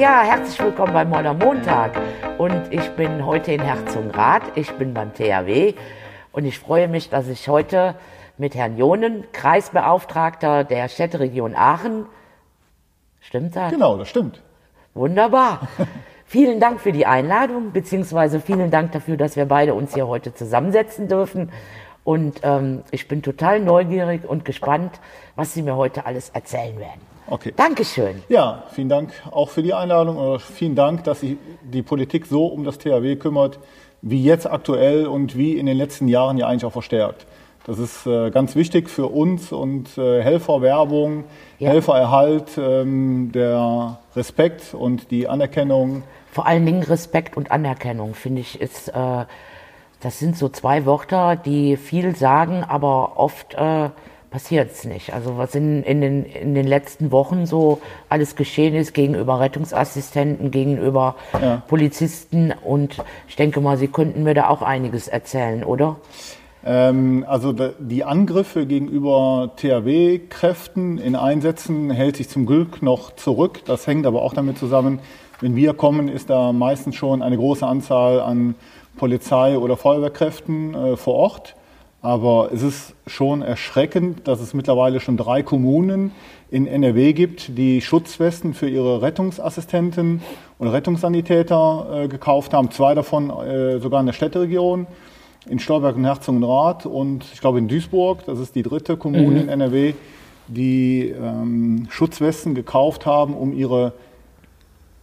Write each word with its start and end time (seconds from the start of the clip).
Ja, 0.00 0.22
herzlich 0.22 0.58
willkommen 0.58 0.94
beim 0.94 1.10
Modern 1.10 1.36
Montag. 1.36 2.00
Und 2.38 2.72
ich 2.72 2.88
bin 2.92 3.26
heute 3.26 3.52
in 3.52 3.60
Herzogenrath. 3.60 4.44
Ich 4.54 4.72
bin 4.72 4.94
beim 4.94 5.12
THW. 5.12 5.74
Und 6.32 6.46
ich 6.46 6.58
freue 6.58 6.88
mich, 6.88 7.10
dass 7.10 7.28
ich 7.28 7.46
heute 7.48 7.96
mit 8.38 8.54
Herrn 8.54 8.78
Jonen, 8.78 9.30
Kreisbeauftragter 9.32 10.64
der 10.64 10.88
Städteregion 10.88 11.54
Aachen, 11.54 12.06
stimmt 13.20 13.54
das? 13.54 13.72
Genau, 13.72 13.98
das 13.98 14.08
stimmt. 14.08 14.40
Wunderbar. 14.94 15.68
vielen 16.24 16.60
Dank 16.60 16.80
für 16.80 16.92
die 16.92 17.04
Einladung, 17.04 17.72
beziehungsweise 17.72 18.40
vielen 18.40 18.70
Dank 18.70 18.92
dafür, 18.92 19.18
dass 19.18 19.36
wir 19.36 19.44
beide 19.44 19.74
uns 19.74 19.92
hier 19.92 20.08
heute 20.08 20.32
zusammensetzen 20.32 21.08
dürfen. 21.08 21.52
Und 22.04 22.40
ähm, 22.42 22.84
ich 22.90 23.06
bin 23.06 23.20
total 23.20 23.60
neugierig 23.60 24.26
und 24.26 24.46
gespannt, 24.46 24.98
was 25.36 25.52
Sie 25.52 25.60
mir 25.60 25.76
heute 25.76 26.06
alles 26.06 26.30
erzählen 26.30 26.78
werden. 26.78 27.09
Okay. 27.30 27.52
Dankeschön. 27.56 28.22
Ja, 28.28 28.64
vielen 28.72 28.88
Dank 28.88 29.12
auch 29.30 29.50
für 29.50 29.62
die 29.62 29.72
Einladung 29.72 30.16
oder 30.18 30.40
vielen 30.40 30.74
Dank, 30.74 31.04
dass 31.04 31.20
sich 31.20 31.36
die 31.62 31.82
Politik 31.82 32.26
so 32.26 32.46
um 32.46 32.64
das 32.64 32.78
THW 32.78 33.14
kümmert, 33.16 33.60
wie 34.02 34.22
jetzt 34.22 34.50
aktuell 34.50 35.06
und 35.06 35.36
wie 35.36 35.56
in 35.56 35.66
den 35.66 35.76
letzten 35.76 36.08
Jahren 36.08 36.38
ja 36.38 36.48
eigentlich 36.48 36.64
auch 36.64 36.72
verstärkt. 36.72 37.26
Das 37.66 37.78
ist 37.78 38.04
äh, 38.06 38.30
ganz 38.30 38.56
wichtig 38.56 38.90
für 38.90 39.06
uns 39.06 39.52
und 39.52 39.96
äh, 39.96 40.22
Helferwerbung, 40.22 41.24
Ja. 41.60 41.70
Helfererhalt, 41.70 42.58
ähm, 42.58 43.30
der 43.32 43.98
Respekt 44.16 44.74
und 44.74 45.10
die 45.12 45.28
Anerkennung. 45.28 46.02
Vor 46.32 46.46
allen 46.46 46.66
Dingen 46.66 46.82
Respekt 46.82 47.36
und 47.36 47.52
Anerkennung, 47.52 48.14
finde 48.14 48.40
ich, 48.40 48.60
ist, 48.60 48.88
äh, 48.88 49.24
das 50.00 50.18
sind 50.18 50.36
so 50.36 50.48
zwei 50.48 50.84
Wörter, 50.84 51.36
die 51.36 51.76
viel 51.76 52.16
sagen, 52.16 52.64
aber 52.66 53.18
oft 53.18 53.54
äh, 53.54 53.90
passiert 54.30 54.70
es 54.72 54.84
nicht. 54.84 55.12
Also 55.12 55.36
was 55.36 55.54
in, 55.54 55.82
in, 55.82 56.00
den, 56.00 56.24
in 56.24 56.54
den 56.54 56.66
letzten 56.66 57.10
Wochen 57.10 57.46
so 57.46 57.80
alles 58.08 58.36
geschehen 58.36 58.74
ist 58.74 58.94
gegenüber 58.94 59.40
Rettungsassistenten, 59.40 60.50
gegenüber 60.50 61.16
Ja. 61.40 61.62
Polizisten 61.68 62.52
und 62.64 62.96
ich 63.28 63.36
denke 63.36 63.60
mal, 63.60 63.76
Sie 63.76 63.88
könnten 63.88 64.22
mir 64.22 64.34
da 64.34 64.48
auch 64.48 64.62
einiges 64.62 65.08
erzählen, 65.08 65.64
oder? 65.64 65.96
Ähm, 66.64 67.24
also 67.26 67.52
die 67.52 68.04
Angriffe 68.04 68.66
gegenüber 68.66 69.50
THW-Kräften 69.56 70.98
in 70.98 71.16
Einsätzen 71.16 71.90
hält 71.90 72.16
sich 72.16 72.28
zum 72.28 72.46
Glück 72.46 72.82
noch 72.82 73.14
zurück. 73.16 73.62
Das 73.66 73.86
hängt 73.86 74.06
aber 74.06 74.22
auch 74.22 74.34
damit 74.34 74.58
zusammen, 74.58 75.00
wenn 75.40 75.56
wir 75.56 75.72
kommen, 75.72 76.08
ist 76.08 76.28
da 76.28 76.52
meistens 76.52 76.96
schon 76.96 77.22
eine 77.22 77.36
große 77.36 77.66
Anzahl 77.66 78.20
an 78.20 78.54
Polizei- 78.98 79.56
oder 79.56 79.76
Feuerwehrkräften 79.78 80.74
äh, 80.74 80.96
vor 80.96 81.14
Ort. 81.14 81.54
Aber 82.02 82.50
es 82.52 82.62
ist 82.62 82.94
schon 83.06 83.42
erschreckend, 83.42 84.26
dass 84.26 84.40
es 84.40 84.54
mittlerweile 84.54 85.00
schon 85.00 85.18
drei 85.18 85.42
Kommunen 85.42 86.12
in 86.50 86.66
NRW 86.66 87.12
gibt, 87.12 87.58
die 87.58 87.80
Schutzwesten 87.82 88.54
für 88.54 88.68
ihre 88.68 89.02
Rettungsassistenten 89.02 90.22
oder 90.58 90.72
Rettungssanitäter 90.72 92.04
äh, 92.04 92.08
gekauft 92.08 92.54
haben. 92.54 92.70
Zwei 92.70 92.94
davon 92.94 93.30
äh, 93.30 93.78
sogar 93.80 94.00
in 94.00 94.06
der 94.06 94.14
Städteregion 94.14 94.86
in 95.48 95.58
Stolberg 95.58 95.96
und 95.96 96.04
Herzogenrath 96.04 96.86
und 96.86 97.24
ich 97.32 97.40
glaube 97.40 97.58
in 97.58 97.68
Duisburg, 97.68 98.24
das 98.26 98.38
ist 98.38 98.54
die 98.54 98.62
dritte 98.62 98.96
Kommune 98.96 99.40
in 99.40 99.48
NRW, 99.48 99.94
die 100.48 101.08
ähm, 101.08 101.86
Schutzwesten 101.90 102.54
gekauft 102.54 103.06
haben, 103.06 103.34
um 103.34 103.52
ihre 103.52 103.92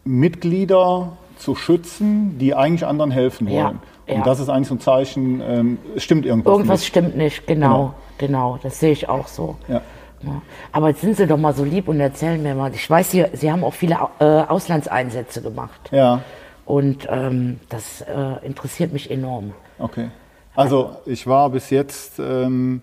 Mitglieder 0.04 1.14
zu 1.38 1.56
schützen, 1.56 2.38
die 2.40 2.54
eigentlich 2.54 2.86
anderen 2.86 3.12
helfen 3.12 3.48
wollen. 3.48 3.58
ja. 3.58 3.97
Und 4.16 4.26
das 4.26 4.40
ist 4.40 4.50
eigentlich 4.50 4.68
so 4.70 4.76
ein 4.76 4.80
Zeichen, 4.80 5.42
ähm, 5.42 5.78
es 5.96 6.04
stimmt 6.04 6.26
irgendwas. 6.26 6.52
Irgendwas 6.54 6.80
nicht. 6.80 6.88
stimmt 6.88 7.18
nicht, 7.18 7.46
genau, 7.48 7.94
genau, 8.18 8.58
das 8.64 8.80
sehe 8.80 8.92
ich 8.92 9.10
auch 9.10 9.28
so. 9.28 9.56
Ja. 9.68 9.82
Ja. 10.24 10.42
Aber 10.72 10.90
jetzt 10.90 11.02
sind 11.02 11.16
Sie 11.16 11.28
doch 11.28 11.38
mal 11.38 11.54
so 11.54 11.64
lieb 11.64 11.88
und 11.88 12.00
erzählen 12.00 12.42
mir 12.42 12.56
mal. 12.56 12.74
Ich 12.74 12.90
weiß, 12.90 13.12
Sie, 13.12 13.26
Sie 13.34 13.52
haben 13.52 13.64
auch 13.64 13.74
viele 13.74 13.98
äh, 14.20 14.24
Auslandseinsätze 14.24 15.44
gemacht. 15.44 15.90
ja, 15.92 16.22
Und 16.66 17.08
ähm, 17.10 17.60
das 17.70 18.02
äh, 18.02 18.46
interessiert 18.46 18.94
mich 18.94 19.12
enorm. 19.12 19.54
okay. 19.80 20.10
Also 20.56 20.96
ich 21.06 21.28
war 21.28 21.52
bis 21.52 21.70
jetzt 21.70 22.18
ähm, 22.18 22.82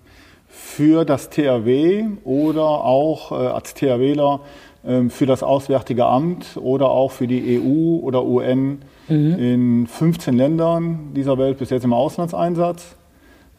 für 0.49 1.04
das 1.04 1.28
THW 1.31 2.04
oder 2.22 2.62
auch 2.62 3.32
äh, 3.32 3.34
als 3.49 3.75
THWler 3.75 4.41
ähm, 4.87 5.10
für 5.10 5.26
das 5.26 5.43
Auswärtige 5.43 6.06
Amt 6.06 6.56
oder 6.56 6.91
auch 6.91 7.10
für 7.10 7.26
die 7.26 7.60
EU 7.60 7.99
oder 8.00 8.25
UN 8.25 8.82
in 9.09 9.87
15 9.87 10.34
Ländern 10.34 11.12
dieser 11.15 11.37
Welt 11.38 11.59
bis 11.59 11.70
jetzt 11.70 11.84
im 11.84 11.92
Auslandseinsatz. 11.92 12.97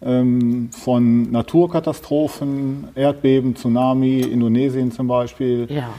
Ähm, 0.01 0.69
von 0.72 1.31
Naturkatastrophen, 1.31 2.89
Erdbeben, 2.95 3.55
Tsunami, 3.55 4.19
Indonesien 4.19 4.91
zum 4.91 5.07
Beispiel, 5.07 5.67
Ja, 5.69 5.89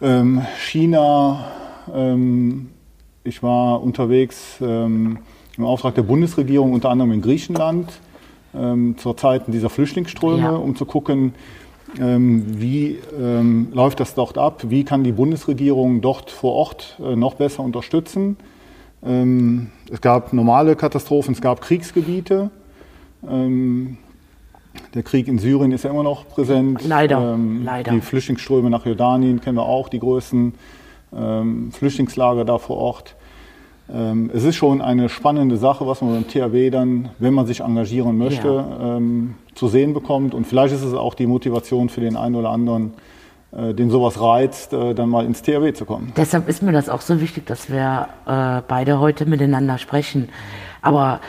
ähm, 0.00 0.42
China. 0.58 1.44
Ähm, 1.94 2.70
ich 3.22 3.42
war 3.42 3.82
unterwegs 3.82 4.56
ähm, 4.60 5.18
im 5.56 5.64
Auftrag 5.64 5.94
der 5.94 6.02
Bundesregierung, 6.02 6.72
unter 6.72 6.90
anderem 6.90 7.12
in 7.12 7.22
Griechenland, 7.22 7.92
ähm, 8.54 8.96
zur 8.98 9.16
Zeiten 9.16 9.52
dieser 9.52 9.68
Flüchtlingsströme, 9.70 10.38
Ja. 10.42 10.50
um 10.56 10.74
zu 10.74 10.84
gucken, 10.86 11.34
wie 11.98 12.98
ähm, 13.18 13.68
läuft 13.72 14.00
das 14.00 14.14
dort 14.14 14.38
ab, 14.38 14.64
wie 14.68 14.84
kann 14.84 15.04
die 15.04 15.12
Bundesregierung 15.12 16.00
dort 16.00 16.30
vor 16.30 16.52
Ort 16.54 16.98
äh, 17.02 17.14
noch 17.16 17.34
besser 17.34 17.62
unterstützen. 17.62 18.36
Ähm, 19.04 19.70
es 19.90 20.00
gab 20.00 20.32
normale 20.32 20.76
Katastrophen, 20.76 21.34
es 21.34 21.40
gab 21.40 21.60
Kriegsgebiete. 21.60 22.50
Ähm, 23.28 23.98
der 24.94 25.02
Krieg 25.02 25.28
in 25.28 25.38
Syrien 25.38 25.72
ist 25.72 25.84
ja 25.84 25.90
immer 25.90 26.02
noch 26.02 26.28
präsent. 26.28 26.86
Leider, 26.86 27.34
Ähm, 27.34 27.62
leider. 27.64 27.92
Die 27.92 28.00
Flüchtlingsströme 28.00 28.70
nach 28.70 28.86
Jordanien 28.86 29.40
kennen 29.40 29.56
wir 29.56 29.66
auch, 29.66 29.88
die 29.88 29.98
größten 29.98 30.54
ähm, 31.16 31.72
Flüchtlingslager 31.72 32.44
da 32.44 32.58
vor 32.58 32.76
Ort. 32.76 33.16
Ähm, 33.92 34.30
es 34.32 34.44
ist 34.44 34.56
schon 34.56 34.80
eine 34.80 35.08
spannende 35.10 35.56
Sache, 35.58 35.86
was 35.86 36.00
man 36.00 36.12
beim 36.14 36.26
THW 36.28 36.70
dann, 36.70 37.10
wenn 37.18 37.34
man 37.34 37.46
sich 37.46 37.60
engagieren 37.60 38.16
möchte, 38.16 38.48
Ja. 38.48 38.96
ähm, 38.96 39.34
zu 39.54 39.68
sehen 39.68 39.92
bekommt. 39.92 40.34
Und 40.34 40.46
vielleicht 40.46 40.74
ist 40.74 40.82
es 40.82 40.94
auch 40.94 41.14
die 41.14 41.26
Motivation 41.26 41.88
für 41.90 42.00
den 42.00 42.16
einen 42.16 42.34
oder 42.34 42.48
anderen, 42.50 42.94
äh, 43.52 43.74
den 43.74 43.90
sowas 43.90 44.18
reizt, 44.20 44.72
äh, 44.72 44.94
dann 44.94 45.10
mal 45.10 45.26
ins 45.26 45.42
THW 45.42 45.72
zu 45.74 45.84
kommen. 45.84 46.12
deshalb 46.16 46.48
ist 46.48 46.62
mir 46.62 46.72
das 46.72 46.88
auch 46.88 47.02
so 47.02 47.20
wichtig, 47.20 47.44
dass 47.46 47.70
wir 47.70 48.08
äh, 48.26 48.62
beide 48.66 49.00
heute 49.00 49.26
miteinander 49.26 49.76
sprechen. 49.76 50.30
Aber 50.80 51.20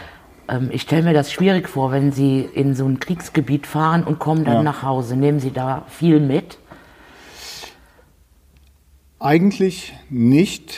ähm, 0.48 0.70
ich 0.72 0.84
stelle 0.84 1.04
mir 1.04 1.14
das 1.14 1.32
schwierig 1.34 1.68
vor, 1.68 1.92
wenn 1.92 2.14
Sie 2.14 2.40
in 2.42 2.74
so 2.74 2.86
ein 2.86 3.00
Kriegsgebiet 3.02 3.68
fahren 3.68 4.04
und 4.06 4.18
kommen 4.20 4.46
dann 4.46 4.56
Ja. 4.56 4.64
nach 4.64 4.82
Hause. 4.82 5.18
Nehmen 5.18 5.40
Sie 5.42 5.52
da 5.52 5.84
viel 5.90 6.20
mit? 6.22 6.58
Eigentlich 9.20 9.94
nicht. 10.10 10.78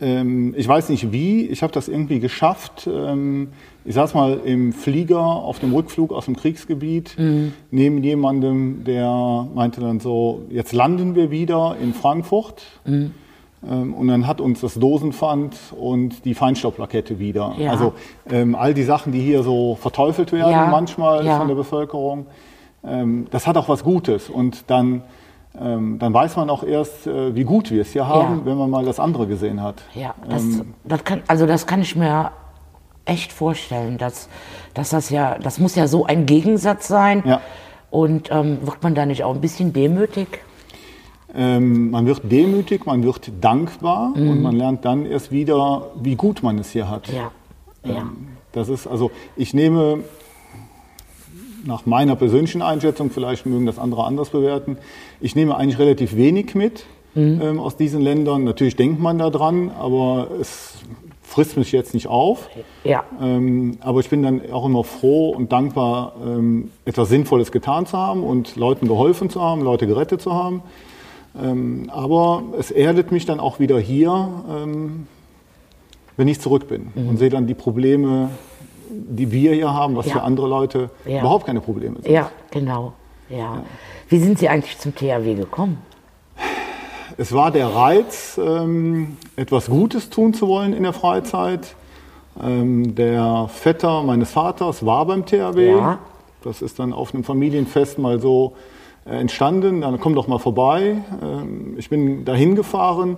Ähm, 0.00 0.54
ich 0.56 0.68
weiß 0.68 0.90
nicht 0.90 1.12
wie. 1.12 1.46
Ich 1.46 1.62
habe 1.62 1.72
das 1.72 1.88
irgendwie 1.88 2.20
geschafft. 2.20 2.86
Ähm, 2.90 3.48
ich 3.84 3.94
saß 3.94 4.14
mal 4.14 4.40
im 4.44 4.72
Flieger 4.72 5.20
auf 5.20 5.58
dem 5.58 5.72
Rückflug 5.72 6.12
aus 6.12 6.26
dem 6.26 6.36
Kriegsgebiet 6.36 7.16
neben 7.70 8.02
jemandem, 8.02 8.82
der 8.84 9.46
meinte 9.54 9.80
dann 9.80 10.00
so, 10.00 10.42
jetzt 10.50 10.72
landen 10.72 11.14
wir 11.14 11.30
wieder 11.30 11.76
in 11.80 11.94
Frankfurt. 11.94 12.64
Ähm, 13.68 13.94
und 13.94 14.08
dann 14.08 14.26
hat 14.26 14.40
uns 14.40 14.60
das 14.60 14.74
Dosenpfand 14.74 15.56
und 15.78 16.24
die 16.24 16.34
Feinstaubplakette 16.34 17.18
wieder. 17.18 17.54
Ja. 17.58 17.70
Also 17.70 17.94
ähm, 18.30 18.54
all 18.54 18.74
die 18.74 18.82
Sachen, 18.82 19.12
die 19.12 19.20
hier 19.20 19.42
so 19.42 19.76
verteufelt 19.76 20.32
werden 20.32 20.52
Ja, 20.52 20.66
manchmal 20.66 21.24
ja. 21.24 21.38
von 21.38 21.48
der 21.48 21.54
Bevölkerung, 21.54 22.26
ähm, 22.84 23.26
das 23.30 23.46
hat 23.46 23.56
auch 23.56 23.68
was 23.68 23.82
Gutes. 23.82 24.28
Und 24.28 24.64
dann, 24.68 25.02
ähm, 25.60 25.98
dann 25.98 26.12
weiß 26.14 26.36
man 26.36 26.50
auch 26.50 26.62
erst, 26.62 27.06
äh, 27.06 27.34
wie 27.34 27.44
gut 27.44 27.70
wir 27.70 27.82
es 27.82 27.92
hier 27.92 28.06
haben, 28.06 28.38
Ja. 28.40 28.44
wenn 28.46 28.58
man 28.58 28.70
mal 28.70 28.84
das 28.84 28.98
andere 29.00 29.26
gesehen 29.26 29.62
hat. 29.62 29.82
Ja, 29.94 30.14
das, 30.28 30.42
Ähm, 30.42 30.74
das 30.84 31.04
kann, 31.04 31.22
also 31.26 31.46
das 31.46 31.66
kann 31.66 31.80
ich 31.82 31.96
mir 31.96 32.30
echt 33.04 33.32
vorstellen, 33.32 33.98
dass, 33.98 34.28
dass 34.74 34.90
das 34.90 35.10
ja, 35.10 35.38
das 35.38 35.58
muss 35.58 35.74
ja 35.76 35.86
so 35.86 36.04
ein 36.06 36.26
Gegensatz 36.26 36.88
sein. 36.88 37.22
Ja. 37.26 37.40
Und 37.90 38.30
ähm, 38.32 38.58
wird 38.62 38.82
man 38.82 38.94
da 38.94 39.06
nicht 39.06 39.22
auch 39.24 39.34
ein 39.34 39.40
bisschen 39.40 39.72
demütig? 39.72 40.40
ähm, 41.34 41.90
man 41.90 42.06
wird 42.06 42.20
demütig, 42.30 42.86
man 42.86 43.02
wird 43.02 43.30
dankbar 43.40 44.12
Mhm. 44.14 44.30
und 44.30 44.42
man 44.42 44.56
lernt 44.56 44.84
dann 44.84 45.04
erst 45.06 45.30
wieder, 45.30 45.88
wie 46.00 46.14
gut 46.16 46.42
man 46.42 46.58
es 46.58 46.70
hier 46.70 46.88
hat. 46.88 47.08
Ja, 47.08 47.30
ja, 47.84 47.96
Ähm, 47.98 48.28
Das 48.52 48.68
ist, 48.70 48.86
also 48.86 49.10
ich 49.36 49.52
nehme 49.52 49.98
nach 51.66 51.86
meiner 51.86 52.16
persönlichen 52.16 52.62
Einschätzung, 52.62 53.10
vielleicht 53.10 53.46
mögen 53.46 53.66
das 53.66 53.78
andere 53.78 54.04
anders 54.04 54.30
bewerten, 54.30 54.78
ich 55.20 55.34
nehme 55.34 55.56
eigentlich 55.56 55.78
relativ 55.78 56.16
wenig 56.16 56.54
mit 56.54 56.86
ähm, 57.40 57.60
aus 57.60 57.76
diesen 57.76 58.00
Ländern. 58.00 58.44
Natürlich 58.44 58.76
denkt 58.76 59.00
man 59.00 59.18
da 59.18 59.30
dran, 59.30 59.70
aber 59.78 60.28
es 60.40 60.74
frisst 61.22 61.56
mich 61.56 61.72
jetzt 61.72 61.92
nicht 61.92 62.06
auf. 62.06 62.48
ja, 62.84 63.04
Ähm, 63.20 63.78
aber 63.80 64.00
ich 64.00 64.08
bin 64.08 64.22
dann 64.22 64.40
auch 64.52 64.64
immer 64.64 64.84
froh 64.84 65.30
und 65.30 65.50
dankbar, 65.52 66.14
ähm, 66.24 66.70
etwas 66.84 67.08
Sinnvolles 67.08 67.50
getan 67.52 67.86
zu 67.86 67.98
haben 67.98 68.22
und 68.22 68.56
Leuten 68.56 68.86
geholfen 68.86 69.28
zu 69.28 69.42
haben, 69.42 69.62
Leute 69.62 69.86
gerettet 69.86 70.22
zu 70.22 70.32
haben. 70.34 70.62
Ähm, 71.42 71.90
aber 71.92 72.44
es 72.58 72.70
erdet 72.70 73.12
mich 73.12 73.26
dann 73.26 73.40
auch 73.40 73.58
wieder 73.58 73.78
hier, 73.78 74.28
ähm, 74.48 75.06
wenn 76.16 76.28
ich 76.28 76.40
zurück 76.40 76.68
bin 76.68 76.88
und 76.94 77.18
sehe 77.18 77.28
dann 77.28 77.46
die 77.46 77.54
Probleme, 77.54 78.30
die 78.90 79.30
wir 79.32 79.52
hier 79.54 79.72
haben, 79.72 79.96
was 79.96 80.06
Ja. 80.06 80.14
für 80.14 80.22
andere 80.22 80.48
Leute 80.48 80.90
Ja. 81.04 81.20
überhaupt 81.20 81.46
keine 81.46 81.60
Probleme 81.60 81.96
sind. 82.02 82.08
ja, 82.10 82.30
genau. 82.50 82.92
Ja. 83.28 83.62
Wie 84.08 84.18
sind 84.18 84.38
Sie 84.38 84.48
eigentlich 84.48 84.78
zum 84.78 84.94
THW 84.94 85.34
gekommen? 85.34 85.78
es 87.18 87.32
war 87.32 87.50
der 87.50 87.74
Reiz, 87.74 88.38
ähm, 88.42 89.16
etwas 89.36 89.66
Gutes 89.68 90.10
tun 90.10 90.34
zu 90.34 90.48
wollen 90.48 90.72
in 90.74 90.82
der 90.82 90.92
Freizeit. 90.92 91.74
Ähm, 92.42 92.94
der 92.94 93.48
Vetter 93.48 94.02
meines 94.02 94.30
Vaters 94.30 94.84
war 94.84 95.06
beim 95.06 95.24
THW. 95.24 95.70
Ja. 95.70 95.98
Das 96.44 96.60
ist 96.62 96.78
dann 96.78 96.92
auf 96.92 97.14
einem 97.14 97.24
Familienfest 97.24 97.98
mal 97.98 98.20
so 98.20 98.52
äh, 99.06 99.18
entstanden. 99.18 99.80
Dann 99.80 99.98
komm 99.98 100.14
doch 100.14 100.28
mal 100.28 100.38
vorbei. 100.38 100.98
Ähm, 101.22 101.74
ich 101.78 101.88
bin 101.88 102.24
dahin 102.26 102.54
gefahren 102.54 103.16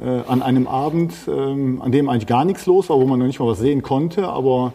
äh, 0.00 0.22
an 0.26 0.42
einem 0.42 0.66
Abend, 0.66 1.12
ähm, 1.28 1.80
an 1.82 1.92
dem 1.92 2.08
eigentlich 2.08 2.26
gar 2.26 2.44
nichts 2.44 2.66
los 2.66 2.88
war, 2.88 2.98
wo 2.98 3.06
man 3.06 3.18
noch 3.18 3.26
nicht 3.26 3.38
mal 3.40 3.46
was 3.46 3.58
sehen 3.58 3.82
konnte. 3.82 4.28
Aber 4.28 4.72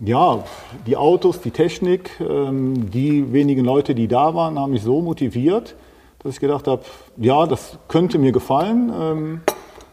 ja, 0.00 0.44
die 0.86 0.96
Autos, 0.96 1.40
die 1.40 1.50
Technik, 1.50 2.10
ähm, 2.20 2.90
die 2.90 3.32
wenigen 3.32 3.64
Leute, 3.64 3.94
die 3.94 4.08
da 4.08 4.34
waren, 4.34 4.58
haben 4.58 4.72
mich 4.72 4.82
so 4.82 5.00
motiviert, 5.00 5.74
dass 6.18 6.34
ich 6.34 6.40
gedacht 6.40 6.66
habe, 6.66 6.82
ja, 7.16 7.46
das 7.46 7.78
könnte 7.88 8.18
mir 8.18 8.32
gefallen. 8.32 8.92
Ähm, 8.98 9.40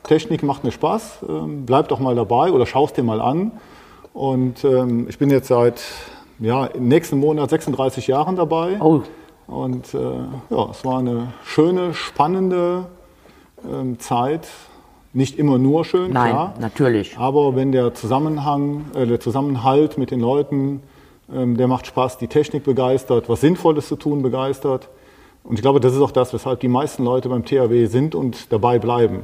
Technik 0.04 0.44
macht 0.44 0.64
mir 0.64 0.72
Spaß, 0.72 1.20
ähm, 1.30 1.66
bleib 1.66 1.88
doch 1.88 2.00
mal 2.00 2.16
dabei 2.16 2.52
oder 2.52 2.66
schaust 2.66 2.98
dir 2.98 3.04
mal 3.04 3.22
an. 3.22 3.52
Und 4.14 4.64
ähm, 4.64 5.08
ich 5.08 5.18
bin 5.18 5.30
jetzt 5.30 5.48
seit 5.48 5.82
ja, 6.40 6.66
im 6.66 6.88
nächsten 6.88 7.20
Monat 7.20 7.50
36 7.50 8.08
Jahren 8.08 8.36
dabei. 8.36 8.78
Oh, 8.82 9.02
Und 9.48 9.94
äh, 9.94 9.98
ja, 10.50 10.70
es 10.72 10.84
war 10.84 11.00
eine 11.00 11.34
schöne, 11.44 11.94
spannende 11.94 12.86
Zeit. 14.00 14.48
Nicht 15.16 15.38
immer 15.38 15.60
nur 15.60 15.86
schön, 15.86 16.12
nein, 16.12 16.32
klar. 16.32 16.54
natürlich. 16.60 17.18
Aber 17.20 17.56
wenn 17.56 17.72
der 17.72 17.94
Zusammenhang, 17.94 18.86
äh, 18.96 19.06
der 19.06 19.20
Zusammenhalt 19.20 20.00
mit 20.00 20.10
den 20.10 20.20
Leuten, 20.20 20.82
ähm, 21.32 21.56
der 21.56 21.68
macht 21.68 21.86
Spaß, 21.86 22.18
die 22.18 22.28
Technik 22.28 22.64
begeistert, 22.64 23.30
was 23.30 23.42
Sinnvolles 23.42 23.88
zu 23.88 23.96
tun 23.96 24.24
begeistert. 24.24 24.90
Und 25.44 25.56
ich 25.56 25.62
glaube, 25.62 25.80
das 25.80 25.94
ist 25.94 26.02
auch 26.02 26.12
das, 26.12 26.34
weshalb 26.34 26.62
die 26.62 26.68
meisten 26.68 27.04
Leute 27.04 27.30
beim 27.30 27.46
THW 27.46 27.86
sind 27.86 28.16
und 28.16 28.52
dabei 28.52 28.80
bleiben. 28.80 29.24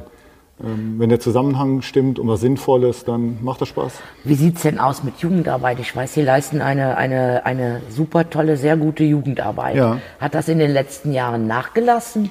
Ähm, 0.62 0.96
wenn 0.98 1.08
der 1.08 1.18
Zusammenhang 1.18 1.82
stimmt 1.82 2.18
und 2.18 2.28
was 2.28 2.40
Sinnvolles, 2.40 3.04
dann 3.04 3.38
macht 3.42 3.60
das 3.60 3.68
Spaß. 3.68 3.94
Wie 4.24 4.34
sieht's 4.34 4.62
denn 4.62 4.78
aus 4.78 5.02
mit 5.02 5.18
Jugendarbeit? 5.18 5.80
Ich 5.80 5.96
weiß, 5.96 6.14
Sie 6.14 6.22
leisten 6.22 6.60
eine, 6.60 6.96
eine, 6.96 7.46
eine 7.46 7.80
super 7.88 8.28
tolle, 8.28 8.56
sehr 8.56 8.76
gute 8.76 9.04
Jugendarbeit. 9.04 9.76
Ja. 9.76 9.98
Hat 10.20 10.34
das 10.34 10.48
in 10.48 10.58
den 10.58 10.70
letzten 10.70 11.12
Jahren 11.12 11.46
nachgelassen? 11.46 12.30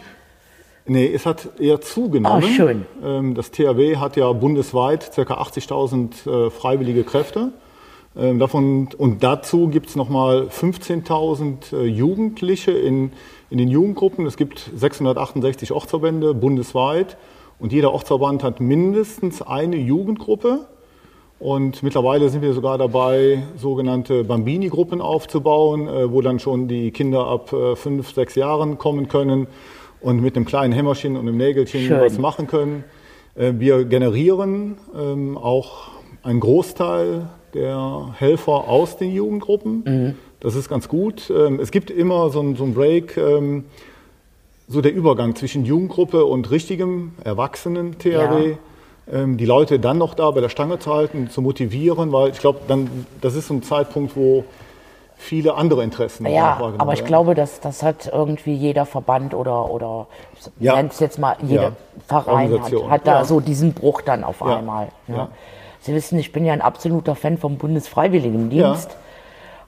Nee, 0.89 1.05
es 1.13 1.27
hat 1.27 1.59
eher 1.59 1.81
zugenommen. 1.81 2.43
Oh, 2.43 2.47
schön. 2.47 2.85
Ähm, 3.03 3.35
Das 3.35 3.51
THW 3.51 3.97
hat 3.97 4.17
ja 4.17 4.31
bundesweit 4.33 5.11
ca. 5.15 5.21
80.000 5.21 6.47
äh, 6.47 6.49
freiwillige 6.49 7.03
Kräfte. 7.03 7.51
Ähm, 8.17 8.39
Davon, 8.39 8.89
und 8.97 9.23
dazu 9.23 9.67
gibt 9.67 9.89
es 9.89 9.95
nochmal 9.95 10.47
15.000 10.47 11.75
äh, 11.75 11.85
Jugendliche 11.85 12.71
in, 12.71 13.11
in 13.51 13.59
den 13.59 13.67
Jugendgruppen. 13.67 14.25
Es 14.25 14.35
gibt 14.35 14.71
668 14.75 15.71
Ortsverbände 15.71 16.33
bundesweit. 16.33 17.17
Und 17.59 17.71
jeder 17.71 17.93
Ortsverband 17.93 18.43
hat 18.43 18.59
mindestens 18.59 19.43
eine 19.43 19.75
Jugendgruppe. 19.75 20.65
Und 21.37 21.83
mittlerweile 21.83 22.29
sind 22.29 22.41
wir 22.41 22.53
sogar 22.53 22.79
dabei, 22.79 23.43
sogenannte 23.57 24.23
Bambini-Gruppen 24.23 25.01
aufzubauen, 25.01 25.87
äh, 25.87 26.11
wo 26.11 26.21
dann 26.23 26.39
schon 26.39 26.67
die 26.67 26.89
Kinder 26.89 27.27
ab 27.27 27.55
fünf, 27.75 28.11
sechs 28.11 28.33
Jahren 28.33 28.79
kommen 28.79 29.07
können 29.07 29.45
und 30.01 30.21
mit 30.21 30.35
einem 30.35 30.45
kleinen 30.45 30.73
Hämmerchen 30.73 31.15
und 31.17 31.27
einem 31.27 31.37
Nägelchen 31.37 31.81
Schön. 31.87 31.99
was 32.01 32.17
machen 32.17 32.47
können. 32.47 32.83
Äh, 33.35 33.53
Wir 33.57 33.85
generieren 33.85 34.77
ähm, 34.97 35.37
auch 35.37 35.89
einen 36.23 36.39
Großteil 36.39 37.27
der 37.53 38.13
Helfer 38.17 38.67
aus 38.67 38.97
den 38.97 39.11
Jugendgruppen. 39.11 40.15
Das 40.39 40.55
ist 40.55 40.69
ganz 40.69 40.87
gut. 40.87 41.31
Ähm, 41.35 41.59
Es 41.59 41.71
gibt 41.71 41.89
immer 41.91 42.29
so 42.29 42.39
einen 42.39 42.55
so 42.55 42.63
einen 42.63 42.73
Break, 42.73 43.17
ähm, 43.17 43.65
so 44.67 44.81
der 44.81 44.93
Übergang 44.93 45.35
zwischen 45.35 45.65
Jugendgruppe 45.65 46.25
und 46.25 46.51
richtigem 46.51 47.13
Erwachsenen 47.23 47.97
THW. 47.97 48.55
Ähm, 49.11 49.37
Die 49.37 49.45
Leute 49.45 49.79
dann 49.79 49.97
noch 49.97 50.13
da 50.13 50.29
bei 50.31 50.41
der 50.41 50.49
Stange 50.49 50.77
zu 50.79 50.93
halten, 50.93 51.29
zu 51.29 51.41
motivieren, 51.41 52.11
weil 52.11 52.29
ich 52.29 52.39
glaube, 52.39 52.59
dann 52.67 52.87
das 53.21 53.35
ist 53.35 53.47
so 53.47 53.55
ein 53.55 53.63
Zeitpunkt, 53.63 54.15
wo 54.15 54.45
viele 55.19 55.55
andere 55.55 55.83
Interessen 55.83 56.25
Ja, 56.25 56.57
aber 56.77 56.93
ich 56.93 57.03
glaube, 57.05 57.35
dass 57.35 57.59
das 57.59 57.83
hat 57.83 58.09
irgendwie 58.11 58.53
jeder 58.53 58.85
Verband 58.85 59.33
oder, 59.33 59.69
oder 59.69 60.07
Ja. 60.59 60.75
nennt 60.77 60.93
es 60.93 60.99
jetzt 60.99 61.19
mal, 61.19 61.35
jeder 61.41 61.61
Ja. 61.63 61.71
Verein 62.07 62.59
hat, 62.61 62.71
hat 62.89 63.05
da 63.05 63.19
Ja. 63.19 63.25
so 63.25 63.39
diesen 63.41 63.73
Bruch 63.73 64.01
dann 64.01 64.23
auf 64.23 64.41
einmal. 64.41 64.87
Ja. 65.07 65.15
Ja. 65.15 65.27
Sie 65.81 65.93
wissen, 65.93 66.17
ich 66.19 66.31
bin 66.31 66.45
ja 66.45 66.53
ein 66.53 66.61
absoluter 66.61 67.15
Fan 67.15 67.37
vom 67.37 67.57
Bundesfreiwilligendienst. 67.57 68.95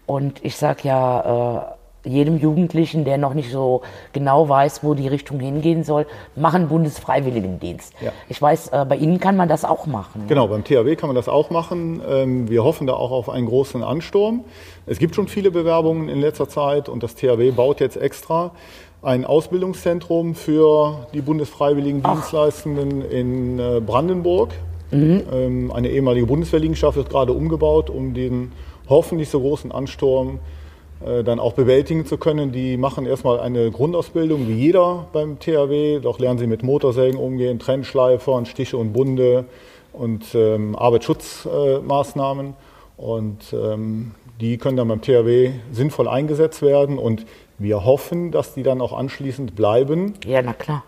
Und 0.05 0.43
ich 0.43 0.55
sage 0.57 0.79
ja 0.83 1.19
äh, 1.57 1.61
jedem 2.03 2.37
Jugendlichen, 2.37 3.05
der 3.05 3.17
noch 3.17 3.33
nicht 3.33 3.51
so 3.51 3.81
genau 4.13 4.49
weiß, 4.49 4.83
wo 4.83 4.93
die 4.93 5.07
Richtung 5.07 5.39
hingehen 5.39 5.83
soll, 5.83 6.05
mach 6.35 6.53
einen 6.53 6.67
Bundesfreiwilligendienst. 6.67 7.93
Ja. 8.01 8.11
Ich 8.29 8.41
weiß, 8.41 8.69
äh, 8.69 8.85
bei 8.87 8.95
Ihnen 8.95 9.19
kann 9.19 9.37
man 9.37 9.47
das 9.49 9.65
auch 9.65 9.85
machen. 9.85 10.25
Genau, 10.27 10.47
beim 10.47 10.63
THW 10.63 10.95
kann 10.95 11.09
man 11.09 11.15
das 11.15 11.29
auch 11.29 11.49
machen. 11.49 12.01
Ähm, 12.07 12.49
Wir 12.49 12.63
hoffen 12.63 12.87
da 12.87 12.93
auch 12.93 13.11
auf 13.11 13.29
einen 13.29 13.45
großen 13.45 13.83
Ansturm. 13.83 14.43
Es 14.85 14.97
gibt 14.97 15.15
schon 15.15 15.27
viele 15.27 15.51
Bewerbungen 15.51 16.09
in 16.09 16.19
letzter 16.21 16.49
Zeit 16.49 16.89
und 16.89 17.03
das 17.03 17.15
THW 17.15 17.51
baut 17.51 17.79
jetzt 17.79 17.97
extra 17.97 18.51
ein 19.03 19.25
Ausbildungszentrum 19.25 20.35
für 20.35 21.07
die 21.13 21.21
bundesfreiwilligen 21.21 22.03
Dienstleistenden 22.03 23.01
in 23.09 23.59
äh, 23.59 23.79
Brandenburg. 23.79 24.49
Ähm, 24.91 25.71
Eine 25.73 25.89
ehemalige 25.89 26.25
Bundeswehrliegenschaft 26.25 26.97
wird 26.97 27.09
gerade 27.09 27.31
umgebaut, 27.31 27.89
um 27.89 28.13
den 28.13 28.51
hoffentlich 28.89 29.29
so 29.29 29.39
großen 29.39 29.71
Ansturm 29.71 30.35
äh, 30.35 30.60
dann 31.25 31.39
auch 31.39 31.53
bewältigen 31.53 32.05
zu 32.05 32.17
können. 32.17 32.51
Die 32.51 32.77
machen 32.77 33.05
erstmal 33.05 33.39
eine 33.39 33.71
Grundausbildung 33.71 34.47
wie 34.47 34.53
jeder 34.53 35.07
beim 35.13 35.39
THW. 35.39 35.99
Doch 35.99 36.19
lernen 36.19 36.37
sie 36.39 36.47
mit 36.47 36.63
Motorsägen 36.63 37.19
umgehen, 37.19 37.57
Trennschleifern, 37.59 38.45
Stiche 38.45 38.77
und 38.77 38.93
Bunde 38.93 39.45
und 39.93 40.23
ähm, 40.35 40.75
Arbeitsschutzmaßnahmen. 40.75 42.53
und 42.97 43.53
ähm, 43.53 44.11
die 44.39 44.57
können 44.57 44.77
dann 44.77 44.87
beim 44.87 45.01
THW 45.01 45.51
sinnvoll 45.71 46.07
eingesetzt 46.07 46.61
werden. 46.61 46.97
Und 46.97 47.25
wir 47.59 47.85
hoffen, 47.85 48.31
dass 48.31 48.53
die 48.55 48.63
dann 48.63 48.81
auch 48.81 48.93
anschließend 48.93 49.55
bleiben. 49.55 50.15
Ja, 50.25 50.41
na 50.41 50.53
klar. 50.53 50.83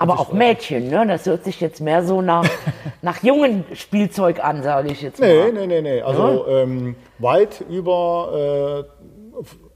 Aber 0.00 0.18
auch 0.20 0.32
Mädchen, 0.32 0.88
ne? 0.90 1.04
Das 1.08 1.26
hört 1.26 1.44
sich 1.44 1.60
jetzt 1.60 1.80
mehr 1.80 2.04
so 2.04 2.20
nach, 2.22 2.48
nach 3.02 3.22
jungen 3.22 3.64
Spielzeug 3.74 4.42
an, 4.44 4.62
sage 4.62 4.90
ich 4.92 5.02
jetzt 5.02 5.20
Nee, 5.20 5.38
mal. 5.38 5.52
nee, 5.52 5.66
nee, 5.66 5.82
nee. 5.82 6.00
Also 6.02 6.46
ähm, 6.48 6.94
weit 7.18 7.64
über 7.68 8.86
äh, 8.88 8.97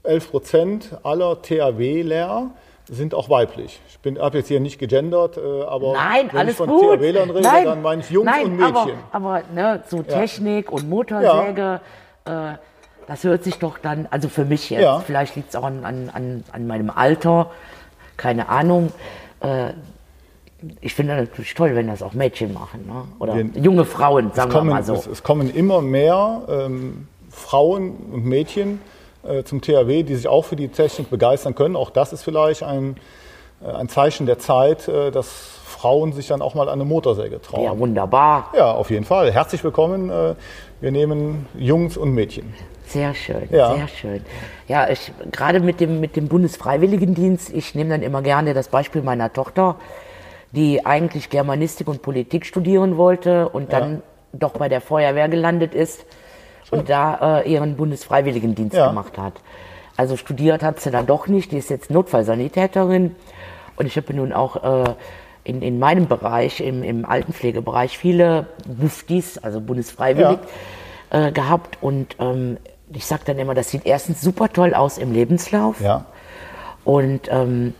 11 0.03 0.31
Prozent 0.31 0.97
aller 1.03 1.41
THW-Lehrer 1.41 2.51
sind 2.89 3.15
auch 3.15 3.29
weiblich. 3.29 3.79
Ich 3.87 4.19
habe 4.19 4.37
jetzt 4.37 4.49
hier 4.49 4.59
nicht 4.59 4.77
gegendert, 4.77 5.37
äh, 5.37 5.63
aber 5.63 5.93
Nein, 5.93 6.29
wenn 6.33 6.49
ich 6.49 6.55
von. 6.55 6.69
THW-Lern 6.69 7.29
rede, 7.29 7.41
Nein, 7.47 7.65
dann 7.65 7.81
meine 7.81 8.01
ich 8.01 8.09
Jungs 8.09 8.25
nein, 8.29 8.45
und 8.45 8.57
Mädchen. 8.57 8.97
Aber, 9.11 9.37
aber 9.37 9.41
ne, 9.53 9.83
so 9.87 10.03
Technik 10.03 10.71
und 10.71 10.89
Motorsäge, 10.89 11.79
äh, 12.25 12.31
das 13.07 13.23
hört 13.23 13.43
sich 13.43 13.57
doch 13.59 13.77
dann, 13.77 14.07
also 14.11 14.27
für 14.27 14.43
mich 14.45 14.69
jetzt, 14.69 14.81
Ja. 14.81 14.99
vielleicht 14.99 15.35
liegt 15.37 15.49
es 15.49 15.55
auch 15.55 15.63
an, 15.63 15.83
an, 15.85 16.43
an, 16.51 16.67
meinem 16.67 16.89
Alter, 16.89 17.51
keine 18.17 18.49
Ahnung. 18.49 18.91
Äh, 19.39 19.71
ich 20.81 20.93
finde 20.93 21.15
natürlich 21.15 21.53
toll, 21.53 21.75
wenn 21.75 21.87
das 21.87 22.01
auch 22.01 22.13
Mädchen 22.13 22.53
machen. 22.53 22.85
Ne? 22.87 23.03
Oder 23.19 23.35
Wir- 23.35 23.61
junge 23.61 23.85
Frauen, 23.85 24.31
sagen 24.33 24.51
kommen, 24.51 24.69
wir 24.69 24.75
mal 24.75 24.83
so. 24.83 24.93
es, 24.93 25.07
es 25.07 25.23
kommen 25.23 25.53
immer 25.53 25.81
mehr 25.81 26.41
ähm, 26.49 27.07
Frauen 27.29 27.95
und 28.11 28.25
Mädchen 28.25 28.79
äh, 29.23 29.43
zum 29.43 29.61
THW, 29.61 30.03
die 30.03 30.15
sich 30.15 30.27
auch 30.27 30.45
für 30.45 30.55
die 30.55 30.67
Technik 30.69 31.09
begeistern 31.09 31.55
können. 31.55 31.75
Auch 31.75 31.89
das 31.89 32.13
ist 32.13 32.23
vielleicht 32.23 32.63
ein, 32.63 32.97
äh, 33.65 33.71
ein 33.71 33.89
Zeichen 33.89 34.25
der 34.25 34.39
Zeit, 34.39 34.87
äh, 34.87 35.11
dass 35.11 35.27
Frauen 35.65 36.13
sich 36.13 36.27
dann 36.27 36.41
auch 36.41 36.55
mal 36.55 36.63
an 36.67 36.73
eine 36.73 36.85
Motorsäge 36.85 37.41
trauen. 37.41 37.63
Ja, 37.63 37.77
wunderbar. 37.77 38.51
Ja, 38.55 38.71
auf 38.71 38.89
jeden 38.89 39.05
Fall. 39.05 39.31
Herzlich 39.31 39.63
willkommen. 39.63 40.09
Äh, 40.09 40.35
Wir 40.81 40.91
nehmen 40.91 41.47
Jungs 41.57 41.95
und 41.95 42.11
Mädchen. 42.13 42.53
Sehr 42.85 43.13
schön, 43.13 43.47
Ja. 43.49 43.73
sehr 43.75 43.87
schön. 43.87 44.25
Ja, 44.67 44.89
ich 44.89 45.11
gerade 45.31 45.61
mit 45.61 45.79
dem, 45.79 46.01
mit 46.01 46.17
dem 46.17 46.27
Bundesfreiwilligendienst, 46.27 47.53
ich 47.53 47.73
nehme 47.75 47.89
dann 47.91 48.01
immer 48.03 48.21
gerne 48.21 48.53
das 48.53 48.67
Beispiel 48.67 49.01
meiner 49.01 49.31
Tochter, 49.31 49.77
die 50.51 50.85
eigentlich 50.85 51.29
Germanistik 51.29 51.87
und 51.87 52.01
Politik 52.01 52.45
studieren 52.45 52.97
wollte 52.97 53.47
und 53.49 53.71
dann 53.71 54.03
doch 54.33 54.51
bei 54.51 54.67
der 54.69 54.81
Feuerwehr 54.81 55.29
gelandet 55.29 55.73
ist 55.73 56.05
und 56.73 56.89
da 56.89 57.39
äh, 57.39 57.51
ihren 57.51 57.75
Bundesfreiwilligendienst 57.77 58.75
Ja. 58.75 58.87
gemacht 58.89 59.17
hat. 59.17 59.33
Also 59.95 60.17
studiert 60.17 60.63
hat 60.63 60.79
sie 60.79 60.91
dann 60.91 61.05
doch 61.05 61.27
nicht, 61.27 61.51
die 61.51 61.57
ist 61.57 61.69
jetzt 61.69 61.91
Notfallsanitäterin 61.91 63.15
und 63.75 63.85
ich 63.85 63.95
habe 63.97 64.13
nun 64.13 64.33
auch 64.33 64.85
äh, 64.85 64.93
in, 65.43 65.61
in 65.61 65.77
meinem 65.79 66.07
Bereich, 66.07 66.61
im, 66.61 66.83
im 66.83 67.05
Altenpflegebereich, 67.05 67.97
viele 67.97 68.47
Buftis, 68.65 69.37
also 69.37 69.59
Bundesfreiwillig, 69.61 70.39
äh, 71.11 71.31
gehabt 71.31 71.77
und 71.81 72.15
ähm, 72.19 72.57
ich 72.91 73.05
sage 73.05 73.23
dann 73.25 73.37
immer, 73.39 73.53
das 73.53 73.69
sieht 73.69 73.85
erstens 73.85 74.21
super 74.21 74.49
toll 74.51 74.73
aus 74.73 74.97
im 74.97 75.11
Lebenslauf 75.13 75.79
Ja. 75.81 76.05
und 76.85 77.21
ähm, 77.31 77.73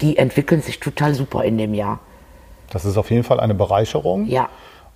die 0.00 0.18
entwickeln 0.18 0.60
sich 0.62 0.80
total 0.80 1.14
super 1.14 1.44
in 1.44 1.56
dem 1.58 1.74
Jahr. 1.74 2.00
Das 2.70 2.84
ist 2.84 2.96
auf 2.96 3.10
jeden 3.10 3.24
Fall 3.24 3.40
eine 3.40 3.54
Bereicherung. 3.54 4.26
Ja, 4.26 4.48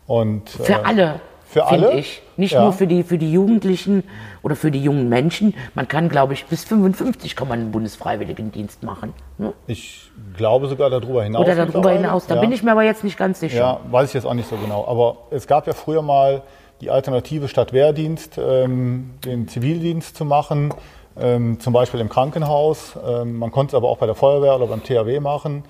Und 0.07 0.51
für 0.51 0.73
äh, 0.75 0.83
alle, 0.85 1.21
Für 1.53 1.67
alle? 1.67 1.93
ich. 1.99 2.23
Nicht 2.39 2.53
Ja. 2.53 2.63
nur 2.63 2.73
für 2.73 2.87
die, 2.87 3.03
für 3.03 3.19
die 3.19 3.31
Jugendlichen 3.31 4.05
oder 4.43 4.57
für 4.57 4.71
die 4.71 4.83
jungen 4.83 5.11
Menschen. 5.11 5.55
Man 5.75 5.87
kann, 5.87 6.09
glaube 6.09 6.33
ich, 6.33 6.47
bis 6.47 6.65
55 6.65 7.37
kann 7.37 7.47
man 7.47 7.61
einen 7.61 7.73
Bundesfreiwilligendienst 7.73 8.83
machen. 8.83 9.13
Ne? 9.37 9.53
Ich 9.67 10.11
glaube 10.37 10.67
sogar 10.69 10.89
darüber 10.89 11.23
hinaus. 11.23 11.45
Oder 11.45 11.67
darüber 11.67 11.91
hinaus. 11.91 12.27
Da 12.27 12.37
ja. 12.37 12.41
bin 12.41 12.53
ich 12.53 12.63
mir 12.63 12.73
aber 12.73 12.85
jetzt 12.85 13.05
nicht 13.05 13.19
ganz 13.19 13.41
sicher. 13.41 13.59
Ja, 13.59 13.81
weiß 13.91 14.09
ich 14.09 14.15
jetzt 14.15 14.25
auch 14.25 14.33
nicht 14.33 14.49
so 14.49 14.57
genau. 14.57 14.87
Aber 14.89 15.19
es 15.31 15.47
gab 15.47 15.67
ja 15.67 15.75
früher 15.75 16.01
mal 16.01 16.43
die 16.81 16.91
Alternative 16.91 17.49
statt 17.49 17.75
Wehrdienst, 17.75 18.39
ähm, 18.39 19.11
den 19.25 19.47
Zivildienst 19.47 20.17
zu 20.17 20.25
machen, 20.25 20.73
ähm, 21.21 21.61
zum 21.61 21.75
Beispiel 21.75 22.01
im 22.01 22.09
Krankenhaus. 22.09 22.99
Ähm, 23.07 23.37
man 23.37 23.51
konnte 23.51 23.73
es 23.73 23.75
aber 23.75 23.91
auch 23.91 23.99
bei 23.99 24.07
der 24.07 24.15
Feuerwehr 24.15 24.57
oder 24.57 24.67
beim 24.69 24.83
THW 24.83 25.21
machen. 25.21 25.65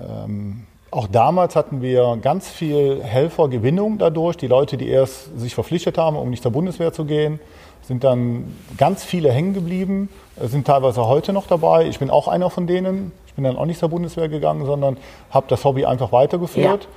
Ähm, 0.00 0.66
auch 0.90 1.06
damals 1.06 1.54
hatten 1.54 1.82
wir 1.82 2.18
ganz 2.20 2.48
viel 2.48 3.02
Helfergewinnung 3.02 3.98
dadurch. 3.98 4.36
Die 4.36 4.48
Leute, 4.48 4.76
die 4.76 4.88
erst 4.88 5.38
sich 5.38 5.54
verpflichtet 5.54 5.98
haben, 5.98 6.16
um 6.16 6.30
nicht 6.30 6.42
zur 6.42 6.52
Bundeswehr 6.52 6.92
zu 6.92 7.04
gehen, 7.04 7.38
sind 7.82 8.04
dann 8.04 8.56
ganz 8.76 9.04
viele 9.04 9.32
hängen 9.32 9.54
geblieben, 9.54 10.08
äh, 10.40 10.46
sind 10.48 10.66
teilweise 10.66 11.06
heute 11.06 11.32
noch 11.32 11.46
dabei. 11.46 11.86
Ich 11.86 11.98
bin 11.98 12.10
auch 12.10 12.28
einer 12.28 12.50
von 12.50 12.66
denen. 12.66 13.12
Ich 13.26 13.34
bin 13.34 13.44
dann 13.44 13.56
auch 13.56 13.66
nicht 13.66 13.78
zur 13.78 13.88
Bundeswehr 13.88 14.28
gegangen, 14.28 14.66
sondern 14.66 14.96
habe 15.30 15.46
das 15.48 15.64
Hobby 15.64 15.84
einfach 15.84 16.12
weitergeführt. 16.12 16.88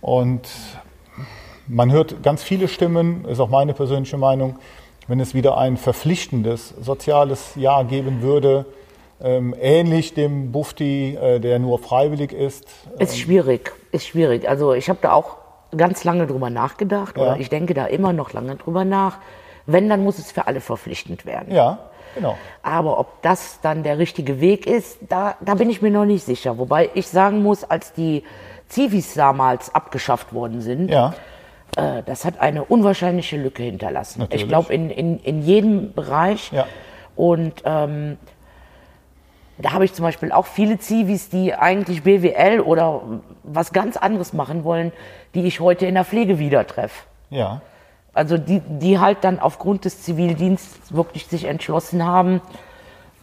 Und 0.00 0.48
man 1.66 1.92
hört 1.92 2.22
ganz 2.22 2.42
viele 2.42 2.68
Stimmen, 2.68 3.24
ist 3.24 3.40
auch 3.40 3.50
meine 3.50 3.74
persönliche 3.74 4.16
Meinung, 4.16 4.56
wenn 5.08 5.20
es 5.20 5.34
wieder 5.34 5.58
ein 5.58 5.76
verpflichtendes 5.76 6.74
soziales 6.80 7.56
Jahr 7.56 7.84
geben 7.84 8.22
würde, 8.22 8.66
ähnlich 9.24 10.14
dem 10.14 10.52
Bufti, 10.52 11.14
äh, 11.20 11.38
der 11.40 11.58
nur 11.58 11.78
freiwillig 11.78 12.32
ist. 12.32 12.64
Ist 12.98 13.18
schwierig, 13.18 13.72
ist 13.92 14.06
schwierig. 14.06 14.48
Also 14.48 14.72
ich 14.74 14.88
habe 14.88 14.98
da 15.02 15.12
auch 15.12 15.36
ganz 15.76 16.04
lange 16.04 16.26
drüber 16.26 16.50
nachgedacht 16.50 17.16
Ja. 17.16 17.22
oder 17.22 17.36
ich 17.40 17.48
denke 17.48 17.74
da 17.74 17.86
immer 17.86 18.12
noch 18.12 18.32
lange 18.32 18.56
drüber 18.56 18.84
nach. 18.84 19.18
Wenn, 19.66 19.88
dann 19.88 20.02
muss 20.02 20.18
es 20.18 20.32
für 20.32 20.46
alle 20.48 20.60
verpflichtend 20.60 21.24
werden. 21.24 21.54
Ja, 21.54 21.78
genau. 22.16 22.36
Aber 22.62 22.98
ob 22.98 23.22
das 23.22 23.60
dann 23.60 23.84
der 23.84 23.98
richtige 23.98 24.40
Weg 24.40 24.66
ist, 24.66 24.98
da, 25.08 25.36
da 25.40 25.54
bin 25.54 25.70
ich 25.70 25.80
mir 25.80 25.90
noch 25.90 26.04
nicht 26.04 26.24
sicher. 26.24 26.58
Wobei 26.58 26.90
ich 26.94 27.06
sagen 27.06 27.42
muss, 27.42 27.62
als 27.64 27.92
die 27.92 28.24
Zivis 28.68 29.14
damals 29.14 29.72
abgeschafft 29.74 30.32
worden 30.34 30.60
sind, 30.62 30.90
Ja, 30.90 31.14
äh, 31.76 32.02
das 32.04 32.24
hat 32.24 32.40
eine 32.40 32.64
unwahrscheinliche 32.64 33.36
Lücke 33.36 33.62
hinterlassen. 33.62 34.20
Natürlich. 34.20 34.42
Ich 34.42 34.48
glaube, 34.48 34.74
in, 34.74 34.90
in, 34.90 35.18
in 35.20 35.42
jedem 35.42 35.92
Bereich. 35.92 36.50
Ja. 36.52 36.66
Und 37.14 37.62
ähm, 37.64 38.16
da 39.62 39.72
habe 39.72 39.84
ich 39.84 39.94
zum 39.94 40.02
Beispiel 40.04 40.32
auch 40.32 40.46
viele 40.46 40.78
Zivis, 40.78 41.28
die 41.28 41.54
eigentlich 41.54 42.02
BWL 42.02 42.60
oder 42.60 43.02
was 43.44 43.72
ganz 43.72 43.96
anderes 43.96 44.32
machen 44.32 44.64
wollen, 44.64 44.92
die 45.34 45.44
ich 45.46 45.60
heute 45.60 45.86
in 45.86 45.94
der 45.94 46.04
Pflege 46.04 46.38
wieder 46.38 46.66
treffe. 46.66 47.04
ja, 47.30 47.60
Also 48.12 48.36
die, 48.38 48.60
die 48.60 48.98
halt 48.98 49.18
dann 49.22 49.38
aufgrund 49.38 49.84
des 49.84 50.02
Zivildienstes 50.02 50.94
wirklich 50.94 51.26
sich 51.26 51.44
entschlossen 51.44 52.04
haben, 52.04 52.40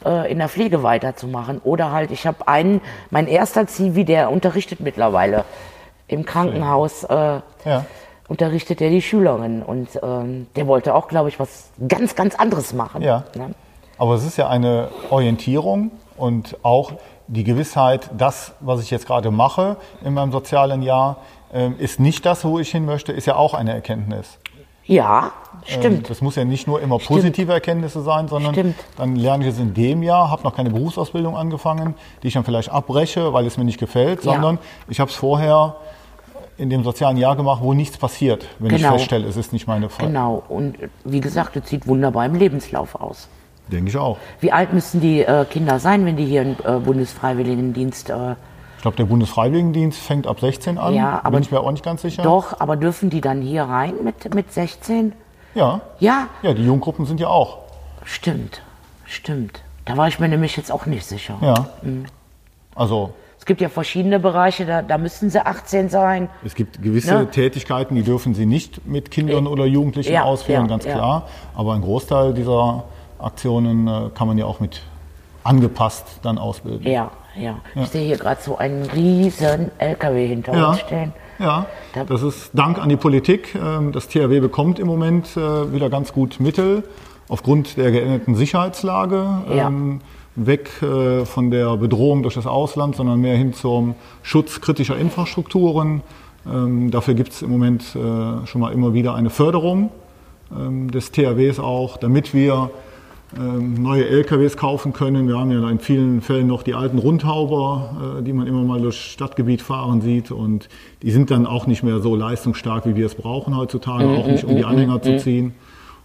äh, 0.05 0.31
in 0.31 0.39
der 0.39 0.49
Pflege 0.49 0.81
weiterzumachen. 0.81 1.59
Oder 1.63 1.91
halt, 1.91 2.11
ich 2.11 2.25
habe 2.25 2.47
einen, 2.47 2.81
mein 3.09 3.27
erster 3.27 3.67
Zivi, 3.67 4.05
der 4.05 4.31
unterrichtet 4.31 4.79
mittlerweile 4.79 5.43
im 6.07 6.25
Krankenhaus, 6.25 7.03
äh, 7.03 7.15
ja. 7.65 7.85
unterrichtet 8.27 8.81
er 8.81 8.89
die 8.89 9.01
Schülerin. 9.01 9.61
Und 9.61 9.89
ähm, 10.01 10.47
der 10.55 10.67
wollte 10.67 10.95
auch, 10.95 11.09
glaube 11.09 11.29
ich, 11.29 11.39
was 11.39 11.69
ganz, 11.87 12.15
ganz 12.15 12.35
anderes 12.35 12.73
machen. 12.73 13.01
Ja. 13.01 13.25
Ne? 13.35 13.53
Aber 13.97 14.15
es 14.15 14.25
ist 14.25 14.37
ja 14.37 14.47
eine 14.47 14.87
Orientierung 15.09 15.91
und 16.19 16.57
auch 16.63 16.93
die 17.27 17.43
Gewissheit, 17.43 18.09
das, 18.17 18.53
was 18.59 18.81
ich 18.81 18.91
jetzt 18.91 19.05
gerade 19.07 19.31
mache 19.31 19.77
in 20.03 20.13
meinem 20.13 20.31
sozialen 20.31 20.81
Jahr, 20.81 21.17
ähm, 21.53 21.75
ist 21.79 21.99
nicht 21.99 22.25
das, 22.25 22.43
wo 22.45 22.59
ich 22.59 22.69
hin 22.71 22.85
möchte, 22.85 23.11
ist 23.11 23.25
ja 23.25 23.35
auch 23.35 23.53
eine 23.53 23.73
Erkenntnis. 23.73 24.37
Ja, 24.85 25.31
Ähm, 25.67 25.79
stimmt. 25.81 26.09
Das 26.09 26.21
muss 26.21 26.35
ja 26.35 26.45
nicht 26.45 26.65
nur 26.65 26.81
immer 26.81 26.97
positive 26.97 27.51
Erkenntnisse 27.53 28.01
sein, 28.01 28.27
sondern 28.27 28.53
Stimmt. 28.53 28.75
dann 28.97 29.15
lerne 29.15 29.43
ich 29.45 29.51
es 29.53 29.59
in 29.59 29.73
dem 29.75 30.01
Jahr, 30.01 30.31
habe 30.31 30.41
noch 30.43 30.55
keine 30.55 30.69
Berufsausbildung 30.71 31.37
angefangen, 31.37 31.93
die 32.23 32.27
ich 32.29 32.33
dann 32.33 32.43
vielleicht 32.43 32.69
abbreche, 32.71 33.31
weil 33.33 33.45
es 33.45 33.57
mir 33.57 33.65
nicht 33.65 33.79
gefällt, 33.79 34.23
Ja. 34.23 34.33
sondern 34.33 34.57
ich 34.87 34.99
habe 34.99 35.11
es 35.11 35.15
vorher 35.15 35.75
in 36.57 36.69
dem 36.71 36.83
sozialen 36.83 37.17
Jahr 37.17 37.35
gemacht, 37.35 37.61
wo 37.61 37.73
nichts 37.73 37.97
passiert, 37.97 38.47
wenn 38.57 38.73
ich 38.73 38.81
Genau. 38.81 38.93
feststelle, 38.93 39.27
es 39.27 39.37
ist 39.37 39.53
nicht 39.53 39.67
meine 39.67 39.89
Fall. 39.89 40.07
Genau. 40.07 40.41
Und 40.49 40.81
äh, 40.81 40.89
wie 41.03 41.21
gesagt, 41.21 41.55
das 41.55 41.69
sieht 41.69 41.85
wunderbar 41.87 42.25
im 42.25 42.35
Lebenslauf 42.35 42.95
aus. 42.95 43.27
Denke 43.71 43.89
ich 43.89 43.97
auch. 43.97 44.17
Wie 44.39 44.51
alt 44.51 44.73
müssen 44.73 44.99
die 45.01 45.21
äh, 45.21 45.45
Kinder 45.45 45.79
sein, 45.79 46.05
wenn 46.05 46.17
die 46.17 46.25
hier 46.25 46.41
im 46.41 46.55
äh, 46.63 46.79
Bundesfreiwilligendienst 46.79 48.09
äh, 48.09 48.31
Ich 48.77 48.81
glaube, 48.81 48.97
der 48.97 49.05
Bundesfreiwilligendienst 49.05 49.99
fängt 49.99 50.25
ab 50.27 50.39
16 50.39 50.77
an. 50.77 50.93
Ja, 50.93 51.19
aber 51.23 51.31
Bin 51.37 51.41
ich 51.43 51.51
mir 51.51 51.59
auch 51.59 51.71
nicht 51.71 51.83
ganz 51.85 52.01
sicher. 52.01 52.23
Doch, 52.23 52.59
aber 52.59 52.75
dürfen 52.77 53.09
die 53.09 53.21
dann 53.21 53.41
hier 53.41 53.63
rein 53.63 53.93
mit, 54.03 54.33
mit 54.33 54.51
16? 54.51 55.13
Ja. 55.55 55.81
Ja, 55.99 56.27
Ja, 56.41 56.53
die 56.53 56.63
Jugendgruppen 56.65 57.05
sind 57.05 57.19
ja 57.19 57.27
auch. 57.27 57.59
stimmt. 58.05 58.61
Stimmt. 59.05 59.61
Da 59.85 59.97
war 59.97 60.07
ich 60.07 60.19
mir 60.19 60.27
nämlich 60.27 60.55
jetzt 60.55 60.71
auch 60.71 60.85
nicht 60.85 61.03
sicher. 61.05 61.35
Ja. 61.41 61.65
Also 62.75 63.11
Es 63.39 63.45
gibt 63.45 63.59
ja 63.61 63.69
verschiedene 63.69 64.19
Bereiche, 64.19 64.65
da, 64.65 64.81
da 64.83 64.97
müssen 64.99 65.29
sie 65.31 65.43
18 65.43 65.89
sein. 65.89 66.29
es 66.45 66.53
gibt 66.53 66.81
gewisse 66.83 67.11
Ja. 67.13 67.25
Tätigkeiten, 67.25 67.95
die 67.95 68.03
dürfen 68.03 68.35
sie 68.35 68.45
nicht 68.45 68.85
mit 68.85 69.09
Kindern 69.09 69.47
oder 69.47 69.65
Jugendlichen 69.65 70.13
Ja, 70.13 70.23
ausführen, 70.23 70.63
ja, 70.63 70.67
ganz 70.67 70.85
ja. 70.85 70.93
klar. 70.93 71.27
Aber 71.55 71.73
ein 71.73 71.81
Großteil 71.81 72.33
dieser 72.35 72.83
Aktionen 73.19 73.87
äh, 73.87 74.09
kann 74.15 74.27
man 74.27 74.37
ja 74.37 74.45
auch 74.45 74.59
mit 74.59 74.81
angepasst 75.43 76.05
dann 76.21 76.37
ausbilden. 76.37 76.85
Ja, 76.91 77.11
ja. 77.39 77.57
Ich 77.75 77.87
sehe 77.89 78.05
hier 78.05 78.17
gerade 78.17 78.41
so 78.41 78.57
einen 78.57 78.83
riesen 78.85 79.71
LKW 79.77 80.27
hinter 80.27 80.55
Ja. 80.55 80.69
uns 80.69 80.79
stehen. 80.81 81.13
Ja, 81.39 81.65
Da- 81.93 82.03
das 82.03 82.21
ist 82.21 82.51
Dank 82.53 82.77
an 82.79 82.89
die 82.89 82.97
Politik. 82.97 83.55
Ähm, 83.55 83.91
Das 83.93 84.07
THW 84.09 84.39
bekommt 84.41 84.77
im 84.79 84.87
Moment 84.87 85.37
äh, 85.37 85.71
wieder 85.71 85.89
ganz 85.89 86.11
gut 86.11 86.39
Mittel 86.39 86.83
aufgrund 87.29 87.77
der 87.77 87.91
geänderten 87.91 88.35
Sicherheitslage. 88.35 89.25
Ja. 89.49 89.67
ähm, 89.67 90.01
Weg 90.35 90.69
äh, 90.81 91.25
von 91.25 91.51
der 91.51 91.75
Bedrohung 91.77 92.21
durch 92.23 92.35
das 92.35 92.45
Ausland, 92.47 92.95
sondern 92.95 93.19
mehr 93.19 93.35
hin 93.35 93.53
zum 93.53 93.95
Schutz 94.21 94.61
kritischer 94.61 94.97
Infrastrukturen. 94.97 96.01
Ähm, 96.49 96.91
Dafür 96.91 97.13
gibt 97.13 97.31
es 97.33 97.41
im 97.41 97.49
Moment 97.49 97.83
schon 97.83 98.61
mal 98.61 98.71
immer 98.71 98.93
wieder 98.93 99.15
eine 99.15 99.29
Förderung 99.29 99.89
des 100.51 101.11
THWs 101.11 101.59
auch, 101.59 101.97
damit 101.97 102.33
wir 102.33 102.69
neue 103.37 104.07
LKWs 104.07 104.57
kaufen 104.57 104.93
können. 104.93 105.27
Wir 105.27 105.37
haben 105.37 105.51
ja 105.51 105.69
in 105.69 105.79
vielen 105.79 106.21
Fällen 106.21 106.47
noch 106.47 106.63
die 106.63 106.73
alten 106.73 106.97
Rundhauber, 106.97 108.19
äh, 108.19 108.23
die 108.23 108.33
man 108.33 108.47
immer 108.47 108.63
mal 108.63 108.81
durchs 108.81 108.97
Stadtgebiet 108.97 109.61
fahren 109.61 110.01
sieht. 110.01 110.31
Und 110.31 110.69
die 111.03 111.11
sind 111.11 111.29
dann 111.29 111.45
auch 111.45 111.67
nicht 111.67 111.83
mehr 111.83 111.99
so 111.99 112.15
leistungsstark, 112.15 112.85
wie 112.85 112.95
wir 112.95 113.05
es 113.05 113.15
brauchen 113.15 113.55
heutzutage, 113.55 114.07
auch 114.07 114.27
nicht 114.27 114.43
um 114.43 114.55
die 114.55 114.65
Anhänger 114.65 115.01
zu 115.01 115.17
ziehen. 115.17 115.53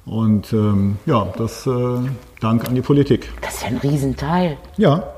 Und 0.06 0.52
ähm, 0.52 0.98
ja, 1.06 1.26
das 1.38 1.66
äh, 1.66 1.70
Dank 2.40 2.68
an 2.68 2.74
die 2.74 2.82
Politik. 2.82 3.30
Das 3.40 3.54
ist 3.54 3.62
ja 3.62 3.68
ein 3.68 3.78
Riesenteil. 3.78 4.58
Ja, 4.76 5.13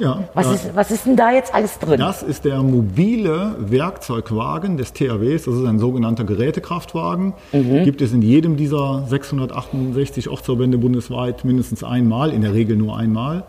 ja. 0.00 0.28
Was, 0.34 0.52
ist, 0.52 0.74
was 0.74 0.90
ist 0.90 1.06
denn 1.06 1.16
da 1.16 1.32
jetzt 1.32 1.54
alles 1.54 1.78
drin? 1.78 1.98
das 2.00 2.22
ist 2.22 2.44
der 2.44 2.62
mobile 2.62 3.56
Werkzeugwagen 3.58 4.76
des 4.76 4.92
THWs. 4.92 5.44
Das 5.44 5.54
ist 5.54 5.64
ein 5.64 5.78
sogenannter 5.78 6.24
Gerätekraftwagen. 6.24 7.34
Gibt 7.52 8.00
es 8.02 8.12
in 8.12 8.22
jedem 8.22 8.56
dieser 8.56 9.04
668 9.06 10.28
Ortsverbände 10.28 10.78
bundesweit 10.78 11.44
mindestens 11.44 11.84
einmal, 11.84 12.32
in 12.32 12.42
der 12.42 12.54
Regel 12.54 12.76
nur 12.76 12.96
einmal. 12.96 13.44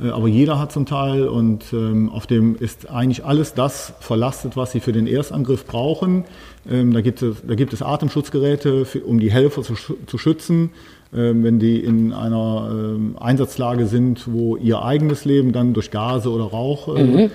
Äh, 0.00 0.08
Aber 0.08 0.28
jeder 0.28 0.58
hat 0.58 0.72
zum 0.72 0.86
Teil 0.86 1.28
und 1.28 1.72
ähm, 1.72 2.10
auf 2.10 2.26
dem 2.26 2.56
ist 2.56 2.90
eigentlich 2.90 3.24
alles 3.24 3.54
das 3.54 3.92
verlastet, 4.00 4.56
was 4.56 4.72
sie 4.72 4.80
für 4.80 4.92
den 4.92 5.06
Erstangriff 5.06 5.66
brauchen. 5.66 6.24
Ähm, 6.70 6.92
da, 6.92 7.00
gibt 7.00 7.22
es, 7.22 7.42
da 7.46 7.54
gibt 7.54 7.72
es 7.72 7.82
Atemschutzgeräte, 7.82 8.84
für, 8.84 9.00
um 9.00 9.20
die 9.20 9.30
Helfer 9.30 9.62
zu, 9.62 9.74
zu 10.06 10.18
schützen, 10.18 10.70
wenn 11.14 11.58
die 11.58 11.78
in 11.78 12.14
einer 12.14 12.70
ähm, 12.70 13.16
Einsatzlage 13.20 13.86
sind, 13.86 14.32
wo 14.32 14.56
ihr 14.56 14.82
eigenes 14.82 15.26
Leben 15.26 15.52
dann 15.52 15.74
durch 15.74 15.90
Gase 15.90 16.30
oder 16.30 16.44
Rauch 16.44 16.96
äh, 16.96 17.28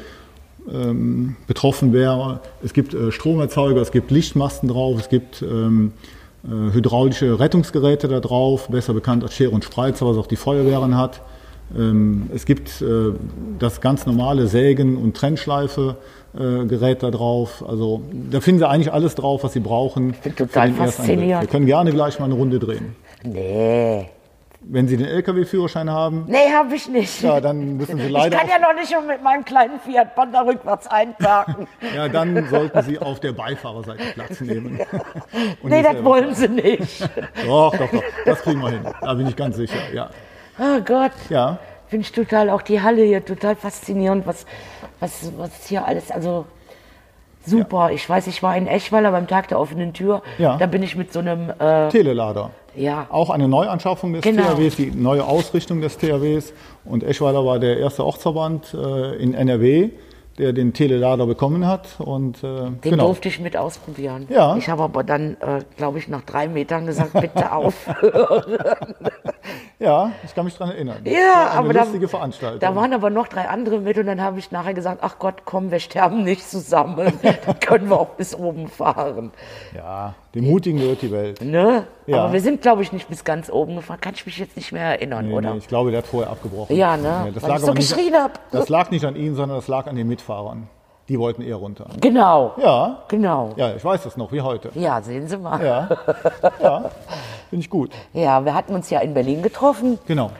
ähm, 0.73 1.35
betroffen 1.45 1.93
wäre. 1.93 2.39
Es 2.63 2.73
gibt 2.73 2.93
äh, 2.93 3.11
Stromerzeuger, 3.11 3.81
es 3.81 3.91
gibt 3.91 4.11
Lichtmasten 4.11 4.67
drauf, 4.67 4.99
es 4.99 5.09
gibt 5.09 5.41
ähm, 5.41 5.93
äh, 6.43 6.73
hydraulische 6.73 7.39
Rettungsgeräte 7.39 8.07
da 8.07 8.19
drauf, 8.19 8.67
besser 8.69 8.93
bekannt 8.93 9.23
als 9.23 9.33
Schere 9.33 9.51
und 9.51 9.63
Spreizer, 9.63 10.07
was 10.07 10.17
auch 10.17 10.27
die 10.27 10.35
Feuerwehren 10.35 10.97
hat. 10.97 11.21
Ähm, 11.77 12.29
es 12.33 12.45
gibt 12.45 12.81
äh, 12.81 13.13
das 13.59 13.81
ganz 13.81 14.05
normale 14.05 14.47
Sägen- 14.47 14.97
und 14.97 15.15
Trennschleife-Gerät 15.17 17.03
da 17.03 17.11
drauf. 17.11 17.63
Also 17.67 18.01
da 18.31 18.39
finden 18.39 18.59
Sie 18.59 18.67
eigentlich 18.67 18.93
alles 18.93 19.15
drauf, 19.15 19.43
was 19.43 19.53
Sie 19.53 19.59
brauchen. 19.59 20.15
bin 20.23 20.35
total 20.35 20.71
faszinierend. 20.71 21.43
Wir 21.43 21.49
können 21.49 21.65
gerne 21.65 21.91
gleich 21.91 22.19
mal 22.19 22.25
eine 22.25 22.35
Runde 22.35 22.59
drehen. 22.59 22.95
Nee. 23.23 24.09
Wenn 24.59 24.87
Sie 24.87 24.97
den 24.97 25.05
Lkw-Führerschein 25.07 25.89
haben, 25.89 26.25
Nee, 26.27 26.51
habe 26.51 26.75
ich 26.75 26.89
nicht. 26.89 27.21
ja, 27.21 27.39
dann 27.39 27.77
müssen 27.77 27.97
Sie 27.97 28.05
ich 28.05 28.11
leider 28.11 28.37
kann 28.37 28.49
ja 28.49 28.57
noch 28.59 28.73
nicht 28.73 28.93
mit 29.07 29.23
meinem 29.23 29.45
kleinen 29.45 29.79
Fiat 29.79 30.15
Panda 30.15 30.41
rückwärts 30.41 30.87
einparken. 30.87 31.67
Ja, 31.95 32.09
dann 32.09 32.47
sollten 32.49 32.81
Sie 32.81 32.97
auf 32.99 33.19
der 33.19 33.33
Beifahrerseite 33.33 34.03
Platz 34.15 34.41
nehmen. 34.41 34.79
Und 35.61 35.69
nee, 35.69 35.83
das 35.83 36.03
wollen 36.03 36.33
sie 36.33 36.49
nicht. 36.49 36.97
fahren. 36.97 37.27
Doch, 37.47 37.77
doch, 37.77 37.89
doch. 37.91 38.03
Das 38.25 38.41
kriegen 38.41 38.59
wir 38.59 38.71
hin. 38.71 38.81
Da 38.99 39.13
bin 39.13 39.27
ich 39.27 39.35
ganz 39.35 39.55
sicher. 39.55 39.77
Ja. 39.93 40.09
Oh 40.59 40.81
Gott. 40.83 41.11
Ja. 41.29 41.59
Finde 41.87 42.01
ich 42.01 42.11
total, 42.11 42.49
auch 42.49 42.61
die 42.63 42.81
Halle 42.81 43.03
hier 43.03 43.23
total 43.23 43.55
faszinierend, 43.55 44.25
was, 44.27 44.45
was, 44.99 45.31
was 45.37 45.67
hier 45.67 45.85
alles, 45.85 46.11
also 46.11 46.45
Super. 47.45 47.91
Ich 47.91 48.09
weiß, 48.09 48.27
ich 48.27 48.43
war 48.43 48.57
in 48.57 48.67
Eschweiler 48.67 49.11
beim 49.11 49.25
Tag 49.27 49.47
der 49.47 49.57
offenen 49.57 49.93
Tür. 49.93 50.21
Ja. 50.37 50.57
Da 50.57 50.65
bin 50.65 50.83
ich 50.83 50.97
mit 50.97 51.13
so 51.13 51.19
einem, 51.19 51.49
äh, 51.59 51.87
Telelader. 51.87 52.51
Ja, 52.77 53.07
Auch 53.09 53.29
eine 53.29 53.47
Neuanschaffung 53.47 54.13
des 54.13 54.21
Genau. 54.21 54.43
THWs, 54.55 54.75
die 54.75 54.91
neue 54.91 55.25
Ausrichtung 55.25 55.81
des 55.81 55.97
THWs. 55.97 56.53
Und 56.85 57.03
Eschweiler 57.03 57.45
war 57.45 57.59
der 57.59 57.77
erste 57.77 58.05
Ortsverband 58.05 58.73
äh, 58.73 59.15
in 59.15 59.33
NRW, 59.33 59.89
der 60.37 60.53
den 60.53 60.71
Telelader 60.73 61.25
bekommen 61.25 61.65
hat. 61.65 61.87
Und, 61.99 62.43
äh, 62.43 62.47
den 62.65 62.79
genau. 62.81 63.07
durfte 63.07 63.27
ich 63.27 63.39
mit 63.39 63.57
ausprobieren. 63.57 64.27
Ja. 64.29 64.55
Ich 64.55 64.69
habe 64.69 64.83
aber 64.83 65.03
dann, 65.03 65.35
äh, 65.41 65.61
glaube 65.77 65.97
ich, 65.97 66.07
nach 66.07 66.21
drei 66.21 66.47
Metern 66.47 66.85
gesagt, 66.85 67.13
bitte 67.13 67.51
auf. 67.55 67.73
Ja, 69.79 70.11
ich 70.25 70.33
kann 70.33 70.45
mich 70.45 70.57
daran 70.57 70.73
erinnern. 70.73 70.97
Das 71.03 71.13
Ja, 71.13 71.51
aber 71.55 71.73
da-. 71.73 71.85
Da 72.59 72.75
waren 72.75 72.93
aber 72.93 73.09
noch 73.09 73.27
drei 73.27 73.47
andere 73.47 73.79
mit 73.79 73.97
und 73.97 74.07
dann 74.07 74.21
habe 74.21 74.39
ich 74.39 74.51
nachher 74.51 74.73
gesagt, 74.73 74.99
ach 75.03 75.19
Gott, 75.19 75.43
komm, 75.45 75.71
wir 75.71 75.79
sterben 75.79 76.23
nicht 76.23 76.47
zusammen. 76.49 77.13
Dann 77.45 77.59
können 77.59 77.89
wir 77.89 77.99
auch 77.99 78.09
bis 78.09 78.33
oben 78.35 78.67
fahren. 78.67 79.31
ja, 79.75 80.15
den 80.37 80.47
Mutigen 80.49 80.77
gehört 80.79 81.01
die 81.01 81.11
Welt. 81.11 81.41
Ne? 81.41 81.83
Ja. 82.05 82.23
Aber 82.23 82.33
wir 82.33 82.41
sind, 82.41 82.61
glaube 82.61 82.83
ich, 82.83 82.91
nicht 82.91 83.09
bis 83.09 83.23
ganz 83.23 83.49
oben 83.49 83.75
gefahren. 83.75 83.99
Kann 83.99 84.13
ich 84.13 84.25
mich 84.25 84.37
jetzt 84.37 84.55
nicht 84.55 84.71
mehr 84.71 84.83
erinnern, 84.83 85.27
Nee, 85.27 85.33
oder? 85.33 85.51
nee, 85.51 85.57
ich 85.57 85.67
glaube, 85.67 85.89
der 85.89 85.99
hat 85.99 86.07
vorher 86.07 86.29
abgebrochen. 86.31 86.75
Ja, 86.75 86.95
ne? 86.95 87.31
Das, 87.33 87.41
Weil 87.43 87.49
lag 87.49 87.57
ich 87.57 87.65
so 87.65 87.73
geschrien 87.73 88.13
hab. 88.13 88.39
das 88.51 88.69
lag 88.69 88.91
nicht 88.91 89.03
an 89.03 89.15
Ihnen, 89.15 89.33
sondern 89.35 89.57
das 89.57 89.67
lag 89.67 89.87
an 89.87 89.95
den 89.95 90.07
Mitfahrern. 90.07 90.67
Die 91.09 91.17
wollten 91.17 91.41
eher 91.41 91.55
runter. 91.55 91.87
Genau. 92.01 92.53
Ja, 92.61 92.99
Genau. 93.07 93.53
ja, 93.55 93.73
ich 93.75 93.83
weiß 93.83 94.03
das 94.03 94.15
noch, 94.17 94.31
wie 94.31 94.41
heute. 94.41 94.69
Ja, 94.75 95.01
sehen 95.01 95.27
Sie 95.27 95.37
mal. 95.37 95.63
Ja, 95.65 95.89
ja 96.61 96.91
finde 97.49 97.63
ich 97.63 97.69
gut. 97.69 97.91
Ja, 98.13 98.43
wir 98.45 98.53
hatten 98.53 98.75
uns 98.75 98.89
ja 98.89 98.99
in 98.99 99.13
Berlin 99.13 99.41
getroffen 99.41 99.97
Genau. 100.05 100.31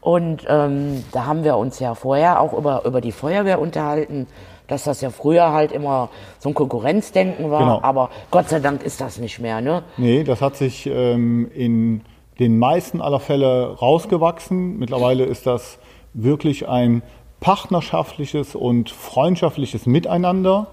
und 0.00 0.44
ähm, 0.48 1.04
da 1.12 1.24
haben 1.26 1.44
wir 1.44 1.56
uns 1.56 1.78
ja 1.78 1.94
vorher 1.94 2.40
auch 2.40 2.52
über, 2.52 2.84
über 2.84 3.00
die 3.00 3.12
Feuerwehr 3.12 3.60
unterhalten, 3.60 4.26
dass 4.68 4.84
das 4.84 5.00
ja 5.00 5.10
früher 5.10 5.52
halt 5.52 5.72
immer 5.72 6.08
so 6.38 6.50
ein 6.50 6.54
Konkurrenzdenken 6.54 7.50
war, 7.50 7.60
Genau. 7.60 7.80
aber 7.82 8.10
Gott 8.30 8.48
sei 8.48 8.60
Dank 8.60 8.82
ist 8.84 9.00
das 9.00 9.18
nicht 9.18 9.40
mehr, 9.40 9.60
ne? 9.60 9.82
Nee, 9.96 10.22
das 10.24 10.40
hat 10.40 10.56
sich 10.56 10.86
ähm, 10.86 11.50
in 11.52 12.02
den 12.38 12.58
meisten 12.58 13.00
aller 13.00 13.18
Fälle 13.20 13.76
rausgewachsen. 13.78 14.78
Mittlerweile 14.78 15.24
ist 15.24 15.46
das 15.46 15.78
wirklich 16.14 16.68
ein 16.68 17.02
partnerschaftliches 17.40 18.54
und 18.54 18.90
freundschaftliches 18.90 19.86
Miteinander. 19.86 20.68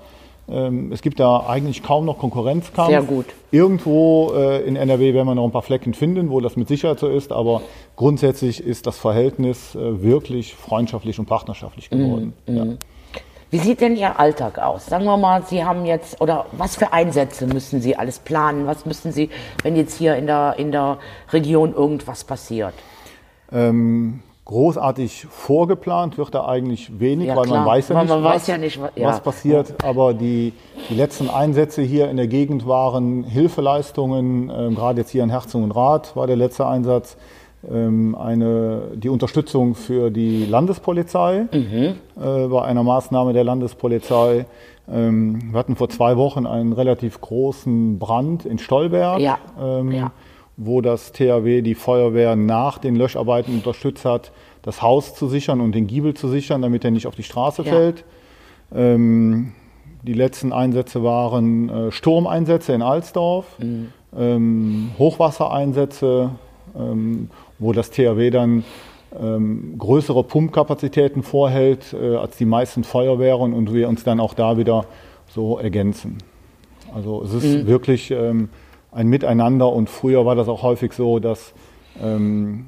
Ähm, 0.48 0.92
es 0.92 1.02
gibt 1.02 1.20
da 1.20 1.46
eigentlich 1.48 1.82
kaum 1.82 2.06
noch 2.06 2.20
Konkurrenzkampf. 2.20 2.90
Sehr 2.90 3.02
gut. 3.02 3.25
Irgendwo 3.52 4.32
äh, 4.36 4.62
in 4.64 4.75
NRW 4.75 5.14
werden 5.16 5.28
wir 5.28 5.34
noch 5.36 5.46
ein 5.46 5.52
paar 5.52 5.64
Flecken 5.64 5.94
finden, 5.96 6.30
wo 6.30 6.40
das 6.40 6.56
mit 6.56 6.68
Sicherheit 6.68 7.00
so 7.00 7.08
ist, 7.08 7.32
aber 7.32 7.62
grundsätzlich 7.96 8.64
ist 8.64 8.86
das 8.86 9.00
Verhältnis 9.00 9.74
äh, 9.74 10.04
wirklich 10.04 10.54
freundschaftlich 10.54 11.18
und 11.18 11.25
partnerschaftlich 11.25 11.90
geworden. 11.90 12.34
Ja. 12.48 12.66
Wie 13.52 13.60
sieht 13.60 13.80
denn 13.82 13.96
Ihr 13.96 14.20
Alltag 14.20 14.60
aus? 14.60 14.88
Sagen 14.88 15.06
wir 15.06 15.18
mal, 15.18 15.44
Sie 15.44 15.64
haben 15.64 15.86
jetzt, 15.86 16.20
oder 16.20 16.48
was 16.52 16.75
für 16.75 16.92
Einsätze 16.94 17.46
müssen 17.48 17.80
Sie 17.80 17.96
alles 17.96 18.20
planen? 18.20 18.66
Was 18.68 18.86
müssen 18.86 19.12
Sie, 19.12 19.30
wenn 19.64 19.75
jetzt 19.75 19.98
hier 19.98 20.16
in 20.16 20.25
der, 20.25 20.56
in 20.58 20.72
der 20.72 20.98
Region 21.32 21.74
irgendwas 21.74 22.24
passiert? 22.24 22.74
Ähm, 23.52 24.22
großartig 24.46 25.28
vorgeplant 25.30 26.18
wird 26.18 26.34
da 26.34 26.46
eigentlich 26.48 27.00
wenig, 27.00 27.28
Ja, 27.28 27.36
weil 27.36 27.46
klar. 27.46 27.60
man 27.60 27.68
weiß 27.68 27.90
ja 27.90 27.96
Weil 27.96 28.06
nicht, 28.06 28.24
was, 28.24 28.48
ja 28.48 28.58
nicht, 28.58 28.80
ja. 28.96 29.08
was 29.08 29.20
passiert. 29.22 29.84
Aber 29.84 30.14
die, 30.14 30.54
die 30.90 30.96
letzten 30.96 31.30
Einsätze 31.30 31.82
hier 31.82 32.10
in 32.10 32.18
der 32.18 32.28
Gegend 32.28 32.68
waren 32.68 33.24
Hilfeleistungen, 33.24 34.52
ähm, 34.56 34.75
gerade 34.75 35.02
jetzt 35.02 35.12
hier 35.12 35.24
in 35.24 35.30
Herzogenrath 35.30 36.16
war 36.16 36.28
der 36.28 36.36
letzte 36.36 36.68
Einsatz, 36.68 37.18
eine, 37.70 38.82
die 38.96 39.10
Unterstützung 39.10 39.76
für 39.76 40.10
die 40.12 40.46
Landespolizei 40.46 41.48
Mhm. 41.52 41.96
äh, 42.22 42.48
bei 42.48 42.62
einer 42.64 42.84
Maßnahme 42.84 43.34
der 43.34 43.44
Landespolizei. 43.44 44.46
Ähm, 44.92 45.52
wir 45.52 45.60
hatten 45.60 45.76
vor 45.76 45.90
zwei 45.90 46.16
Wochen 46.18 46.46
einen 46.46 46.74
relativ 46.74 47.20
großen 47.22 47.98
Brand 47.98 48.46
in 48.46 48.60
Stolberg. 48.60 49.20
Ja, 49.20 49.40
Ähm, 49.62 49.92
ja. 49.92 50.12
wo 50.58 50.80
das 50.82 51.12
THW 51.12 51.62
die 51.62 51.76
Feuerwehr 51.76 52.36
nach 52.36 52.78
den 52.78 52.96
Löscharbeiten 52.96 53.54
unterstützt 53.56 54.06
hat, 54.06 54.32
das 54.62 54.82
Haus 54.82 55.14
zu 55.14 55.28
sichern 55.28 55.60
und 55.60 55.74
den 55.75 55.86
Giebel 55.88 56.14
zu 56.14 56.28
sichern, 56.30 56.62
damit 56.62 56.86
er 56.86 56.92
nicht 56.92 57.08
auf 57.08 57.16
die 57.16 57.24
Straße 57.24 57.64
Ja. 57.64 57.72
fällt. 57.74 58.04
Ähm, 58.74 59.51
die 60.04 60.14
letzten 60.14 60.54
Einsätze 60.54 61.04
waren 61.04 61.70
äh, 61.70 61.92
Sturmeinsätze 61.92 62.74
in 62.74 62.82
Alsdorf, 62.84 63.46
Mhm. 63.60 63.88
ähm, 64.18 64.90
Hochwassereinsätze, 65.00 66.30
ähm, 66.78 67.30
wo 67.59 67.74
das 67.74 67.91
THW 67.91 68.29
dann 68.29 68.63
ähm, 69.20 69.75
größere 69.77 70.24
Pumpkapazitäten 70.24 71.24
vorhält 71.24 71.94
äh, 71.94 72.15
als 72.15 72.37
die 72.37 72.46
meisten 72.46 72.83
Feuerwehren 72.83 73.53
und 73.53 73.74
wir 73.74 73.87
uns 73.87 74.03
dann 74.03 74.20
auch 74.20 74.33
da 74.33 74.57
wieder 74.57 74.85
so 75.27 75.57
ergänzen. 75.57 76.18
Also 76.94 77.24
es 77.24 77.33
ist 77.33 77.68
wirklich 77.68 78.11
ähm, 78.11 78.50
ein 78.91 79.07
Miteinander 79.07 79.72
und 79.72 79.89
früher 79.89 80.25
war 80.25 80.35
das 80.35 80.48
auch 80.48 80.63
häufig 80.63 80.94
so, 80.94 81.20
dass 81.20 81.53
ähm, 82.01 82.68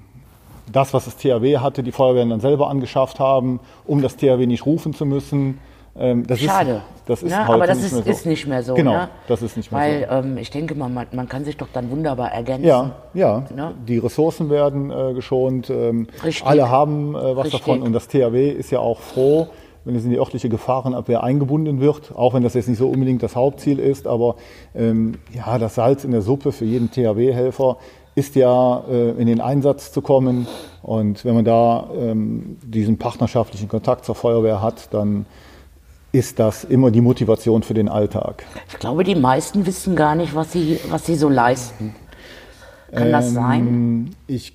das, 0.72 0.94
was 0.94 1.06
das 1.06 1.18
THW 1.18 1.60
hatte, 1.60 1.84
die 1.84 1.92
Feuerwehren 1.92 2.30
dann 2.30 2.42
selber 2.42 2.70
angeschafft 2.70 3.20
haben, 3.20 3.60
um 3.86 4.02
das 4.02 4.18
THW 4.18 4.46
nicht 4.46 4.66
rufen 4.66 4.94
zu 4.94 5.06
müssen. 5.06 5.60
Ähm, 5.98 6.28
das 6.28 6.40
Schade. 6.40 6.72
Ist, 6.72 6.97
das 7.08 7.24
ist 7.24 7.32
ne? 7.32 7.48
heute 7.48 7.54
Aber 7.54 7.68
das 7.68 7.78
nicht 7.78 7.88
ist, 7.88 7.94
mehr 7.94 8.04
so. 8.04 8.10
ist 8.10 8.26
nicht 8.26 8.48
mehr 8.48 8.64
so. 8.64 8.74
Genau, 8.74 8.92
ne? 8.92 9.10
das 9.28 9.42
ist 9.42 9.58
nicht 9.58 9.72
mehr 9.72 9.82
Weil 9.82 10.08
so. 10.10 10.16
ähm, 10.16 10.38
ich 10.38 10.52
denke 10.52 10.76
mal, 10.76 10.90
man, 10.90 11.08
man 11.12 11.28
kann 11.28 11.46
sich 11.46 11.58
doch 11.58 11.68
dann 11.74 11.90
wunderbar 11.90 12.32
ergänzen. 12.32 12.68
Ja, 12.68 12.96
ja. 13.14 13.46
Ne? 13.56 13.74
Die 13.88 13.98
Ressourcen 13.98 14.50
werden 14.50 14.92
äh, 14.92 15.14
geschont. 15.14 15.70
Ähm, 15.70 16.08
Richtig. 16.24 16.46
alle 16.46 16.70
haben 16.70 17.16
äh, 17.16 17.36
was 17.36 17.46
Richtig. 17.46 17.62
davon 17.62 17.82
und 17.82 17.94
das 17.94 18.08
THW 18.08 18.50
ist 18.50 18.72
ja 18.72 18.80
auch 18.80 19.00
froh, 19.00 19.48
wenn 19.86 19.96
es 19.96 20.04
in 20.04 20.12
die 20.12 20.20
örtliche 20.20 20.50
Gefahrenabwehr 20.50 21.24
eingebunden 21.24 21.80
wird, 21.80 22.14
auch 22.14 22.34
wenn 22.34 22.44
das 22.44 22.54
jetzt 22.54 22.68
nicht 22.68 22.78
so 22.78 22.90
unbedingt 22.90 23.24
das 23.24 23.38
Hauptziel 23.38 23.80
ist. 23.80 24.06
Aber 24.06 24.36
ähm, 24.76 25.16
ja, 25.34 25.58
das 25.58 25.76
Salz 25.76 26.04
in 26.04 26.12
der 26.12 26.22
Suppe 26.22 26.52
für 26.52 26.66
jeden 26.66 26.92
THW-Helfer 26.92 27.78
ist 28.14 28.36
ja 28.36 28.84
äh, 28.90 29.12
in 29.12 29.28
den 29.28 29.40
Einsatz 29.40 29.94
zu 29.94 30.02
kommen. 30.02 30.48
Und 30.82 31.24
wenn 31.24 31.36
man 31.36 31.46
da 31.46 31.88
ähm, 31.96 32.58
diesen 32.64 32.98
partnerschaftlichen 32.98 33.70
Kontakt 33.70 34.04
zur 34.04 34.16
Feuerwehr 34.16 34.62
hat, 34.62 34.94
dann 34.94 35.26
ist 36.18 36.40
das 36.40 36.64
immer 36.64 36.90
die 36.92 37.02
Motivation 37.02 37.62
für 37.64 37.74
den 37.74 37.88
Alltag. 37.90 38.44
Ich 38.68 38.80
glaube, 38.80 39.04
die 39.04 39.16
meisten 39.16 39.66
wissen 39.66 39.96
gar 39.96 40.16
nicht, 40.16 40.34
was 40.36 40.52
sie, 40.52 40.80
was 40.90 41.06
sie 41.06 41.16
so 41.16 41.30
leisten. 41.30 41.94
Kann 42.92 43.12
das 43.12 43.34
sein? 43.34 43.68
Ähm, 43.68 44.10
Ich, 44.28 44.54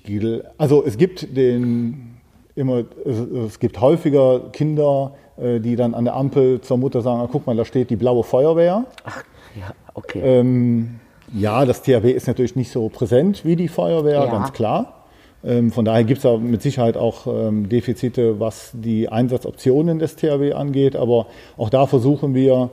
also 0.57 0.83
es 0.85 0.97
gibt 0.97 1.35
den 1.37 2.17
immer, 2.55 2.83
es, 3.05 3.17
es 3.47 3.59
gibt 3.59 3.79
häufiger 3.79 4.49
Kinder, 4.51 5.13
äh, 5.37 5.59
die 5.59 5.75
dann 5.75 5.93
an 5.93 6.05
der 6.05 6.15
Ampel 6.15 6.59
zur 6.61 6.77
Mutter 6.77 7.01
sagen: 7.01 7.21
ah, 7.21 7.29
Guck 7.31 7.45
mal, 7.47 7.55
da 7.55 7.63
steht 7.63 7.89
die 7.89 7.95
blaue 7.95 8.23
Feuerwehr. 8.23 8.85
Ach, 9.03 9.23
ja, 9.59 9.71
okay. 9.93 10.19
Ähm, 10.21 10.99
ja, 11.31 11.65
das 11.65 11.81
THW 11.83 12.11
ist 12.11 12.27
natürlich 12.27 12.55
nicht 12.55 12.71
so 12.71 12.89
präsent 12.89 13.45
wie 13.45 13.55
die 13.55 13.67
Feuerwehr, 13.67 14.25
Ja. 14.25 14.25
ganz 14.25 14.51
klar. 14.51 15.02
Ähm, 15.45 15.71
von 15.71 15.85
daher 15.85 16.03
gibt 16.03 16.17
es 16.19 16.23
da 16.23 16.37
mit 16.37 16.61
Sicherheit 16.61 16.95
auch 16.97 17.27
ähm, 17.27 17.67
Defizite, 17.69 18.39
was 18.39 18.71
die 18.73 19.09
Einsatzoptionen 19.09 19.99
des 19.99 20.15
THW 20.15 20.53
angeht. 20.53 20.95
Aber 20.95 21.27
auch 21.57 21.69
da 21.69 21.85
versuchen 21.85 22.33
wir 22.33 22.69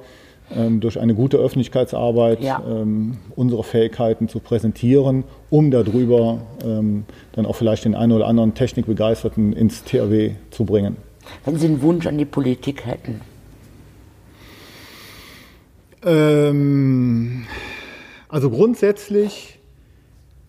ähm, 0.54 0.80
durch 0.80 0.98
eine 1.00 1.14
gute 1.14 1.36
Öffentlichkeitsarbeit 1.36 2.42
Ja. 2.42 2.62
unsere 3.36 3.64
Fähigkeiten 3.64 4.28
zu 4.28 4.40
präsentieren, 4.40 5.24
um 5.48 5.70
darüber 5.70 6.38
dann 6.60 7.46
auch 7.46 7.54
vielleicht 7.54 7.84
den 7.84 7.94
einen 7.94 8.12
oder 8.12 8.26
anderen 8.26 8.54
Technikbegeisterten 8.54 9.52
ins 9.52 9.84
THW 9.84 10.32
zu 10.50 10.64
bringen. 10.64 10.96
Wenn 11.44 11.56
Sie 11.56 11.66
einen 11.66 11.82
Wunsch 11.82 12.06
an 12.06 12.18
die 12.18 12.24
Politik 12.24 12.84
hätten. 12.86 13.20
Ähm, 16.04 17.46
also 18.28 18.50
grundsätzlich 18.50 19.59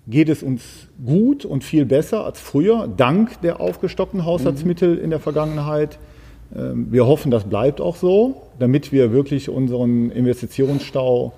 geht 0.07 0.29
es 0.29 0.43
uns 0.43 0.61
gut 1.05 1.45
und 1.45 1.63
viel 1.63 1.85
besser 1.85 2.25
als 2.25 2.39
früher, 2.39 2.87
dank 2.87 3.39
der 3.41 3.59
aufgestockten 3.59 4.25
Haushaltsmittel 4.25 4.97
in 4.97 5.09
der 5.09 5.19
Vergangenheit. 5.19 5.99
Ähm, 6.55 6.87
wir 6.91 7.05
hoffen, 7.05 7.31
das 7.31 7.43
bleibt 7.45 7.79
auch 7.81 7.95
so, 7.95 8.41
damit 8.59 8.91
wir 8.91 9.11
wirklich 9.11 9.49
unseren 9.49 10.09
Investitionsstau 10.11 11.33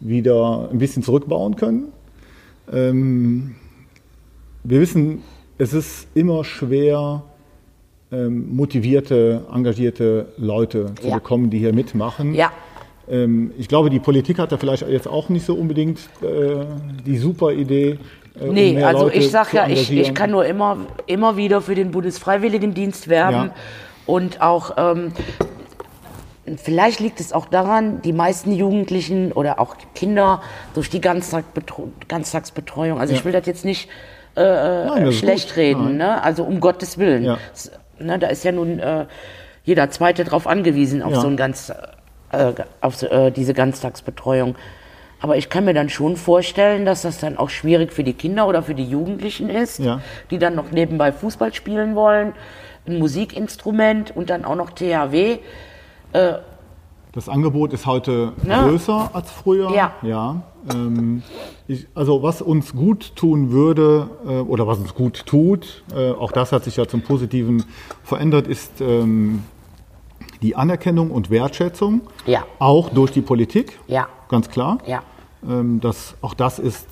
wieder 0.00 0.68
ein 0.70 0.78
bisschen 0.78 1.02
zurückbauen 1.02 1.56
können. 1.56 1.84
Ähm, 2.72 3.54
wir 4.64 4.80
wissen, 4.80 5.22
es 5.58 5.72
ist 5.72 6.08
immer 6.14 6.44
schwer, 6.44 7.22
ähm, 8.12 8.54
motivierte, 8.54 9.42
engagierte 9.52 10.26
Leute 10.36 10.94
zu 11.00 11.08
Ja. 11.08 11.14
bekommen, 11.14 11.48
die 11.50 11.58
hier 11.58 11.72
mitmachen. 11.72 12.34
Ja. 12.34 12.50
Ähm, 13.10 13.52
ich 13.58 13.68
glaube, 13.68 13.90
die 13.90 13.98
Politik 13.98 14.38
hat 14.38 14.52
da 14.52 14.56
vielleicht 14.56 14.88
jetzt 14.88 15.08
auch 15.08 15.28
nicht 15.28 15.44
so 15.44 15.54
unbedingt 15.54 15.98
äh, 16.22 16.64
die 17.04 17.18
super 17.18 17.52
Idee. 17.52 17.98
Äh, 18.40 18.44
um 18.44 18.54
Nee, 18.54 18.74
mehr 18.74 18.88
also 18.88 19.04
Leute 19.04 19.18
ich 19.18 19.30
sag 19.30 19.50
zu 19.50 19.56
ja, 19.56 19.66
ich, 19.68 19.90
ich 19.92 20.14
kann 20.14 20.30
nur 20.30 20.44
immer, 20.46 20.78
immer 21.06 21.36
wieder 21.36 21.60
für 21.60 21.74
den 21.74 21.90
Bundesfreiwilligendienst 21.90 23.08
werben. 23.08 23.46
Ja. 23.48 23.54
Und 24.06 24.40
auch, 24.40 24.74
ähm, 24.76 25.12
vielleicht 26.56 27.00
liegt 27.00 27.20
es 27.20 27.32
auch 27.32 27.46
daran, 27.46 28.02
die 28.02 28.12
meisten 28.12 28.52
Jugendlichen 28.52 29.32
oder 29.32 29.60
auch 29.60 29.76
Kinder 29.94 30.42
durch 30.74 30.90
die 30.90 31.00
Ganztagsbetreuung, 31.00 32.98
also 32.98 33.14
ich 33.14 33.24
will 33.24 33.32
das 33.32 33.46
jetzt 33.46 33.64
nicht 33.64 33.88
äh, 34.36 34.86
Nein, 34.86 35.06
ist 35.06 35.18
schlecht 35.18 35.56
reden, 35.56 35.96
ne? 35.96 36.22
also 36.22 36.44
um 36.44 36.60
Gottes 36.60 36.98
Willen. 36.98 37.24
Ja. 37.24 37.38
Ne, 37.98 38.18
da 38.18 38.28
ist 38.28 38.44
ja 38.44 38.52
nun 38.52 38.78
äh, 38.78 39.06
jeder 39.64 39.90
Zweite 39.90 40.24
drauf 40.24 40.46
angewiesen, 40.46 41.02
auf 41.02 41.12
Ja. 41.12 41.20
so 41.20 41.26
ein 41.26 41.36
ganz 41.36 41.72
äh, 42.32 42.52
auf 42.80 43.02
äh, 43.02 43.30
diese 43.30 43.54
Ganztagsbetreuung. 43.54 44.54
Aber 45.20 45.36
ich 45.36 45.50
kann 45.50 45.64
mir 45.66 45.74
dann 45.74 45.90
schon 45.90 46.16
vorstellen, 46.16 46.86
dass 46.86 47.02
das 47.02 47.18
dann 47.18 47.36
auch 47.36 47.50
schwierig 47.50 47.92
für 47.92 48.04
die 48.04 48.14
Kinder 48.14 48.48
oder 48.48 48.62
für 48.62 48.74
die 48.74 48.84
Jugendlichen 48.88 49.50
ist, 49.50 49.78
Ja. 49.78 50.00
die 50.30 50.38
dann 50.38 50.54
noch 50.54 50.70
nebenbei 50.70 51.12
Fußball 51.12 51.52
spielen 51.52 51.94
wollen, 51.94 52.32
ein 52.86 52.98
Musikinstrument 52.98 54.16
und 54.16 54.30
dann 54.30 54.46
auch 54.46 54.56
noch 54.56 54.70
THW. 54.70 55.38
Das 57.12 57.28
Angebot 57.28 57.72
ist 57.74 57.84
heute 57.84 58.32
Ja. 58.48 58.66
größer 58.66 59.10
als 59.12 59.30
früher. 59.30 59.70
Ja. 59.72 59.92
ja 60.02 60.42
ähm, 60.72 61.22
ich, 61.66 61.86
also 61.94 62.22
was 62.22 62.42
uns 62.42 62.72
gut 62.72 63.16
tun 63.16 63.50
würde 63.50 64.08
äh, 64.26 64.38
oder 64.40 64.66
was 64.66 64.78
uns 64.78 64.94
gut 64.94 65.24
tut, 65.26 65.82
äh, 65.94 66.10
auch 66.12 66.32
das 66.32 66.52
hat 66.52 66.64
sich 66.64 66.76
ja 66.76 66.86
zum 66.86 67.02
Positiven 67.02 67.64
verändert, 68.02 68.46
ist 68.46 68.80
ähm, 68.80 69.42
die 70.42 70.56
Anerkennung 70.56 71.10
und 71.10 71.30
Wertschätzung. 71.30 72.02
Ja. 72.26 72.44
Auch 72.58 72.90
durch 72.90 73.12
die 73.12 73.20
Politik. 73.20 73.78
Ja. 73.86 74.08
Ganz 74.28 74.48
klar. 74.48 74.78
Ja. 74.86 75.02
Ähm, 75.48 75.80
das, 75.80 76.14
auch 76.22 76.34
das 76.34 76.58
ist 76.58 76.86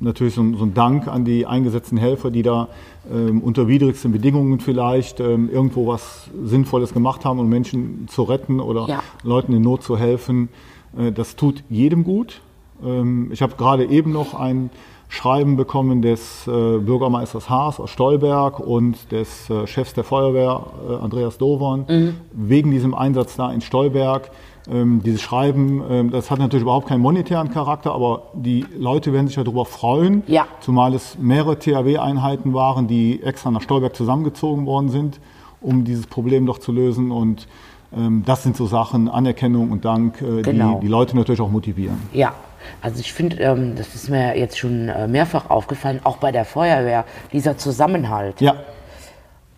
natürlich 0.00 0.34
so 0.34 0.42
ein, 0.42 0.56
so 0.56 0.64
ein 0.64 0.74
Dank 0.74 1.08
an 1.08 1.24
die 1.24 1.46
eingesetzten 1.46 1.98
Helfer, 1.98 2.30
die 2.30 2.42
da 2.42 2.68
ähm, 3.12 3.40
unter 3.42 3.68
widrigsten 3.68 4.12
Bedingungen 4.12 4.60
vielleicht 4.60 5.20
ähm, 5.20 5.50
irgendwo 5.52 5.86
was 5.86 6.28
Sinnvolles 6.44 6.92
gemacht 6.94 7.24
haben, 7.24 7.38
um 7.38 7.48
Menschen 7.48 8.06
zu 8.08 8.22
retten 8.22 8.60
oder 8.60 8.86
Ja. 8.88 9.02
Leuten 9.22 9.52
in 9.52 9.62
Not 9.62 9.82
zu 9.82 9.98
helfen. 9.98 10.48
Äh, 10.96 11.12
das 11.12 11.36
tut 11.36 11.62
jedem 11.68 12.04
gut. 12.04 12.40
Ähm, 12.84 13.30
ich 13.32 13.42
habe 13.42 13.56
gerade 13.56 13.84
eben 13.86 14.12
noch 14.12 14.34
ein 14.34 14.70
Schreiben 15.12 15.56
bekommen 15.56 16.02
des 16.02 16.46
äh, 16.46 16.78
Bürgermeisters 16.78 17.50
Haas 17.50 17.80
aus 17.80 17.90
Stolberg 17.90 18.60
und 18.60 19.10
des 19.10 19.50
äh, 19.50 19.66
Chefs 19.66 19.92
der 19.92 20.04
Feuerwehr, 20.04 20.62
äh, 20.88 20.94
Andreas 21.02 21.36
Dovern, 21.36 21.84
Mhm. 21.88 22.14
wegen 22.32 22.70
diesem 22.70 22.94
Einsatz 22.94 23.34
da 23.36 23.50
in 23.52 23.60
Stolberg. 23.60 24.30
Ähm, 24.70 25.02
dieses 25.04 25.20
Schreiben, 25.20 25.82
ähm, 25.90 26.10
das 26.12 26.30
hat 26.30 26.38
natürlich 26.38 26.62
überhaupt 26.62 26.86
keinen 26.86 27.00
monetären 27.00 27.50
Charakter, 27.50 27.92
aber 27.92 28.22
die 28.34 28.64
Leute 28.78 29.12
werden 29.12 29.26
sich 29.26 29.34
ja 29.36 29.42
darüber 29.42 29.64
freuen, 29.64 30.22
Ja. 30.28 30.46
zumal 30.60 30.94
es 30.94 31.18
mehrere 31.18 31.58
THW-Einheiten 31.58 32.54
waren, 32.54 32.86
die 32.86 33.20
extra 33.22 33.50
nach 33.50 33.62
Stolberg 33.62 33.96
zusammengezogen 33.96 34.64
worden 34.64 34.90
sind, 34.90 35.18
um 35.60 35.84
dieses 35.84 36.06
Problem 36.06 36.46
doch 36.46 36.58
zu 36.58 36.70
lösen. 36.70 37.10
Und 37.10 37.48
ähm, 37.96 38.22
das 38.24 38.44
sind 38.44 38.56
so 38.56 38.66
Sachen, 38.66 39.08
Anerkennung 39.08 39.72
und 39.72 39.84
Dank, 39.84 40.22
äh, 40.22 40.42
Genau. 40.42 40.74
die 40.76 40.82
die 40.86 40.88
Leute 40.92 41.16
natürlich 41.16 41.40
auch 41.40 41.50
motivieren. 41.50 41.98
Ja, 42.12 42.32
also 42.80 43.00
ich 43.00 43.12
finde, 43.12 43.36
ähm, 43.42 43.76
das 43.76 43.94
ist 43.94 44.08
mir 44.08 44.36
jetzt 44.36 44.58
schon 44.58 44.88
äh, 44.88 45.06
mehrfach 45.06 45.50
aufgefallen, 45.50 46.00
auch 46.04 46.18
bei 46.18 46.32
der 46.32 46.44
Feuerwehr, 46.44 47.04
dieser 47.32 47.56
Zusammenhalt, 47.56 48.40
Ja, 48.40 48.56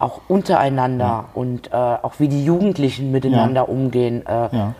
auch 0.03 0.21
untereinander 0.29 1.27
und 1.35 1.69
äh, 1.73 1.77
auch 1.77 2.15
wie 2.19 2.29
die 2.29 2.45
Jugendlichen 2.45 3.13
miteinander 3.13 3.69
umgehen, 3.69 4.27
äh, 4.27 4.31
ja. 4.31 4.75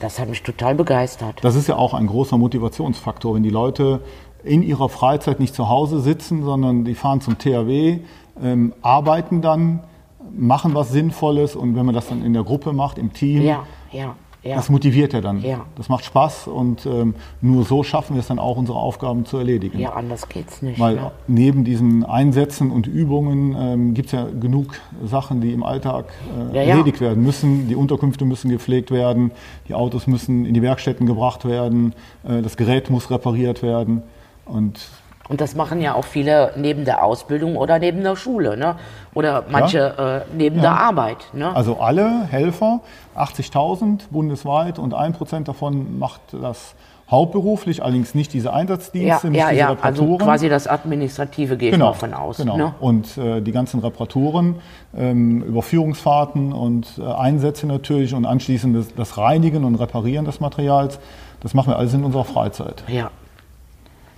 das 0.00 0.18
hat 0.18 0.28
mich 0.28 0.42
total 0.42 0.74
begeistert. 0.74 1.36
Das 1.42 1.54
ist 1.54 1.68
ja 1.68 1.76
auch 1.76 1.94
ein 1.94 2.08
großer 2.08 2.36
Motivationsfaktor, 2.36 3.36
wenn 3.36 3.44
die 3.44 3.50
Leute 3.50 4.00
in 4.42 4.62
ihrer 4.62 4.88
Freizeit 4.88 5.38
nicht 5.38 5.54
zu 5.54 5.68
Hause 5.68 6.00
sitzen, 6.00 6.42
sondern 6.42 6.84
die 6.84 6.96
fahren 6.96 7.20
zum 7.20 7.38
THW, 7.38 8.00
ähm, 8.42 8.74
arbeiten 8.82 9.40
dann, 9.40 9.80
machen 10.36 10.74
was 10.74 10.90
Sinnvolles 10.90 11.54
und 11.54 11.76
wenn 11.76 11.86
man 11.86 11.94
das 11.94 12.08
dann 12.08 12.24
in 12.24 12.32
der 12.32 12.42
Gruppe 12.42 12.72
macht, 12.72 12.98
im 12.98 13.12
Team, 13.12 13.42
Ja, 13.42 13.64
ja, 13.92 14.16
ja. 14.44 14.56
das 14.56 14.68
motiviert 14.68 15.12
ja 15.12 15.20
dann. 15.20 15.40
Ja. 15.42 15.60
Das 15.76 15.88
macht 15.88 16.04
Spaß 16.04 16.46
und 16.48 16.86
ähm, 16.86 17.14
nur 17.40 17.64
so 17.64 17.82
schaffen 17.82 18.14
wir 18.14 18.20
es 18.20 18.28
dann 18.28 18.38
auch, 18.38 18.56
unsere 18.56 18.78
Aufgaben 18.78 19.24
zu 19.24 19.38
erledigen. 19.38 19.78
Ja, 19.78 19.94
anders 19.94 20.28
geht's 20.28 20.62
nicht. 20.62 20.78
Weil 20.78 20.96
ne? 20.96 21.10
neben 21.26 21.64
diesen 21.64 22.04
Einsätzen 22.04 22.70
und 22.70 22.86
Übungen 22.86 23.56
ähm, 23.58 23.94
gibt 23.94 24.06
es 24.06 24.12
ja 24.12 24.26
genug 24.38 24.74
Sachen, 25.04 25.40
die 25.40 25.52
im 25.52 25.62
Alltag 25.62 26.06
äh, 26.52 26.56
Ja, 26.56 26.62
ja. 26.62 26.68
erledigt 26.70 27.00
werden 27.00 27.24
müssen. 27.24 27.68
Die 27.68 27.76
Unterkünfte 27.76 28.24
müssen 28.24 28.50
gepflegt 28.50 28.90
werden, 28.90 29.32
die 29.68 29.74
Autos 29.74 30.06
müssen 30.06 30.44
in 30.44 30.54
die 30.54 30.62
Werkstätten 30.62 31.06
gebracht 31.06 31.44
werden, 31.44 31.94
äh, 32.22 32.42
das 32.42 32.56
Gerät 32.56 32.90
muss 32.90 33.10
repariert 33.10 33.62
werden. 33.62 34.02
Und 34.44 34.78
Und 35.28 35.40
das 35.40 35.54
machen 35.54 35.80
ja 35.80 35.94
auch 35.94 36.04
viele 36.04 36.52
neben 36.56 36.84
der 36.84 37.02
Ausbildung 37.02 37.56
oder 37.56 37.78
neben 37.78 38.02
der 38.02 38.14
Schule, 38.14 38.58
ne? 38.58 38.76
Oder 39.14 39.44
manche 39.48 40.24
äh, 40.28 40.36
neben 40.36 40.60
der 40.60 40.72
Arbeit, 40.72 41.16
ne? 41.32 41.54
also 41.54 41.78
alle 41.80 42.24
Helfer, 42.24 42.80
80.000 43.16 44.08
bundesweit 44.10 44.78
und 44.78 44.94
ein 44.94 45.12
Prozent 45.12 45.48
davon 45.48 45.98
macht 45.98 46.20
das 46.32 46.74
hauptberuflich, 47.10 47.82
allerdings 47.82 48.14
nicht 48.14 48.32
diese 48.32 48.46
ja, 48.46 48.54
Einsatzdienste, 48.54 49.28
nicht 49.28 49.38
ja, 49.38 49.50
diese 49.50 49.60
ja. 49.60 49.70
Reparaturen. 49.70 50.12
Also 50.12 50.24
quasi 50.24 50.48
das 50.48 50.66
Administrative 50.66 51.56
gehe 51.56 51.70
ich 51.70 51.78
mal 51.78 51.92
von 51.92 52.14
aus. 52.14 52.38
Genau. 52.38 52.56
Ne? 52.56 52.74
Und 52.80 53.18
äh, 53.18 53.40
die 53.40 53.52
ganzen 53.52 53.80
Reparaturen, 53.80 54.56
ähm, 54.96 55.42
Überführungsfahrten 55.42 56.52
und 56.52 56.98
äh, 56.98 57.04
Einsätze 57.04 57.66
natürlich 57.66 58.14
und 58.14 58.24
anschließend 58.24 58.76
das, 58.76 58.94
das 58.94 59.18
Reinigen 59.18 59.64
und 59.64 59.74
Reparieren 59.74 60.24
des 60.24 60.40
Materials, 60.40 60.98
das 61.40 61.52
machen 61.52 61.72
wir 61.72 61.78
alles 61.78 61.92
in 61.92 62.04
unserer 62.04 62.24
Freizeit. 62.24 62.82
Ja. 62.88 63.10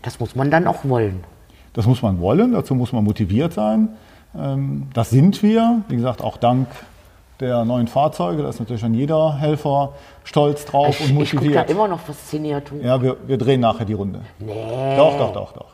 Das 0.03 0.21
muss 0.21 0.37
man 0.37 0.51
dann 0.51 0.69
auch 0.69 0.85
wollen. 0.85 1.25
Das 1.73 1.87
muss 1.87 2.01
man 2.01 2.21
wollen, 2.21 2.53
dazu 2.53 2.77
muss 2.77 2.93
man 2.93 3.03
motiviert 3.03 3.53
sein. 3.53 3.89
Ähm, 4.39 4.87
das 4.95 5.11
sind 5.11 5.43
wir, 5.43 5.83
wie 5.89 5.97
gesagt, 5.97 6.23
auch 6.23 6.37
dank 6.37 6.69
der 7.41 7.65
neuen 7.65 7.87
Fahrzeuge. 7.89 8.43
Da 8.43 8.49
ist 8.49 8.59
natürlich 8.61 8.85
an 8.85 8.95
jeder 8.95 9.37
Helfer 9.39 9.93
stolz 10.25 10.65
drauf 10.65 10.99
Ich, 11.01 11.11
und 11.11 11.21
ich 11.23 11.31
gucke 11.31 11.45
da 11.45 11.49
motiviert. 11.51 11.71
immer 11.71 11.89
noch 11.89 12.01
fasziniert. 12.01 12.71
ja, 12.83 13.01
wir, 13.03 13.17
wir 13.27 13.39
drehen 13.39 13.61
nachher 13.61 13.85
die 13.85 13.93
Runde. 13.95 14.21
Nee. 14.39 14.97
Doch, 14.97 15.17
doch, 15.19 15.33
doch, 15.33 15.53
doch. 15.53 15.67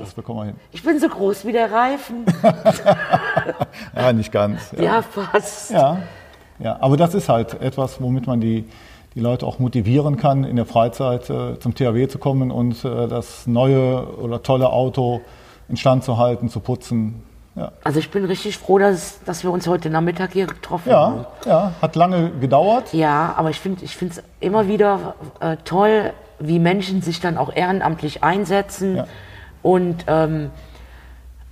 Das 0.00 0.14
bekommen 0.14 0.40
wir 0.40 0.44
hin. 0.46 0.56
Ich 0.72 0.82
bin 0.82 0.98
so 0.98 1.08
groß 1.08 1.44
wie 1.44 1.52
der 1.52 1.70
Reifen. 1.70 2.24
Ja, 3.96 4.12
nicht 4.12 4.32
ganz. 4.32 4.72
Ja. 4.76 4.82
Ja, 4.82 5.02
fast. 5.02 5.70
Ja, 5.70 5.98
ja, 6.58 6.76
aber 6.80 6.96
das 6.96 7.14
ist 7.14 7.28
halt 7.28 7.60
etwas, 7.60 8.00
womit 8.00 8.26
man 8.26 8.40
die, 8.40 8.64
die 9.14 9.20
Leute 9.20 9.46
auch 9.46 9.58
motivieren 9.58 10.16
kann, 10.16 10.44
in 10.44 10.56
der 10.56 10.66
Freizeit 10.66 11.28
äh, 11.30 11.58
zum 11.58 11.74
THW 11.74 12.08
zu 12.08 12.18
kommen 12.18 12.50
und 12.50 12.84
äh, 12.84 13.08
das 13.08 13.46
neue 13.46 14.06
oder 14.18 14.42
tolle 14.42 14.70
Auto 14.72 15.20
instand 15.68 16.04
zu 16.04 16.18
halten, 16.18 16.48
zu 16.48 16.60
putzen. 16.60 17.22
Ja, 17.54 17.70
Also 17.84 17.98
ich 17.98 18.10
bin 18.10 18.24
richtig 18.24 18.56
froh, 18.56 18.78
dass, 18.78 19.22
dass 19.24 19.44
wir 19.44 19.50
uns 19.50 19.66
heute 19.66 19.90
Nachmittag 19.90 20.32
hier 20.32 20.46
getroffen 20.46 20.92
haben. 20.92 21.26
ja, 21.44 21.50
ja 21.50 21.72
hat 21.82 21.96
lange 21.96 22.30
gedauert. 22.40 22.92
Ja, 22.94 23.34
aber 23.36 23.50
ich 23.50 23.60
finde 23.60 23.84
ich 23.84 24.00
es 24.00 24.22
immer 24.40 24.68
wieder 24.68 25.14
äh, 25.40 25.56
toll, 25.64 26.12
wie 26.38 26.58
Menschen 26.58 27.02
sich 27.02 27.20
dann 27.20 27.36
auch 27.36 27.54
ehrenamtlich 27.54 28.22
einsetzen. 28.22 28.96
Ja. 28.96 29.06
Und 29.62 30.04
ähm, 30.08 30.50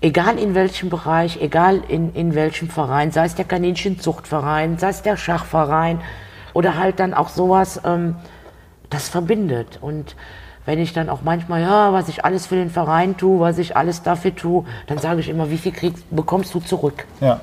egal 0.01 0.39
in 0.39 0.55
welchem 0.55 0.89
Bereich, 0.89 1.41
egal 1.41 1.83
in, 1.89 2.15
in 2.15 2.35
welchem 2.35 2.69
Verein, 2.69 3.13
sei 3.13 3.27
es 3.27 3.35
der 3.35 3.45
Kaninchenzuchtverein, 3.45 4.79
sei 4.79 4.89
es 4.89 5.03
der 5.03 5.17
Schachverein 5.17 6.01
oder 6.55 6.79
halt 6.79 6.99
dann 6.99 7.15
auch 7.15 7.29
sowas, 7.29 7.81
ähm, 7.85 8.17
das 8.89 9.09
verbindet. 9.09 9.79
Und 9.81 10.17
wenn 10.67 10.79
ich 10.79 10.93
dann 10.93 11.09
auch 11.09 11.21
manchmal, 11.25 11.63
ja, 11.63 11.93
was 11.93 12.09
ich 12.09 12.25
alles 12.25 12.47
für 12.47 12.55
den 12.57 12.71
Verein 12.71 13.17
tue, 13.17 13.41
was 13.41 13.59
ich 13.59 13.77
alles 13.77 14.03
dafür 14.03 14.35
tue, 14.35 14.65
dann 14.87 14.99
sage 14.99 15.21
ich 15.21 15.29
immer, 15.29 15.51
wie 15.51 15.59
viel 15.59 15.73
kriegst, 15.73 16.05
bekommst 16.15 16.55
du 16.55 16.61
zurück? 16.61 17.07
Ja, 17.21 17.41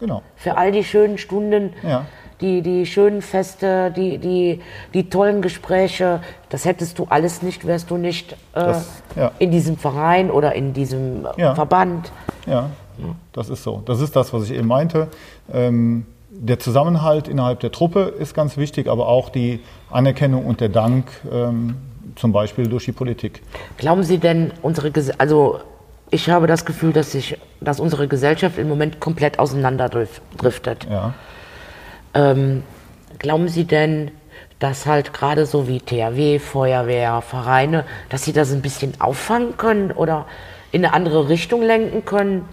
genau. 0.00 0.22
Für 0.36 0.56
all 0.56 0.72
die 0.72 0.84
schönen 0.84 1.16
Stunden, 1.18 1.72
Ja. 1.86 2.04
die, 2.40 2.60
die 2.62 2.84
schönen 2.86 3.22
Feste, 3.22 3.90
die, 3.96 4.18
die, 4.18 4.60
die 4.94 5.08
tollen 5.08 5.42
Gespräche, 5.42 6.20
das 6.50 6.64
hättest 6.64 6.98
du 6.98 7.06
alles 7.08 7.42
nicht, 7.42 7.66
wärst 7.66 7.90
du 7.90 7.96
nicht 7.96 8.32
äh, 8.32 8.36
Das- 8.54 9.02
ja. 9.14 9.30
in 9.38 9.50
diesem 9.50 9.76
Verein 9.78 10.30
oder 10.30 10.54
in 10.54 10.72
diesem 10.72 11.24
äh, 11.24 11.40
Ja. 11.40 11.54
Verband. 11.54 12.10
Ja, 12.46 12.70
das 13.32 13.48
ist 13.48 13.62
so. 13.62 13.82
Das 13.86 14.00
ist 14.00 14.16
das, 14.16 14.32
was 14.32 14.44
ich 14.44 14.52
eben 14.56 14.66
meinte. 14.68 15.08
Ähm, 15.52 16.06
der 16.30 16.58
Zusammenhalt 16.58 17.28
innerhalb 17.28 17.60
der 17.60 17.72
Truppe 17.72 18.12
ist 18.18 18.34
ganz 18.34 18.56
wichtig, 18.58 18.88
aber 18.88 19.08
auch 19.08 19.30
die 19.30 19.60
Anerkennung 19.90 20.44
und 20.44 20.60
der 20.60 20.68
Dank, 20.68 21.06
ähm, 21.32 21.76
zum 22.16 22.32
Beispiel 22.32 22.68
durch 22.68 22.84
die 22.84 22.92
Politik. 22.92 23.42
Glauben 23.76 24.02
Sie 24.02 24.18
denn, 24.18 24.52
unsere 24.62 24.90
Ges 24.90 25.10
also 25.18 25.60
ich 26.10 26.30
habe 26.30 26.46
das 26.46 26.64
Gefühl, 26.64 26.92
dass, 26.92 27.12
sich, 27.12 27.36
dass 27.60 27.80
unsere 27.80 28.06
Gesellschaft 28.08 28.58
im 28.58 28.68
Moment 28.68 29.00
komplett 29.00 29.38
auseinanderdriftet. 29.38 30.86
Ja. 30.88 31.14
Ähm, 32.14 32.62
glauben 33.18 33.48
Sie 33.48 33.64
denn, 33.64 34.12
dass 34.58 34.86
halt 34.86 35.12
gerade 35.12 35.46
so 35.46 35.68
wie 35.68 35.80
THW, 35.80 36.38
Feuerwehr, 36.38 37.20
Vereine, 37.20 37.84
dass 38.08 38.24
sie 38.24 38.32
das 38.32 38.52
ein 38.52 38.62
bisschen 38.62 38.98
auffangen 39.00 39.56
können 39.56 39.92
oder 39.92 40.26
in 40.72 40.84
eine 40.84 40.94
andere 40.94 41.28
Richtung 41.28 41.62
lenken 41.62 42.04
können? 42.04 42.48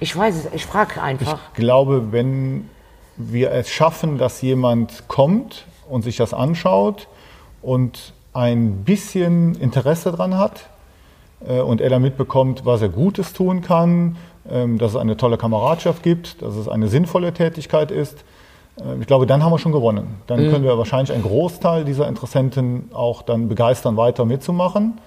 Ich 0.00 0.16
weiß 0.16 0.34
es, 0.36 0.54
ich 0.54 0.64
frage 0.64 1.02
einfach. 1.02 1.38
Ich 1.52 1.60
glaube, 1.60 2.12
wenn 2.12 2.70
wir 3.16 3.52
es 3.52 3.68
schaffen, 3.68 4.18
dass 4.18 4.40
jemand 4.40 5.08
kommt 5.08 5.66
und 5.88 6.02
sich 6.02 6.16
das 6.16 6.32
anschaut 6.32 7.08
und 7.60 8.14
ein 8.32 8.84
bisschen 8.84 9.54
Interesse 9.56 10.10
daran 10.10 10.38
hat 10.38 10.68
äh, 11.46 11.60
und 11.60 11.80
er 11.80 11.90
dann 11.90 12.02
mitbekommt, 12.02 12.64
was 12.64 12.82
er 12.82 12.88
Gutes 12.88 13.32
tun 13.32 13.62
kann, 13.62 14.16
ähm, 14.50 14.78
dass 14.78 14.92
es 14.92 14.96
eine 14.96 15.16
tolle 15.16 15.36
Kameradschaft 15.36 16.02
gibt, 16.02 16.42
dass 16.42 16.56
es 16.56 16.68
eine 16.68 16.88
sinnvolle 16.88 17.32
Tätigkeit 17.32 17.90
ist, 17.90 18.24
äh, 18.78 19.00
ich 19.00 19.06
glaube, 19.06 19.26
dann 19.26 19.42
haben 19.42 19.52
wir 19.52 19.58
schon 19.58 19.72
gewonnen. 19.72 20.20
Dann 20.26 20.38
können 20.50 20.64
wir 20.64 20.78
wahrscheinlich 20.78 21.12
einen 21.12 21.22
Großteil 21.22 21.84
dieser 21.84 22.08
Interessenten 22.08 22.90
auch 22.92 23.22
dann 23.22 23.48
begeistern, 23.48 23.96
weiter 23.96 24.24
mitzumachen. 24.24 24.98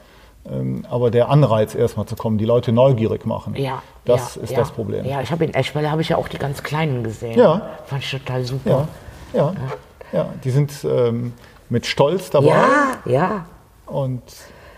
Ähm, 0.52 0.86
Aber 0.90 1.10
der 1.10 1.30
Anreiz 1.30 1.74
erstmal 1.74 2.06
zu 2.06 2.16
kommen, 2.16 2.38
die 2.38 2.46
Leute 2.46 2.72
neugierig 2.72 3.26
machen, 3.26 3.56
Ja, 3.56 3.82
das 4.06 4.36
ja, 4.36 4.44
ist 4.44 4.52
ja. 4.52 4.60
das 4.60 4.72
Problem. 4.72 5.04
Ja, 5.06 5.22
ich 5.22 5.32
habe 5.32 5.44
in 5.44 5.54
Eschweiler 5.54 5.90
habe 5.90 6.02
ich 6.02 6.10
ja 6.10 6.18
auch 6.18 6.28
die 6.28 6.38
ganz 6.38 6.62
Kleinen 6.62 7.04
gesehen. 7.04 7.38
Ja. 7.38 7.62
Fand 7.86 8.04
ich 8.04 8.12
total 8.12 8.44
super. 8.46 8.88
Ja, 9.34 9.40
ja. 9.40 9.54
Ja, 10.14 10.30
die 10.44 10.52
sind 10.52 10.72
ähm, 10.86 11.34
mit 11.70 11.86
Stolz 11.86 12.30
dabei. 12.30 12.48
Ja, 12.48 12.88
ja. 13.06 13.46
Und 13.86 14.22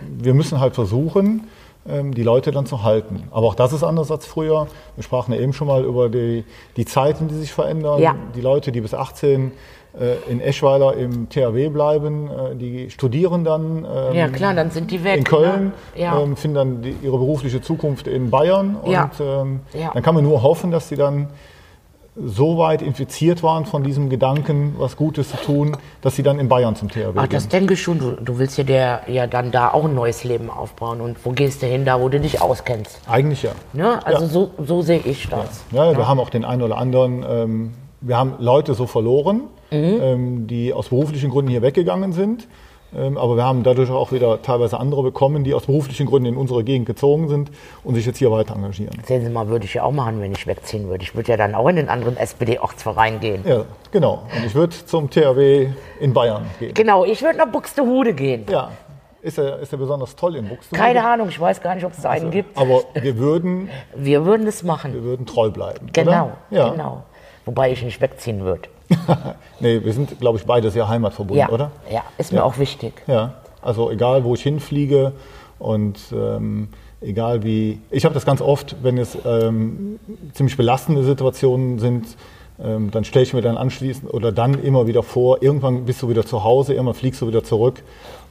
wir 0.02 0.34
müssen 0.34 0.60
halt 0.60 0.76
versuchen, 0.76 1.48
ähm, 1.90 2.14
die 2.14 2.24
Leute 2.24 2.52
dann 2.52 2.66
zu 2.66 2.84
halten. 2.84 3.24
Aber 3.32 3.48
auch 3.48 3.56
das 3.56 3.74
ist 3.74 3.84
anders 3.84 4.12
als 4.12 4.26
früher. 4.26 4.68
Wir 4.96 5.04
sprachen 5.04 5.34
ja 5.34 5.40
eben 5.40 5.54
schon 5.54 5.68
mal 5.68 5.84
über 5.84 6.10
die, 6.10 6.44
die 6.76 6.86
Zeiten, 6.86 7.28
die 7.28 7.36
sich 7.36 7.52
verändern. 7.54 8.02
Ja. 8.02 8.16
Die 8.36 8.42
Leute, 8.42 8.72
die 8.72 8.82
bis 8.82 8.94
18 8.94 9.52
äh, 10.00 10.16
in 10.32 10.40
Eschweiler 10.42 10.96
im 10.96 11.30
THW 11.30 11.70
bleiben, 11.70 12.30
äh, 12.30 12.56
die 12.56 12.90
studieren 12.92 13.44
dann 13.44 13.86
ähm, 13.92 14.14
Ja, 14.16 14.28
klar, 14.28 14.54
dann 14.54 14.70
sind 14.70 14.92
die 14.92 15.04
weg. 15.04 15.18
in 15.18 15.24
Köln, 15.24 15.66
Ne? 15.96 16.02
Ja. 16.02 16.20
ähm, 16.22 16.36
finden 16.36 16.56
dann 16.56 16.82
die, 16.82 16.96
ihre 17.02 17.18
berufliche 17.18 17.62
Zukunft 17.62 18.08
in 18.08 18.30
Bayern. 18.30 18.78
Ja. 18.86 19.04
Und 19.06 19.12
ähm, 19.22 19.60
Ja. 19.74 19.92
dann 19.94 20.04
kann 20.04 20.14
man 20.14 20.24
nur 20.24 20.44
hoffen, 20.44 20.72
dass 20.72 20.90
sie 20.90 20.96
dann 20.98 21.28
so 22.20 22.58
weit 22.58 22.82
infiziert 22.82 23.44
waren 23.44 23.66
von 23.66 23.84
diesem 23.84 24.10
Gedanken, 24.10 24.76
was 24.78 24.98
Gutes 24.98 25.30
zu 25.30 25.38
tun, 25.38 25.78
dass 26.02 26.16
sie 26.16 26.24
dann 26.24 26.40
in 26.40 26.50
Bayern 26.50 26.76
zum 26.76 26.90
THW 26.90 27.12
Ach, 27.16 27.24
gehen. 27.24 27.30
das 27.30 27.48
denke 27.48 27.76
ich 27.76 27.82
schon. 27.82 28.00
Du, 28.00 28.12
du 28.12 28.40
willst 28.40 28.58
ja, 28.58 28.64
der, 28.64 29.02
ja 29.08 29.28
dann 29.28 29.52
da 29.52 29.72
auch 29.72 29.86
ein 29.86 29.94
neues 29.94 30.24
Leben 30.24 30.50
aufbauen. 30.50 31.00
Und 31.02 31.24
wo 31.24 31.32
gehst 31.32 31.62
du 31.62 31.68
hin, 31.68 31.86
da 31.86 32.02
wo 32.02 32.10
du 32.10 32.20
dich 32.20 32.42
auskennst? 32.42 33.00
Eigentlich 33.08 33.44
ja. 33.44 33.52
Ne? 33.74 34.04
Also 34.06 34.24
Ja. 34.24 34.30
so, 34.30 34.52
so 34.66 34.82
sehe 34.82 35.00
ich 35.04 35.28
das. 35.30 35.64
Ja, 35.72 35.96
wir 35.96 36.08
haben 36.08 36.20
auch 36.20 36.30
den 36.30 36.44
einen 36.46 36.62
oder 36.64 36.78
anderen, 36.78 37.24
ähm, 37.28 37.74
wir 38.02 38.18
haben 38.18 38.34
Leute 38.40 38.74
so 38.74 38.88
verloren, 38.88 39.42
ähm, 39.72 40.48
die 40.48 40.74
aus 40.74 40.90
beruflichen 40.90 41.30
Gründen 41.30 41.52
hier 41.52 41.62
weggegangen 41.62 42.14
sind. 42.14 42.48
Ähm, 42.96 43.18
aber 43.18 43.36
wir 43.36 43.44
haben 43.44 43.64
dadurch 43.64 43.90
auch 43.92 44.12
wieder 44.12 44.42
teilweise 44.42 44.80
andere 44.80 45.04
bekommen, 45.04 45.44
die 45.44 45.54
aus 45.54 45.66
beruflichen 45.66 46.06
Gründen 46.06 46.30
in 46.30 46.38
unsere 46.38 46.64
Gegend 46.64 46.86
gezogen 46.86 47.28
sind 47.28 47.52
und 47.84 47.96
sich 47.96 48.06
jetzt 48.06 48.18
hier 48.18 48.32
weiter 48.32 48.56
engagieren. 48.56 48.98
Sehen 49.06 49.24
Sie 49.26 49.30
mal, 49.30 49.50
würde 49.50 49.66
ich 49.66 49.74
ja 49.74 49.84
auch 49.84 49.92
machen, 49.92 50.22
wenn 50.22 50.32
ich 50.32 50.48
wegziehen 50.48 50.88
würde. 50.88 51.04
Ich 51.04 51.14
würde 51.16 51.30
ja 51.32 51.38
dann 51.38 51.54
auch 51.54 51.68
in 51.68 51.76
den 51.76 51.90
anderen 51.90 52.16
SPD-Ortsverein 52.18 53.20
gehen. 53.20 53.44
Ja, 53.46 53.66
genau. 53.92 54.24
Und 54.36 54.46
ich 54.46 54.56
würde 54.56 54.74
zum 54.86 55.10
THW 55.10 55.68
in 56.00 56.14
Bayern 56.14 56.46
gehen. 56.60 56.74
Genau, 56.74 57.04
ich 57.04 57.22
würde 57.22 57.38
nach 57.38 57.52
Buxtehude 57.52 58.14
gehen. 58.14 58.46
Ja. 58.50 58.72
Ist 59.22 59.38
er, 59.38 59.60
ist 59.60 59.74
er 59.74 59.80
besonders 59.80 60.16
toll 60.16 60.38
in 60.38 60.48
Buxtehude? 60.48 60.80
Keine 60.82 61.06
Ahnung, 61.06 61.28
ich 61.28 61.40
weiß 61.40 61.62
gar 61.62 61.76
nicht, 61.76 61.84
ob 61.84 61.92
es 61.92 62.02
da 62.02 62.12
einen 62.12 62.32
gibt. 62.32 62.58
Aber 62.58 62.84
wir 62.94 63.18
würden, 63.18 63.70
Wir 63.96 64.24
würden 64.26 64.48
es 64.48 64.64
machen. 64.64 64.94
wir 64.94 65.04
würden 65.04 65.26
treu 65.26 65.50
bleiben. 65.50 65.88
Genau, 65.92 66.12
Oder? 66.26 66.38
Ja. 66.58 66.70
genau. 66.70 67.04
Wobei 67.44 67.72
ich 67.72 67.84
nicht 67.84 68.00
wegziehen 68.00 68.42
würde. 68.42 68.70
nee, 69.60 69.82
wir 69.84 69.94
sind, 69.94 70.20
glaube 70.20 70.38
ich, 70.38 70.46
beide 70.46 70.70
sehr 70.72 70.88
heimatverbunden, 70.88 71.40
Ja, 71.48 71.50
oder? 71.50 71.72
ja, 71.92 72.04
ist 72.18 72.32
mir 72.32 72.40
Ja. 72.40 72.44
auch 72.44 72.58
wichtig. 72.58 72.94
Ja, 73.08 73.34
also 73.62 73.92
egal, 73.92 74.24
wo 74.24 74.34
ich 74.34 74.42
hinfliege 74.44 75.14
und 75.60 76.00
ähm, 76.14 76.70
egal 77.02 77.44
wie. 77.44 77.80
Ich 77.92 78.06
habe 78.06 78.14
das 78.14 78.26
ganz 78.26 78.42
oft, 78.42 78.76
wenn 78.84 78.98
es 78.98 79.18
ähm, 79.26 80.00
ziemlich 80.34 80.56
belastende 80.58 81.04
Situationen 81.04 81.80
sind, 81.80 82.06
ähm, 82.64 82.90
dann 82.92 83.04
stelle 83.04 83.24
ich 83.24 83.34
mir 83.34 83.42
dann 83.42 83.58
anschließend 83.58 84.12
oder 84.14 84.32
dann 84.32 84.62
immer 84.64 84.88
wieder 84.88 85.04
vor, 85.04 85.44
irgendwann 85.44 85.86
bist 85.86 86.02
du 86.02 86.10
wieder 86.10 86.26
zu 86.26 86.44
Hause, 86.44 86.74
irgendwann 86.74 86.96
fliegst 86.96 87.22
du 87.22 87.28
wieder 87.28 87.44
zurück. 87.44 87.84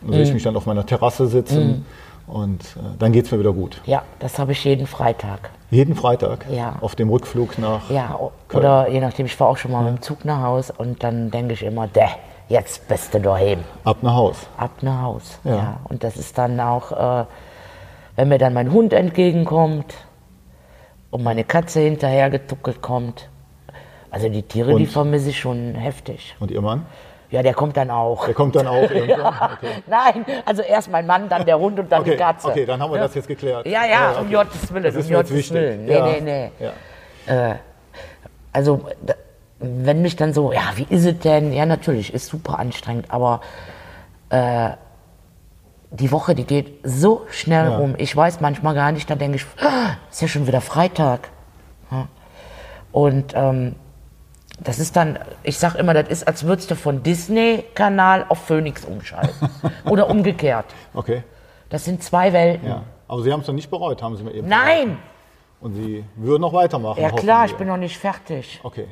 Und 0.03 0.09
dann 0.11 0.15
sehe 0.17 0.25
ich 0.25 0.35
mich 0.35 0.43
dann 0.43 0.57
auf 0.57 0.67
meiner 0.67 0.85
Terrasse 0.87 1.27
sitzen 1.27 1.85
und 2.27 2.63
äh, 2.77 2.97
dann 2.99 3.13
geht 3.13 3.27
es 3.27 3.33
mir 3.33 3.39
wieder 3.41 3.53
gut. 3.53 3.81
Ja, 3.87 4.03
das 4.19 4.39
habe 4.39 4.53
ich 4.53 4.65
jeden 4.65 4.87
Freitag. 4.87 5.51
Jeden 5.71 5.95
Freitag 5.97 6.47
Ja. 6.51 6.77
auf 6.81 6.95
dem 6.95 7.09
Rückflug 7.11 7.59
nach. 7.59 7.91
Ja, 7.91 8.19
Köln. 8.49 8.61
oder 8.65 8.89
je 8.89 9.01
nachdem, 9.01 9.27
ich 9.27 9.35
fahre 9.37 9.51
auch 9.51 9.57
schon 9.57 9.73
mal 9.73 9.83
mit 9.83 9.97
dem 9.99 10.03
Zug 10.03 10.25
nach 10.25 10.41
Haus 10.43 10.71
und 10.71 11.03
dann 11.03 11.31
denke 11.31 11.55
ich 11.55 11.63
immer, 11.63 11.87
däh, 11.89 12.07
jetzt 12.49 12.87
bist 12.89 13.13
du 13.15 13.21
daheim. 13.21 13.61
Ab 13.85 13.99
nach 14.03 14.15
Haus. 14.15 14.47
Ab 14.57 14.71
nach 14.83 15.03
Haus. 15.03 15.39
Ja. 15.45 15.55
Ja. 15.57 15.81
Und 15.89 16.05
das 16.05 16.17
ist 16.17 16.37
dann 16.39 16.59
auch, 16.61 16.93
äh, 17.23 17.25
wenn 18.17 18.29
mir 18.29 18.39
dann 18.39 18.55
mein 18.55 18.73
Hund 18.73 18.93
entgegenkommt 18.93 19.93
und 21.11 21.23
meine 21.23 21.45
Katze 21.45 21.81
hinterher 21.81 22.31
getuckelt 22.31 22.81
kommt. 22.83 23.29
Also 24.11 24.29
die 24.29 24.43
Tiere, 24.43 24.77
die 24.77 24.85
Und? 24.85 24.91
vermisse 24.91 25.31
ich 25.31 25.39
schon 25.39 25.75
heftig. 25.75 26.35
Und 26.41 26.51
Ihr 26.51 26.63
Mann? 26.63 26.87
Ja, 27.31 27.43
der 27.43 27.55
kommt 27.55 27.77
dann 27.77 27.91
auch. 27.91 28.25
Der 28.27 28.35
kommt 28.35 28.55
dann 28.57 28.67
auch 28.67 28.91
irgendwann? 28.91 29.35
Okay. 29.57 29.83
Nein, 29.87 30.25
also 30.45 30.63
erst 30.63 30.91
mein 30.91 31.07
Mann, 31.07 31.29
dann 31.29 31.45
der 31.45 31.59
Hund 31.59 31.79
und 31.79 31.91
dann 31.91 32.05
die 32.05 32.11
Okay, 32.11 32.19
Katze. 32.19 32.49
okay, 32.49 32.65
dann 32.67 32.81
haben 32.81 32.93
wir 32.93 33.01
das 33.01 33.15
jetzt 33.15 33.27
geklärt. 33.29 33.67
Ja, 33.67 33.85
ja, 33.85 34.11
um 34.13 34.27
okay. 34.27 34.35
Gottes 34.35 34.73
Willen, 34.73 34.85
Das 34.85 34.95
um 34.95 35.01
ist 35.01 35.11
mir 35.11 35.17
jetzt 35.19 35.29
Gottes 35.29 35.37
wichtig. 35.37 35.55
Willen. 35.57 35.85
Nee, 35.87 35.93
ja. 35.95 36.07
nee, 36.07 36.21
nee. 36.21 36.51
Ja. 37.27 37.57
Also, 38.53 38.87
wenn 39.59 40.03
mich 40.03 40.17
dann 40.17 40.33
so, 40.33 40.53
ja, 40.53 40.63
wie 40.77 40.87
ist 40.89 41.05
es 41.05 41.19
denn? 41.19 41.53
Ja, 41.53 41.67
natürlich, 41.67 42.15
ist 42.15 42.27
super 42.29 42.59
anstrengend, 42.59 43.07
aber 43.11 43.41
äh, 44.31 44.71
die 45.91 46.13
Woche, 46.13 46.35
die 46.35 46.45
geht 46.45 46.79
so 46.85 47.27
schnell 47.31 47.67
Ja. 47.71 47.77
rum. 47.79 47.95
Ich 47.99 48.15
weiß 48.15 48.41
manchmal 48.41 48.75
gar 48.75 48.93
nicht, 48.93 49.09
da 49.11 49.15
denke 49.15 49.37
ich, 49.37 49.47
ah, 49.65 49.97
ist 50.11 50.21
ja 50.23 50.29
schon 50.29 50.47
wieder 50.47 50.61
Freitag. 50.61 51.29
Ja. 51.91 52.07
Und 52.93 53.33
ähm, 53.35 53.77
das 54.59 54.79
ist 54.79 54.97
dann, 54.97 55.19
ich 55.43 55.59
sag 55.59 55.75
immer, 55.75 55.95
das 55.95 56.09
ist, 56.09 56.27
als 56.27 56.45
würdest 56.45 56.71
du 56.71 56.75
von 56.77 57.03
Disney-Kanal 57.03 58.27
auf 58.29 58.39
Phoenix 58.39 58.85
umschalten. 58.85 59.51
Oder 59.89 60.09
umgekehrt. 60.11 60.67
Okay. 60.95 61.23
Das 61.69 61.85
sind 61.85 62.03
zwei 62.03 62.33
Welten. 62.33 62.69
Ja. 62.69 62.83
Aber 63.09 63.23
Sie 63.23 63.33
haben 63.33 63.41
es 63.41 63.47
doch 63.47 63.53
nicht 63.53 63.71
bereut, 63.71 64.03
haben 64.03 64.17
Sie 64.17 64.23
mir 64.25 64.33
eben 64.33 64.49
Nein! 64.49 64.85
gesagt. 64.85 64.99
Und 65.61 65.75
Sie 65.75 66.05
würden 66.17 66.43
noch 66.43 66.53
weitermachen. 66.53 67.01
Ja 67.01 67.11
klar, 67.11 67.47
ich 67.47 67.55
bin 67.55 67.69
noch 67.69 67.77
nicht 67.77 67.97
fertig. 67.99 68.61
Okay. 68.63 68.87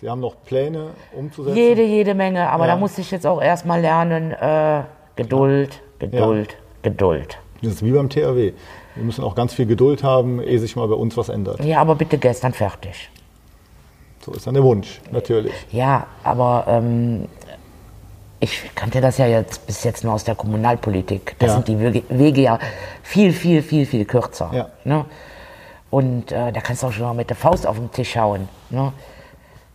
Sie 0.00 0.08
haben 0.08 0.20
noch 0.20 0.34
Pläne 0.44 0.88
umzusetzen? 1.12 1.56
Jede, 1.56 1.82
jede 1.82 2.14
Menge, 2.14 2.48
aber 2.50 2.66
Ja. 2.66 2.74
da 2.74 2.76
muss 2.78 2.98
ich 2.98 3.10
jetzt 3.10 3.26
auch 3.26 3.40
erstmal 3.42 3.80
lernen, 3.80 4.32
äh, 4.32 4.82
Geduld, 5.16 5.80
Geduld, 5.98 6.56
Geduld. 6.82 7.38
Das 7.62 7.72
ist 7.74 7.84
wie 7.84 7.92
beim 7.92 8.08
THW. 8.10 8.52
Wir 8.96 9.04
müssen 9.04 9.24
auch 9.24 9.34
ganz 9.34 9.54
viel 9.54 9.66
Geduld 9.66 10.02
haben, 10.02 10.42
ehe 10.42 10.58
sich 10.58 10.76
mal 10.76 10.86
bei 10.88 10.94
uns 10.94 11.16
was 11.16 11.28
ändert. 11.28 11.64
Ja, 11.64 11.80
aber 11.80 11.94
bitte 11.94 12.18
gestern 12.18 12.52
fertig. 12.52 13.10
So 14.24 14.32
ist 14.32 14.46
dann 14.46 14.54
der 14.54 14.62
Wunsch, 14.62 15.02
natürlich. 15.10 15.52
Ja, 15.70 16.06
aber 16.22 16.64
ähm, 16.66 17.28
ich 18.40 18.74
kannte 18.74 19.02
das 19.02 19.18
ja 19.18 19.26
jetzt 19.26 19.66
bis 19.66 19.84
jetzt 19.84 20.02
nur 20.02 20.14
aus 20.14 20.24
der 20.24 20.34
Kommunalpolitik. 20.34 21.36
Da 21.38 21.46
Ja. 21.46 21.52
sind 21.52 21.68
die 21.68 21.78
Wege, 21.78 22.02
Wege 22.08 22.40
ja 22.40 22.58
viel, 23.02 23.34
viel, 23.34 23.62
viel, 23.62 23.84
viel 23.84 24.06
kürzer. 24.06 24.50
Ja. 24.54 24.68
Ne? 24.84 25.04
Und 25.90 26.32
äh, 26.32 26.52
da 26.52 26.60
kannst 26.62 26.82
du 26.82 26.86
auch 26.86 26.92
schon 26.92 27.04
mal 27.04 27.12
mit 27.12 27.28
der 27.28 27.36
Faust 27.36 27.66
auf 27.66 27.76
den 27.76 27.92
Tisch 27.92 28.16
hauen. 28.16 28.48
Ne? 28.70 28.94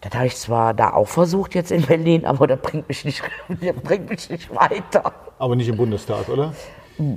Das 0.02 0.14
habe 0.16 0.26
ich 0.26 0.36
zwar 0.36 0.74
da 0.74 0.94
auch 0.94 1.08
versucht 1.08 1.54
jetzt 1.54 1.72
in 1.72 1.84
Berlin, 1.84 2.26
aber 2.26 2.48
das 2.48 2.60
bringt 2.60 2.88
mich 2.90 3.06
nicht, 3.06 3.22
das 3.50 3.76
bringt 3.84 4.10
mich 4.10 4.30
nicht 4.32 4.50
weiter. 4.56 5.14
Aber 5.38 5.56
nicht 5.56 5.68
im 5.70 5.78
Bundestag, 5.78 6.28
oder? 6.28 6.54
Nee. 6.98 7.16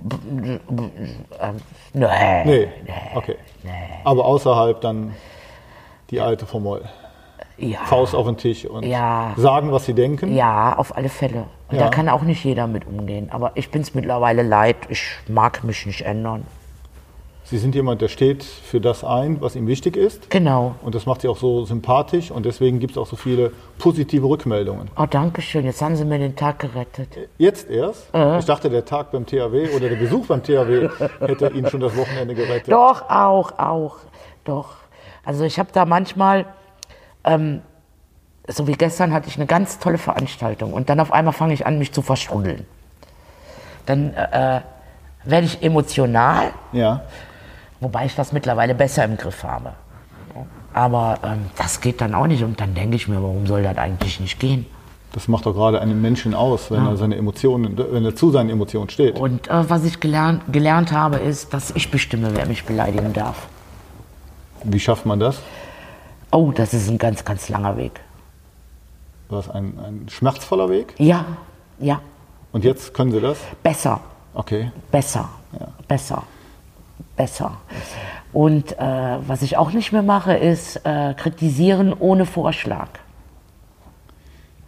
Nee. 2.44 2.68
Okay. 3.14 3.36
Aber 4.04 4.24
außerhalb 4.26 4.80
dann 4.82 5.14
die 6.10 6.20
alte 6.20 6.44
Formel. 6.44 6.82
Ja. 7.62 7.78
Faust 7.84 8.14
auf 8.14 8.26
den 8.26 8.36
Tisch 8.36 8.64
und 8.66 8.84
Ja. 8.84 9.32
sagen, 9.36 9.70
was 9.72 9.86
sie 9.86 9.94
denken. 9.94 10.34
Ja, 10.34 10.74
auf 10.76 10.96
alle 10.96 11.08
Fälle. 11.08 11.44
Und 11.70 11.76
Ja. 11.78 11.84
da 11.84 11.88
kann 11.90 12.08
auch 12.08 12.22
nicht 12.22 12.44
jeder 12.44 12.66
mit 12.66 12.86
umgehen. 12.86 13.28
Aber 13.30 13.52
ich 13.54 13.70
bin 13.70 13.82
es 13.82 13.94
mittlerweile 13.94 14.42
leid. 14.42 14.76
Ich 14.88 15.04
mag 15.28 15.62
mich 15.64 15.86
nicht 15.86 16.02
ändern. 16.02 16.44
Sie 17.44 17.58
sind 17.58 17.74
jemand, 17.74 18.00
der 18.00 18.08
steht 18.08 18.42
für 18.44 18.80
das 18.80 19.04
ein, 19.04 19.40
was 19.42 19.56
ihm 19.56 19.66
wichtig 19.66 19.96
ist. 19.96 20.30
Genau. 20.30 20.74
Und 20.82 20.94
das 20.94 21.04
macht 21.06 21.20
sie 21.20 21.28
auch 21.28 21.36
so 21.36 21.64
sympathisch 21.66 22.30
und 22.30 22.46
deswegen 22.46 22.78
gibt 22.80 22.92
es 22.92 22.98
auch 22.98 23.06
so 23.06 23.16
viele 23.16 23.52
positive 23.78 24.26
Rückmeldungen. 24.26 24.90
Oh, 24.96 25.04
danke 25.08 25.42
schön. 25.42 25.64
Jetzt 25.66 25.82
haben 25.82 25.94
Sie 25.94 26.04
mir 26.04 26.18
den 26.18 26.34
Tag 26.34 26.60
gerettet. 26.60 27.08
Jetzt 27.36 27.68
erst? 27.68 28.08
Ich 28.38 28.44
dachte, 28.46 28.70
der 28.70 28.84
Tag 28.86 29.12
beim 29.12 29.26
THW 29.26 29.68
oder 29.76 29.88
der 29.90 29.96
Besuch 29.96 30.26
beim 30.26 30.42
THW 30.42 30.88
hätte 31.20 31.48
Ihnen 31.48 31.68
schon 31.68 31.80
das 31.80 31.94
Wochenende 31.96 32.34
gerettet. 32.34 32.72
Doch, 32.72 33.02
auch, 33.10 33.52
auch. 33.58 33.96
Doch. 34.44 34.68
Also 35.24 35.44
ich 35.44 35.58
habe 35.58 35.68
da 35.72 35.84
manchmal, 35.84 36.46
ähm, 37.24 37.60
so 38.48 38.66
wie 38.66 38.72
gestern 38.72 39.12
hatte 39.12 39.28
ich 39.28 39.36
eine 39.36 39.46
ganz 39.46 39.78
tolle 39.78 39.98
Veranstaltung 39.98 40.72
und 40.72 40.88
dann 40.88 41.00
auf 41.00 41.12
einmal 41.12 41.32
fange 41.32 41.54
ich 41.54 41.66
an, 41.66 41.78
mich 41.78 41.92
zu 41.92 42.02
verstruddeln. 42.02 42.66
Dann 43.86 44.14
äh, 44.14 44.60
werde 45.24 45.46
ich 45.46 45.62
emotional, 45.62 46.50
Ja. 46.72 47.02
wobei 47.80 48.06
ich 48.06 48.14
das 48.14 48.32
mittlerweile 48.32 48.74
besser 48.74 49.04
im 49.04 49.16
Griff 49.16 49.44
habe. 49.44 49.72
Aber 50.74 51.18
ähm, 51.22 51.50
das 51.56 51.80
geht 51.80 52.00
dann 52.00 52.14
auch 52.14 52.26
nicht 52.26 52.42
und 52.42 52.60
dann 52.60 52.74
denke 52.74 52.96
ich 52.96 53.06
mir, 53.06 53.22
warum 53.22 53.46
soll 53.46 53.62
das 53.62 53.76
eigentlich 53.76 54.20
nicht 54.20 54.38
gehen? 54.40 54.66
Das 55.12 55.28
macht 55.28 55.44
doch 55.44 55.52
gerade 55.52 55.78
einen 55.82 56.00
Menschen 56.00 56.32
aus, 56.34 56.70
wenn 56.70 56.86
er 56.86 56.96
seine 56.96 57.16
Emotionen, 57.16 57.76
wenn 57.76 58.02
er 58.04 58.16
zu 58.16 58.30
seinen 58.30 58.48
Emotionen 58.48 58.88
steht. 58.88 59.18
Und 59.18 59.46
äh, 59.48 59.68
was 59.68 59.84
ich 59.84 60.00
gelernt, 60.00 60.42
gelernt 60.50 60.90
habe, 60.90 61.16
ist, 61.16 61.52
dass 61.52 61.70
ich 61.72 61.90
bestimme, 61.90 62.30
wer 62.34 62.46
mich 62.46 62.64
beleidigen 62.64 63.12
darf. 63.12 63.46
Wie 64.64 64.80
schafft 64.80 65.04
man 65.04 65.20
das? 65.20 65.40
Oh, 66.32 66.50
das 66.50 66.72
ist 66.74 66.88
ein 66.88 66.98
ganz, 66.98 67.24
ganz 67.24 67.48
langer 67.48 67.76
Weg. 67.76 68.00
War 69.28 69.38
es 69.40 69.48
ein, 69.50 69.78
ein 69.78 70.06
schmerzvoller 70.08 70.68
Weg? 70.70 70.94
Ja, 70.98 71.24
ja, 71.78 72.00
Und 72.52 72.64
jetzt 72.64 72.94
können 72.94 73.12
Sie 73.12 73.20
das? 73.20 73.38
besser, 73.62 74.00
Okay. 74.34 74.70
besser, 74.90 75.28
besser, 75.88 76.22
besser. 77.16 77.52
Und 78.32 78.78
äh, 78.78 79.18
was 79.26 79.42
ich 79.42 79.56
auch 79.58 79.72
nicht 79.72 79.92
mehr 79.92 80.02
mache, 80.02 80.34
ist 80.34 80.76
äh, 80.86 81.14
kritisieren 81.14 81.92
ohne 81.98 82.24
Vorschlag. 82.24 82.88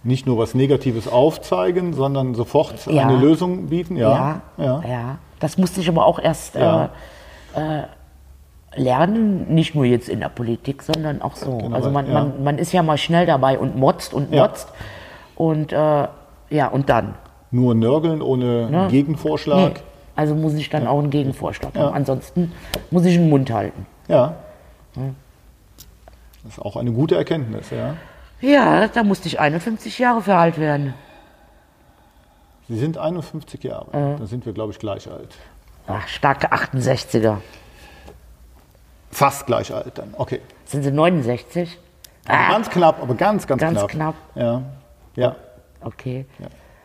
Nicht 0.03 0.27
nur 0.27 0.37
was 0.37 0.55
Negatives 0.55 1.09
aufzeigen, 1.09 1.94
sondern 1.94 2.35
sofort 2.35 2.87
Ja. 2.87 3.05
eine 3.09 3.16
Lösung 3.16 3.68
bieten. 3.68 3.96
Ja. 3.96 4.42
ja, 4.59 4.83
ja. 4.87 5.18
Das 5.40 5.57
musste 5.57 5.81
ich 5.81 5.88
aber 5.88 6.05
auch 6.05 6.18
erst 6.18 6.57
Ja. 6.57 6.90
äh, 7.57 7.81
äh, 7.81 7.83
lernen, 8.76 9.52
nicht 9.54 9.74
nur 9.74 9.84
jetzt 9.84 10.08
in 10.08 10.20
der 10.20 10.28
Politik, 10.28 10.82
sondern 10.82 11.22
auch 11.22 11.37
so. 11.37 11.56
Generell, 11.58 11.74
also 11.74 11.90
man, 11.90 12.06
ja. 12.06 12.12
man, 12.12 12.44
man 12.44 12.58
ist 12.58 12.72
ja 12.72 12.82
mal 12.82 12.98
schnell 12.98 13.26
dabei 13.26 13.58
und 13.58 13.76
motzt 13.76 14.12
und 14.14 14.32
Ja. 14.32 14.42
motzt. 14.46 14.68
Und 15.37 15.72
äh, 15.72 15.76
ja, 16.50 16.68
und 16.70 16.88
dann. 16.88 17.14
Nur 17.50 17.74
nörgeln 17.74 18.20
ohne 18.22 18.70
Ne? 18.70 18.88
Gegenvorschlag. 18.90 19.74
Nee, 19.74 19.80
also 20.16 20.34
muss 20.34 20.54
ich 20.54 20.70
dann 20.70 20.87
auch 20.87 20.98
einen 20.98 21.10
Gegenvorschlag 21.10 21.74
haben. 21.76 21.94
Ansonsten 21.94 22.52
muss 22.90 23.04
ich 23.04 23.14
den 23.16 23.28
Mund 23.28 23.50
halten. 23.50 23.87
Ja. 24.08 24.34
Das 26.44 26.52
ist 26.52 26.58
auch 26.60 26.76
eine 26.76 26.92
gute 26.92 27.16
Erkenntnis, 27.16 27.70
ja. 27.70 27.94
Ja, 28.40 28.88
da 28.88 29.02
musste 29.02 29.28
ich 29.28 29.40
51 29.40 29.98
Jahre 29.98 30.20
für 30.20 30.34
alt 30.34 30.58
werden. 30.58 30.94
Sie 32.68 32.76
sind 32.78 32.98
51 32.98 33.62
Jahre. 33.62 34.16
Da 34.18 34.26
sind 34.26 34.46
wir, 34.46 34.52
glaube 34.52 34.72
ich, 34.72 34.78
gleich 34.78 35.10
alt. 35.10 35.34
Ach, 35.87 36.06
starke 36.08 36.52
68er. 36.52 37.37
Fast 39.14 39.46
gleich 39.46 39.72
alt 39.72 39.92
dann. 39.96 40.12
Okay. 40.18 40.40
Sind 40.64 40.83
sie 40.83 40.90
69? 40.90 41.79
Also 42.27 42.53
Ganz 42.53 42.68
knapp, 42.70 43.00
aber 43.00 43.14
ganz, 43.14 43.46
ganz, 43.46 43.61
Ganz 43.61 43.79
knapp. 43.87 43.90
knapp. 43.90 44.14
Ja. 44.35 44.62
Ja. 45.14 45.37
Okay. 45.83 46.27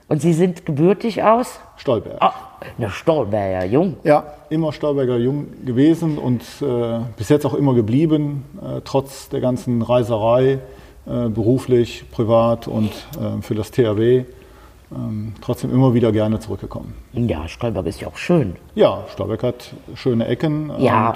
Und 0.07 0.21
Sie 0.21 0.33
sind 0.33 0.63
gebürtig 0.65 1.23
aus? 1.23 1.59
Stolberg. 1.77 2.17
Ah, 2.21 2.33
eine 2.77 2.91
Stolberger 2.91 3.65
Jung. 3.65 3.97
Ja, 4.03 4.25
immer 4.49 4.71
Stolberger 4.73 5.17
Jung 5.17 5.47
gewesen 5.65 6.19
und 6.19 6.43
äh, 6.61 6.99
bis 7.17 7.29
jetzt 7.29 7.45
auch 7.47 7.53
immer 7.55 7.73
geblieben, 7.73 8.45
äh, 8.61 8.81
trotz 8.83 9.29
der 9.29 9.39
ganzen 9.41 9.81
Reiserei, 9.81 10.59
äh, 11.07 11.29
beruflich, 11.29 12.05
privat 12.11 12.67
und 12.67 12.91
äh, 13.19 13.41
für 13.41 13.55
das 13.55 13.71
THW. 13.71 14.25
Ähm, 14.91 15.33
trotzdem 15.41 15.71
immer 15.71 15.93
wieder 15.95 16.11
gerne 16.11 16.39
zurückgekommen. 16.39 16.93
Ja, 17.13 17.47
Stolberg 17.47 17.85
ist 17.87 18.01
ja 18.01 18.07
auch 18.07 18.17
schön. 18.17 18.55
Ja, 18.75 19.03
Stolberg 19.13 19.41
hat 19.43 19.73
schöne 19.95 20.27
Ecken. 20.27 20.71
Ja. 20.79 21.15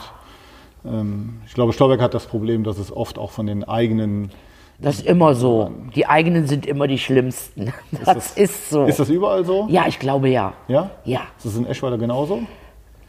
Ähm, 0.85 1.41
ich 1.45 1.53
glaube, 1.53 1.73
Stolberg 1.73 2.01
hat 2.01 2.13
das 2.13 2.25
Problem, 2.25 2.63
dass 2.63 2.77
es 2.77 2.95
oft 2.95 3.17
auch 3.17 3.31
von 3.31 3.47
den 3.47 3.63
eigenen. 3.63 4.31
Das 4.79 4.95
ist 4.95 5.05
immer 5.05 5.35
so. 5.35 5.71
Die 5.95 6.07
eigenen 6.07 6.47
sind 6.47 6.65
immer 6.65 6.87
die 6.87 6.97
schlimmsten. 6.97 7.73
Das, 8.05 8.33
ist 8.33 8.69
so. 8.69 8.85
Ist 8.85 8.99
das 8.99 9.09
überall 9.09 9.45
so? 9.45 9.67
ja, 9.69 9.85
ich 9.87 9.99
glaube 9.99 10.29
ja. 10.29 10.53
Ja? 10.67 10.91
Ja. 11.05 11.21
Ist 11.37 11.45
das 11.45 11.55
in 11.55 11.65
Eschweiler 11.65 11.97
genauso? 11.97 12.41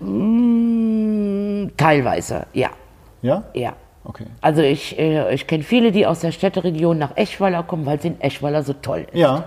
Mm, 0.01 1.69
Teilweise, 1.77 2.47
ja. 2.53 2.71
Ja? 3.23 3.45
Ja. 3.55 3.75
Okay. 4.05 4.27
Also 4.43 4.61
ich, 4.61 4.99
äh, 4.99 5.33
ich 5.35 5.47
kenne 5.47 5.63
viele, 5.63 5.91
die 5.91 6.07
aus 6.07 6.21
der 6.21 6.31
Städteregion 6.31 6.99
nach 6.99 7.17
Eschweiler 7.17 7.63
kommen, 7.63 7.87
weil 7.87 7.99
es 7.99 8.05
in 8.05 8.21
Eschweiler 8.21 8.63
so 8.63 8.75
toll 8.75 9.07
ist. 9.11 9.19
Ja. 9.19 9.45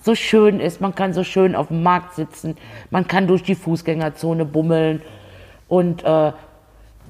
So 0.00 0.14
schön 0.14 0.60
ist, 0.60 0.80
man 0.80 0.94
kann 0.94 1.12
so 1.12 1.24
schön 1.24 1.54
auf 1.54 1.68
dem 1.68 1.82
Markt 1.82 2.14
sitzen, 2.14 2.56
man 2.90 3.06
kann 3.06 3.26
durch 3.26 3.42
die 3.42 3.54
Fußgängerzone 3.54 4.44
bummeln 4.44 5.02
und 5.66 6.04
äh, 6.04 6.32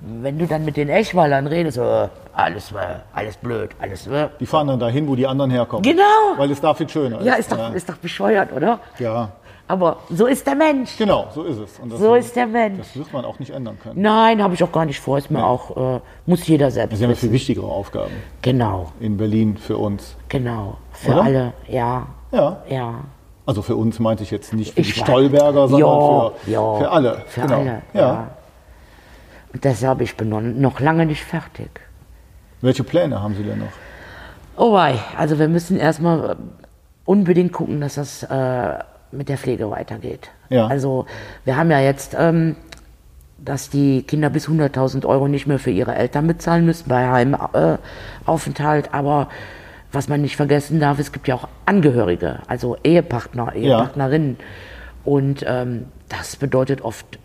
wenn 0.02 0.38
du 0.38 0.46
dann 0.46 0.64
mit 0.64 0.76
den 0.76 0.88
Eschweilern 0.88 1.46
redest, 1.46 1.78
äh, 1.78 2.08
alles, 2.34 2.72
äh, 2.72 2.76
alles 3.14 3.36
blöd, 3.36 3.70
alles. 3.80 4.06
Äh. 4.06 4.28
Die 4.40 4.46
fahren 4.46 4.68
dann 4.68 4.78
dahin, 4.78 5.06
wo 5.08 5.14
die 5.16 5.26
anderen 5.26 5.50
herkommen. 5.50 5.82
Genau. 5.82 6.02
Weil 6.36 6.50
es 6.50 6.60
da 6.60 6.74
viel 6.74 6.88
schöner 6.88 7.18
ist. 7.20 7.26
Ja, 7.26 7.34
ist 7.34 7.50
doch, 7.52 7.74
ist 7.74 7.88
doch 7.88 7.96
bescheuert, 7.96 8.52
oder? 8.52 8.80
ja. 8.98 9.30
Aber 9.70 9.98
so 10.08 10.24
ist 10.24 10.46
der 10.46 10.54
Mensch. 10.54 10.96
Genau, 10.96 11.26
so 11.34 11.42
ist 11.42 11.58
es. 11.58 11.78
So 11.98 12.14
ist 12.14 12.34
der 12.34 12.46
Mensch. 12.46 12.78
Das 12.78 12.96
wird 12.96 13.12
man 13.12 13.26
auch 13.26 13.38
nicht 13.38 13.50
ändern 13.50 13.76
können. 13.82 14.00
Nein, 14.00 14.42
habe 14.42 14.54
ich 14.54 14.64
auch 14.64 14.72
gar 14.72 14.86
nicht 14.86 14.98
vor. 14.98 15.18
Ist 15.18 15.30
mir 15.30 15.44
auch, 15.44 15.96
äh, 15.96 16.00
muss 16.24 16.46
jeder 16.46 16.70
selbst 16.70 16.96
Sie 16.96 17.04
haben 17.04 17.10
ja 17.10 17.16
viel 17.16 17.32
wichtigere 17.32 17.66
Aufgaben 17.66 18.12
Genau, 18.40 18.92
in 18.98 19.18
Berlin 19.18 19.58
für 19.58 19.76
uns. 19.76 20.16
genau. 20.30 20.78
Für 20.92 21.12
Oder? 21.12 21.22
alle, 21.22 21.52
ja, 21.68 22.06
Ja. 22.32 22.62
ja. 22.70 22.94
Also 23.44 23.60
für 23.60 23.76
uns 23.76 23.98
meinte 23.98 24.22
ich 24.22 24.30
jetzt 24.30 24.54
nicht 24.54 24.72
für 24.72 24.80
Ich 24.80 24.94
die. 24.94 25.00
Stolberger, 25.00 25.68
sondern 25.68 25.90
Ja, 25.90 26.30
für, 26.44 26.50
ja, 26.50 26.74
für 26.76 26.90
alle. 26.90 27.22
Für 27.26 27.40
genau. 27.42 27.54
alle, 27.58 27.82
ja. 27.92 28.00
ja. 28.00 28.28
Deshalb, 29.62 30.00
ich 30.00 30.16
bin 30.16 30.28
noch, 30.60 30.80
lange 30.80 31.06
nicht 31.06 31.24
fertig. 31.24 31.70
Welche 32.60 32.84
Pläne 32.84 33.22
haben 33.22 33.34
Sie 33.34 33.42
denn 33.42 33.58
noch? 33.58 33.72
Oh 34.56 34.72
wei, 34.72 34.96
also 35.16 35.38
wir 35.38 35.48
müssen 35.48 35.78
erstmal 35.78 36.36
unbedingt 37.04 37.52
gucken, 37.52 37.80
dass 37.80 37.94
das 37.94 38.24
äh, 38.24 38.78
mit 39.12 39.28
der 39.28 39.38
Pflege 39.38 39.70
weitergeht. 39.70 40.30
Ja. 40.48 40.66
Also 40.66 41.06
wir 41.44 41.56
haben 41.56 41.70
ja 41.70 41.80
jetzt, 41.80 42.16
ähm, 42.18 42.56
dass 43.38 43.70
die 43.70 44.02
Kinder 44.02 44.30
bis 44.30 44.48
100.000 44.48 45.06
Euro 45.06 45.28
nicht 45.28 45.46
mehr 45.46 45.58
für 45.58 45.70
ihre 45.70 45.94
Eltern 45.94 46.26
bezahlen 46.26 46.66
müssen 46.66 46.88
bei 46.88 47.08
Heimaufenthalt, 47.08 48.86
äh, 48.88 48.90
aber 48.92 49.28
was 49.92 50.08
man 50.08 50.20
nicht 50.20 50.36
vergessen 50.36 50.80
darf, 50.80 50.98
es 50.98 51.12
gibt 51.12 51.28
ja 51.28 51.36
auch 51.36 51.48
Angehörige, 51.64 52.40
also 52.46 52.76
Ehepartner, 52.82 53.54
Ehepartnerinnen. 53.54 54.36
Und 55.04 55.44
ähm, 55.46 55.86
das 56.08 56.36
bedeutet 56.36 56.82
oft 56.82 57.18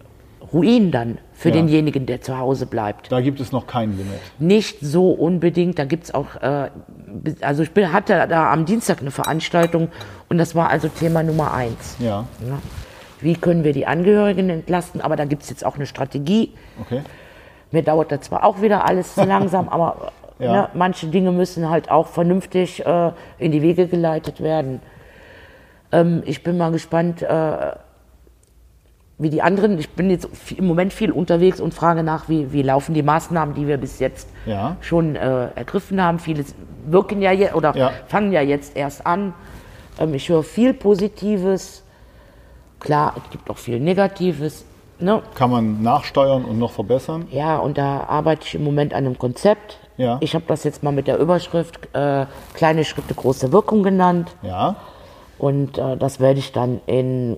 Ruin 0.51 0.91
dann 0.91 1.17
für 1.33 1.49
Ja. 1.49 1.55
denjenigen, 1.55 2.05
der 2.05 2.21
zu 2.21 2.37
Hause 2.37 2.65
bleibt. 2.65 3.11
Da 3.11 3.21
gibt 3.21 3.39
es 3.39 3.51
noch 3.51 3.65
kein 3.67 3.91
Limit. 3.97 4.19
Nicht 4.39 4.79
so 4.81 5.11
unbedingt. 5.11 5.79
Da 5.79 5.85
gibt's 5.85 6.13
auch, 6.13 6.35
äh, 6.41 6.69
also 7.41 7.63
ich 7.63 7.71
bin, 7.71 7.93
hatte 7.93 8.25
da 8.27 8.51
am 8.51 8.65
Dienstag 8.65 8.99
eine 9.01 9.11
Veranstaltung 9.11 9.89
und 10.29 10.37
das 10.37 10.53
war 10.55 10.69
also 10.69 10.87
Thema 10.89 11.23
Nummer 11.23 11.53
eins. 11.53 11.95
Ja, 11.99 12.25
Ja. 12.47 12.57
Wie 13.21 13.35
können 13.35 13.63
wir 13.63 13.71
die 13.71 13.85
Angehörigen 13.87 14.49
entlasten? 14.49 14.99
Aber 14.99 15.15
da 15.15 15.23
gibt's 15.23 15.49
jetzt 15.49 15.65
auch 15.65 15.75
eine 15.75 15.85
Strategie. 15.85 16.53
okay. 16.81 17.01
Mir 17.71 17.81
dauert 17.81 18.11
das 18.11 18.21
zwar 18.21 18.43
auch 18.43 18.61
wieder 18.61 18.85
alles 18.87 19.15
zu 19.15 19.23
langsam, 19.25 19.69
aber 19.69 20.11
Ja. 20.39 20.51
ne, 20.51 20.69
manche 20.73 21.07
Dinge 21.07 21.31
müssen 21.31 21.69
halt 21.69 21.89
auch 21.89 22.07
vernünftig 22.07 22.85
äh, 22.85 23.11
in 23.37 23.51
die 23.53 23.61
Wege 23.61 23.87
geleitet 23.87 24.41
werden. 24.41 24.81
Ähm, 25.93 26.21
ich 26.25 26.43
bin 26.43 26.57
mal 26.57 26.71
gespannt, 26.71 27.21
äh, 27.21 27.71
wie 29.17 29.29
die 29.29 29.41
anderen. 29.41 29.77
Ich 29.79 29.89
bin 29.91 30.09
jetzt 30.09 30.27
im 30.57 30.65
Moment 30.67 30.91
viel 30.93 31.11
unterwegs 31.11 31.59
und 31.61 31.73
frage 31.73 32.03
nach, 32.03 32.29
wie, 32.29 32.51
wie 32.51 32.61
laufen 32.61 32.93
die 32.93 33.03
Maßnahmen, 33.03 33.53
die 33.55 33.67
wir 33.67 33.77
bis 33.77 33.99
jetzt 33.99 34.27
Ja. 34.45 34.75
schon 34.81 35.15
äh, 35.15 35.47
ergriffen 35.55 36.01
haben. 36.01 36.19
Viele 36.19 36.43
wirken 36.85 37.21
ja 37.21 37.31
jetzt 37.31 37.55
oder 37.55 37.75
Ja. 37.75 37.91
fangen 38.07 38.31
ja 38.31 38.41
jetzt 38.41 38.75
erst 38.75 39.05
an. 39.05 39.33
Ähm, 39.99 40.13
ich 40.13 40.27
höre 40.29 40.43
viel 40.43 40.73
Positives. 40.73 41.83
Klar, 42.79 43.13
es 43.23 43.29
gibt 43.31 43.49
auch 43.49 43.57
viel 43.57 43.79
Negatives. 43.79 44.65
Ne? 44.99 45.21
Kann 45.35 45.51
man 45.51 45.81
nachsteuern 45.81 46.43
und 46.45 46.59
noch 46.59 46.71
verbessern? 46.71 47.27
Ja, 47.31 47.57
und 47.57 47.77
da 47.77 48.01
arbeite 48.07 48.43
ich 48.45 48.55
im 48.55 48.63
Moment 48.63 48.93
an 48.93 49.05
einem 49.05 49.17
Konzept. 49.17 49.77
Ja. 49.97 50.17
Ich 50.21 50.33
habe 50.33 50.45
das 50.47 50.63
jetzt 50.63 50.81
mal 50.83 50.91
mit 50.91 51.07
der 51.07 51.17
Überschrift 51.19 51.79
äh, 51.93 52.25
Kleine 52.53 52.83
Schritte, 52.83 53.13
große 53.13 53.51
Wirkung 53.51 53.83
genannt. 53.83 54.35
Ja, 54.41 54.75
Und 55.37 55.77
äh, 55.77 55.97
das 55.97 56.19
werde 56.19 56.39
ich 56.39 56.51
dann 56.51 56.81
in 56.87 57.37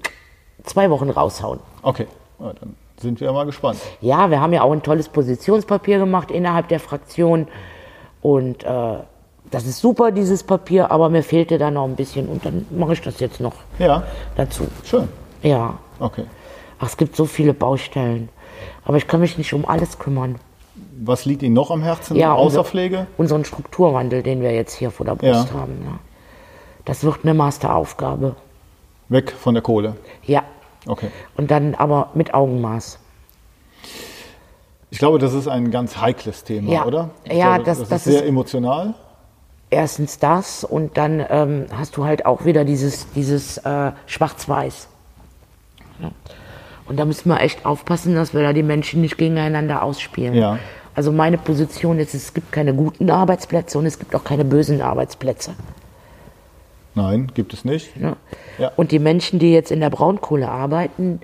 zwei 0.66 0.90
Wochen 0.90 1.10
raushauen. 1.10 1.60
okay. 1.82 2.08
Ja, 2.40 2.52
dann 2.60 2.76
sind 3.00 3.22
wir 3.22 3.32
mal 3.32 3.46
gespannt. 3.46 3.80
Ja, 4.02 4.30
wir 4.30 4.42
haben 4.42 4.52
ja 4.52 4.62
auch 4.62 4.74
ein 4.74 4.84
tolles 4.84 5.08
Positionspapier 5.08 6.00
gemacht 6.00 6.32
innerhalb 6.32 6.68
der 6.68 6.82
Fraktion. 6.82 7.48
Und 8.22 8.64
äh, 8.66 8.98
das 9.52 9.66
ist 9.66 9.80
super, 9.80 10.12
dieses 10.12 10.44
Papier, 10.44 10.92
aber 10.92 11.10
mir 11.10 11.24
fehlte 11.24 11.58
da 11.58 11.72
noch 11.72 11.86
ein 11.86 11.96
bisschen. 11.96 12.28
Und 12.28 12.46
dann 12.46 12.66
mache 12.72 12.92
ich 12.94 13.02
das 13.02 13.22
jetzt 13.22 13.40
noch 13.40 13.54
Ja, 13.80 14.04
dazu. 14.36 14.68
schön. 14.84 15.08
Ja. 15.44 15.76
Okay. 16.00 16.26
Ach, 16.80 16.88
es 16.88 16.98
gibt 16.98 17.16
so 17.16 17.24
viele 17.26 17.54
Baustellen. 17.54 18.28
Aber 18.84 18.98
ich 18.98 19.08
kann 19.08 19.22
mich 19.22 19.38
nicht 19.38 19.54
um 19.54 19.66
alles 19.66 19.98
kümmern. 19.98 20.36
Was 21.02 21.24
liegt 21.24 21.42
Ihnen 21.42 21.54
noch 21.54 21.72
am 21.72 21.84
Herzen 21.84 22.18
Ja, 22.18 22.34
außer 22.34 22.44
unser- 22.60 22.64
Pflege? 22.66 23.08
Unseren 23.18 23.46
Strukturwandel, 23.46 24.24
den 24.24 24.42
wir 24.42 24.52
jetzt 24.54 24.74
hier 24.74 24.92
vor 24.92 25.06
der 25.06 25.16
Brust 25.16 25.50
Ja. 25.54 25.60
haben. 25.60 25.80
Ne? 25.80 26.00
Das 26.84 27.04
wird 27.06 27.20
eine 27.24 27.34
Masteraufgabe. 27.34 28.36
Weg 29.08 29.32
von 29.32 29.54
der 29.54 29.64
Kohle. 29.64 29.96
Ja. 30.26 30.44
Okay. 30.88 31.10
Und 31.38 31.52
dann 31.52 31.76
aber 31.76 32.10
mit 32.14 32.34
Augenmaß. 32.34 33.00
Ich 34.92 35.00
glaube, 35.00 35.20
das 35.20 35.34
ist 35.34 35.48
ein 35.48 35.72
ganz 35.72 35.98
heikles 35.98 36.44
Thema, 36.44 36.72
Ja. 36.72 36.86
oder? 36.86 37.10
Ich 37.26 37.34
Ja, 37.34 37.56
glaube, 37.56 37.64
das- 37.66 37.80
das, 37.80 37.90
das 37.90 38.08
ist 38.08 38.14
sehr 38.14 38.24
ist- 38.24 38.30
emotional. 38.30 38.94
Erstens 39.72 40.20
das 40.20 40.64
und 40.64 40.96
dann 40.96 41.26
ähm, 41.28 41.66
hast 41.76 41.98
du 41.98 42.06
halt 42.06 42.26
auch 42.26 42.46
wieder 42.46 42.64
dieses, 42.66 43.12
dieses 43.14 43.58
äh, 43.58 43.92
Schwarz-Weiß. 44.06 44.88
Ja. 46.02 46.12
Und 46.88 46.98
da 46.98 47.06
müssen 47.06 47.30
wir 47.30 47.42
echt 47.42 47.66
aufpassen, 47.66 48.14
dass 48.16 48.34
wir 48.34 48.44
da 48.44 48.54
die 48.54 48.62
Menschen 48.64 49.02
nicht 49.02 49.18
gegeneinander 49.18 49.82
ausspielen. 49.82 50.36
Ja. 50.36 50.60
Also 50.94 51.12
meine 51.12 51.38
Position 51.40 51.98
ist, 52.00 52.14
es 52.14 52.34
gibt 52.34 52.52
keine 52.52 52.74
guten 52.76 53.10
Arbeitsplätze 53.10 53.78
und 53.80 53.86
es 53.88 53.98
gibt 54.00 54.16
auch 54.16 54.24
keine 54.24 54.46
bösen 54.46 54.82
Arbeitsplätze. 54.82 55.56
Nein, 56.96 57.32
gibt 57.34 57.54
es 57.54 57.66
nicht. 57.66 57.96
Ne? 57.98 58.16
Ja. 58.58 58.72
Und 58.76 58.92
die 58.92 59.00
Menschen, 59.00 59.38
die 59.40 59.52
jetzt 59.52 59.72
in 59.72 59.82
der 59.82 59.90
Braunkohle 59.90 60.50
arbeiten, 60.50 61.20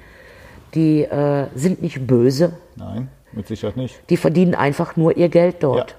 die 0.74 1.03
äh, 1.03 1.47
sind 1.55 1.82
nicht 1.82 2.05
böse, 2.05 2.53
Nein, 2.76 3.09
mit 3.32 3.47
Sicherheit 3.47 3.78
nicht. 3.78 3.99
die 4.09 4.17
verdienen 4.17 4.53
einfach 4.55 4.95
nur 4.95 5.17
ihr 5.17 5.30
Geld 5.30 5.57
dort. 5.63 5.91
Ja. 5.91 5.95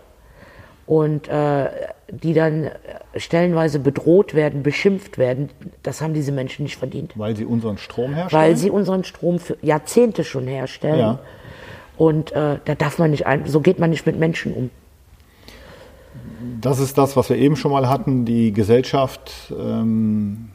Und 0.86 1.28
äh, 1.28 1.68
die 2.08 2.34
dann 2.34 2.70
stellenweise 3.16 3.78
bedroht 3.78 4.34
werden, 4.34 4.62
beschimpft 4.62 5.16
werden, 5.16 5.48
das 5.82 6.02
haben 6.02 6.12
diese 6.12 6.32
Menschen 6.32 6.64
nicht 6.64 6.76
verdient. 6.76 7.12
Weil 7.16 7.34
sie 7.36 7.46
unseren 7.46 7.78
Strom 7.78 8.14
herstellen? 8.14 8.42
Weil 8.42 8.56
sie 8.56 8.70
unseren 8.70 9.04
Strom 9.04 9.38
für 9.38 9.56
Jahrzehnte 9.62 10.24
schon 10.24 10.46
herstellen. 10.46 10.98
Ja. 10.98 11.18
Und 11.96 12.32
äh, 12.32 12.58
da 12.64 12.74
darf 12.74 12.98
man 12.98 13.10
nicht, 13.10 13.26
ein, 13.26 13.46
so 13.46 13.60
geht 13.60 13.78
man 13.78 13.90
nicht 13.90 14.04
mit 14.06 14.18
Menschen 14.18 14.52
um. 14.52 14.70
Das 16.60 16.78
ist 16.78 16.98
das, 16.98 17.16
was 17.16 17.28
wir 17.30 17.36
eben 17.36 17.56
schon 17.56 17.72
mal 17.72 17.88
hatten. 17.88 18.24
Die 18.24 18.52
Gesellschaft 18.52 19.52
ähm, 19.58 20.50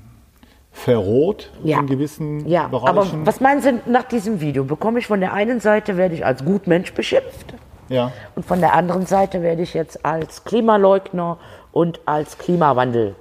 verroht 0.71 1.51
Ja. 1.63 1.79
in 1.79 1.87
gewissen 1.87 2.47
Ja, 2.47 2.67
Bereichen. 2.67 2.87
aber 2.87 3.07
was 3.25 3.39
meinen 3.41 3.61
Sie 3.61 3.73
nach 3.87 4.03
diesem 4.03 4.39
Video? 4.41 4.63
Bekomme 4.63 4.99
ich 4.99 5.07
von 5.07 5.19
der 5.19 5.33
einen 5.33 5.59
Seite, 5.59 5.97
werde 5.97 6.15
ich 6.15 6.25
als 6.25 6.45
Gutmensch 6.45 6.93
beschimpft. 6.93 7.53
ja, 7.89 8.11
Und 8.35 8.45
von 8.45 8.59
der 8.59 8.73
anderen 8.73 9.05
Seite 9.05 9.41
werde 9.41 9.61
ich 9.63 9.73
jetzt 9.73 10.05
als 10.05 10.43
Klimaleugner 10.43 11.37
und 11.71 11.99
als 12.05 12.37
Klimawandel 12.37 13.15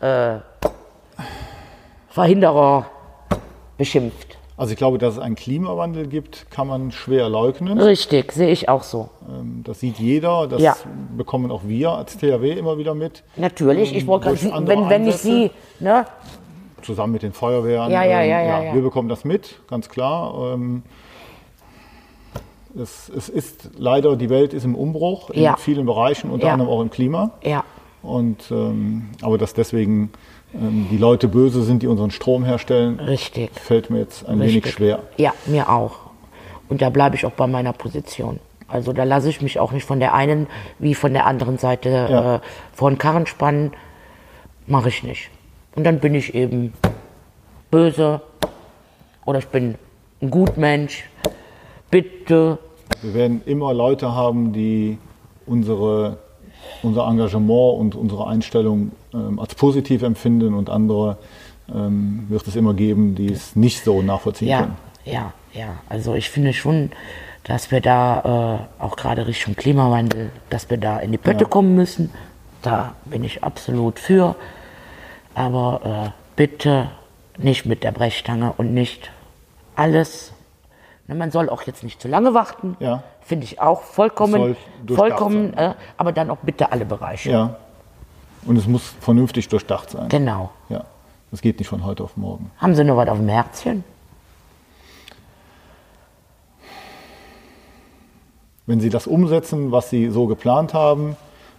äh, 0.00 0.36
Verhinderer 2.08 2.86
beschimpft. 3.78 4.36
Also 4.60 4.72
ich 4.72 4.76
glaube, 4.76 4.98
dass 4.98 5.14
es 5.14 5.18
einen 5.20 5.36
Klimawandel 5.36 6.06
gibt, 6.06 6.50
kann 6.50 6.66
man 6.68 6.92
schwer 6.92 7.30
leugnen. 7.30 7.80
Richtig, 7.80 8.30
sehe 8.32 8.50
ich 8.50 8.68
auch 8.68 8.82
so. 8.82 9.08
Ähm, 9.26 9.62
Das 9.64 9.80
sieht 9.80 9.98
jeder, 9.98 10.46
das 10.48 10.60
Ja. 10.60 10.76
bekommen 11.16 11.50
auch 11.50 11.62
wir 11.64 11.92
als 11.92 12.18
THW 12.18 12.52
immer 12.58 12.76
wieder 12.76 12.92
mit. 12.94 13.24
Natürlich, 13.36 13.96
ich 13.96 14.06
wollte 14.06 14.34
gerade, 14.34 14.66
wenn, 14.68 14.90
wenn 14.90 15.06
ich 15.08 15.14
Ansätze. 15.14 15.50
Sie, 15.78 15.82
ne? 15.82 16.04
zusammen 16.82 17.14
mit 17.14 17.22
den 17.22 17.32
Feuerwehren. 17.32 17.90
Ja, 17.90 18.04
ja, 18.04 18.20
ähm, 18.20 18.30
ja, 18.30 18.42
ja, 18.42 18.62
ja. 18.64 18.74
Wir 18.74 18.82
bekommen 18.82 19.08
das 19.08 19.24
mit, 19.24 19.60
ganz 19.66 19.88
klar. 19.88 20.52
Ähm, 20.52 20.82
es, 22.78 23.08
es 23.16 23.30
ist 23.30 23.70
leider, 23.78 24.14
die 24.14 24.28
Welt 24.28 24.52
ist 24.52 24.64
im 24.64 24.74
Umbruch 24.74 25.30
in 25.30 25.42
Ja. 25.42 25.56
vielen 25.56 25.86
Bereichen, 25.86 26.30
unter 26.30 26.48
Ja. 26.48 26.52
anderem 26.52 26.70
auch 26.70 26.82
im 26.82 26.90
Klima. 26.90 27.30
Ja, 27.42 27.64
Und, 28.02 28.52
aber 29.22 29.38
dass 29.38 29.54
deswegen 29.54 30.10
die 30.52 30.96
Leute 30.96 31.28
böse 31.28 31.62
sind, 31.62 31.82
die 31.82 31.86
unseren 31.86 32.10
Strom 32.10 32.44
herstellen, 32.44 32.98
richtig. 32.98 33.50
fällt 33.54 33.88
mir 33.90 34.00
jetzt 34.00 34.26
ein 34.28 34.40
richtig. 34.40 34.64
wenig 34.64 34.74
schwer. 34.74 34.98
Ja, 35.16 35.32
mir 35.46 35.68
auch. 35.70 35.92
Und 36.68 36.82
da 36.82 36.90
bleibe 36.90 37.16
ich 37.16 37.24
auch 37.24 37.32
bei 37.32 37.46
meiner 37.46 37.72
Position. 37.72 38.40
Also 38.68 38.92
da 38.92 39.04
lasse 39.04 39.28
ich 39.28 39.40
mich 39.42 39.58
auch 39.58 39.72
nicht 39.72 39.84
von 39.84 39.98
der 40.00 40.14
einen 40.14 40.46
wie 40.78 40.94
von 40.94 41.12
der 41.12 41.26
anderen 41.26 41.58
Seite 41.58 41.88
Ja. 42.10 42.34
äh, 42.36 42.40
vor 42.72 42.90
den 42.90 42.98
Karren 42.98 43.26
spannen. 43.26 43.72
Mache 44.66 44.88
ich 44.88 45.02
nicht. 45.02 45.30
Und 45.74 45.84
dann 45.84 45.98
bin 46.00 46.14
ich 46.14 46.34
eben 46.34 46.72
böse 47.70 48.20
oder 49.24 49.38
ich 49.40 49.46
bin 49.48 49.74
ein 50.22 50.30
Gutmensch. 50.30 51.04
Bitte. 51.90 52.58
Wir 53.02 53.14
werden 53.14 53.42
immer 53.46 53.72
Leute 53.74 54.14
haben, 54.14 54.52
die 54.52 54.98
unsere, 55.46 56.18
unser 56.82 57.06
Engagement 57.06 57.78
und 57.78 57.94
unsere 57.94 58.26
Einstellung 58.26 58.92
ähm, 59.12 59.38
als 59.38 59.54
positiv 59.54 60.02
empfinden 60.02 60.54
und 60.54 60.70
andere 60.70 61.18
ähm, 61.74 62.26
wird 62.28 62.46
es 62.46 62.56
immer 62.56 62.74
geben, 62.74 63.14
die 63.14 63.32
es 63.32 63.56
nicht 63.56 63.84
so 63.84 64.02
nachvollziehen 64.02 64.48
Ja, 64.48 64.60
können. 64.60 64.76
ja, 65.04 65.32
ja. 65.52 65.68
Also 65.88 66.14
ich 66.14 66.30
finde 66.30 66.52
schon, 66.52 66.90
dass 67.44 67.70
wir 67.70 67.80
da 67.80 68.68
äh, 68.80 68.82
auch 68.82 68.96
gerade 68.96 69.26
Richtung 69.26 69.56
Klimawandel, 69.56 70.30
dass 70.50 70.70
wir 70.70 70.76
da 70.76 70.98
in 70.98 71.12
die 71.12 71.18
Pötte 71.18 71.46
kommen 71.46 71.74
müssen. 71.74 72.10
Da 72.62 72.94
bin 73.04 73.24
ich 73.24 73.42
absolut 73.42 73.98
für. 73.98 74.36
Aber 75.34 75.80
äh, 75.84 76.10
bitte 76.36 76.90
nicht 77.38 77.66
mit 77.66 77.82
der 77.84 77.92
Brechstange 77.92 78.52
und 78.56 78.74
nicht 78.74 79.10
alles. 79.76 80.32
Na, 81.10 81.16
man 81.16 81.32
soll 81.32 81.48
auch 81.50 81.62
jetzt 81.62 81.82
nicht 81.82 82.00
zu 82.00 82.06
lange 82.06 82.34
warten. 82.34 82.76
Ja. 82.78 83.02
Finde 83.20 83.44
ich 83.44 83.60
auch 83.60 83.82
vollkommen, 83.82 84.56
vollkommen, 84.86 85.52
äh, 85.54 85.74
aber 85.96 86.12
dann 86.12 86.30
auch 86.30 86.36
bitte 86.36 86.70
alle 86.70 86.84
Bereiche. 86.84 87.32
Ja. 87.32 87.56
Und 88.46 88.56
es 88.56 88.68
muss 88.68 88.94
vernünftig 89.00 89.48
durchdacht 89.48 89.90
sein. 89.90 90.08
Genau. 90.08 90.50
Ja. 90.68 90.84
Das 91.32 91.42
geht 91.42 91.58
nicht 91.58 91.66
von 91.66 91.84
heute 91.84 92.04
auf 92.04 92.16
morgen. 92.16 92.52
Haben 92.58 92.76
Sie 92.76 92.84
noch 92.84 92.96
was 92.96 93.08
auf 93.08 93.18
dem 93.18 93.28
Herzchen? 93.28 93.82
Wenn 98.66 98.78
Sie 98.78 98.88
das 98.88 99.08
umsetzen, 99.08 99.72
was 99.72 99.90
Sie 99.90 100.10
so 100.10 100.28
geplant 100.28 100.74
haben, 100.74 101.16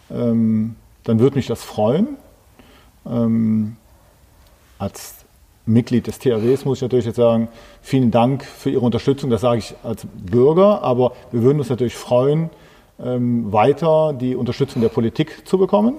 ähm, 0.09 0.77
dann 1.03 1.19
würde 1.19 1.35
mich 1.35 1.47
das 1.47 1.61
freuen. 1.61 2.15
Ähm, 3.05 3.75
als 4.79 5.20
Mitglied 5.66 6.07
des 6.07 6.20
THWs 6.20 6.66
muss 6.66 6.80
ich 6.80 6.82
natürlich 6.82 7.05
jetzt 7.05 7.18
sagen, 7.18 7.49
vielen 7.82 8.12
Dank 8.12 8.43
für 8.43 8.70
Ihre 8.70 8.86
Unterstützung. 8.86 9.30
Das 9.30 9.41
sage 9.41 9.59
ich 9.59 9.76
als 9.84 10.05
Bürger, 10.14 10.82
aber 10.84 11.14
wir 11.32 11.43
würden 11.43 11.59
uns 11.59 11.70
natürlich 11.70 11.95
freuen, 11.95 12.49
ähm, 12.99 13.51
weiter 13.51 14.14
die 14.14 14.36
Unterstützung 14.36 14.82
der 14.82 14.89
Politik 14.89 15.47
zu 15.47 15.57
bekommen. 15.57 15.97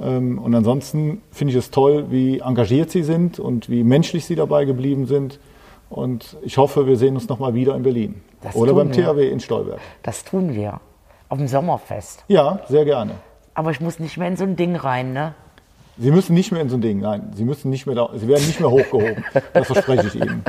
Ähm, 0.00 0.38
und 0.38 0.54
ansonsten 0.54 1.22
finde 1.30 1.52
ich 1.52 1.58
es 1.58 1.70
toll, 1.70 2.06
wie 2.10 2.38
engagiert 2.38 2.90
Sie 2.90 3.02
sind 3.02 3.38
und 3.38 3.68
wie 3.68 3.84
menschlich 3.84 4.26
Sie 4.26 4.36
dabei 4.36 4.64
geblieben 4.64 5.06
sind. 5.06 5.40
Und 5.90 6.36
ich 6.42 6.58
hoffe, 6.58 6.86
wir 6.86 6.96
sehen 6.96 7.14
uns 7.14 7.28
nochmal 7.28 7.54
wieder 7.54 7.74
in 7.74 7.82
Berlin. 7.82 8.20
Das 8.42 8.54
Oder 8.54 8.74
beim 8.74 8.94
wir. 8.94 9.04
THW 9.04 9.28
in 9.28 9.40
Stolberg. 9.40 9.80
Das 10.02 10.24
tun 10.24 10.54
wir. 10.54 10.80
Auf 11.30 11.38
dem 11.38 11.48
Sommerfest. 11.48 12.24
Ja, 12.28 12.60
sehr 12.68 12.84
gerne. 12.84 13.12
Aber 13.54 13.70
ich 13.70 13.80
muss 13.80 13.98
nicht 13.98 14.16
mehr 14.18 14.28
in 14.28 14.36
so 14.36 14.44
ein 14.44 14.56
Ding 14.56 14.76
rein, 14.76 15.12
ne? 15.12 15.34
Sie 15.98 16.10
müssen 16.10 16.34
nicht 16.34 16.52
mehr 16.52 16.60
in 16.60 16.68
so 16.68 16.76
ein 16.76 16.80
Ding, 16.80 17.00
nein, 17.00 17.32
Sie 17.34 17.44
müssen 17.44 17.70
nicht 17.70 17.86
mehr 17.86 17.96
da, 17.96 18.10
Sie 18.14 18.28
werden 18.28 18.46
nicht 18.46 18.60
mehr 18.60 18.70
hochgehoben. 18.70 19.24
Das 19.52 19.66
verspreche 19.66 20.06
ich 20.06 20.14
Ihnen. 20.14 20.44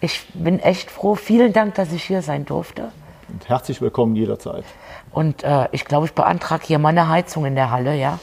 Ich 0.00 0.26
bin 0.32 0.58
echt 0.60 0.90
froh. 0.90 1.14
Vielen 1.14 1.52
Dank, 1.52 1.74
dass 1.74 1.92
ich 1.92 2.02
hier 2.04 2.22
sein 2.22 2.46
durfte. 2.46 2.90
Und 3.28 3.48
herzlich 3.48 3.80
willkommen 3.82 4.16
jederzeit. 4.16 4.64
Und 5.12 5.44
äh, 5.44 5.68
ich 5.72 5.84
glaube, 5.84 6.06
ich 6.06 6.12
beantrage 6.14 6.64
hier 6.66 6.78
mal 6.78 6.88
eine 6.88 7.08
Heizung 7.08 7.44
in 7.44 7.54
der 7.54 7.70
Halle, 7.70 7.96
ja? 7.96 8.18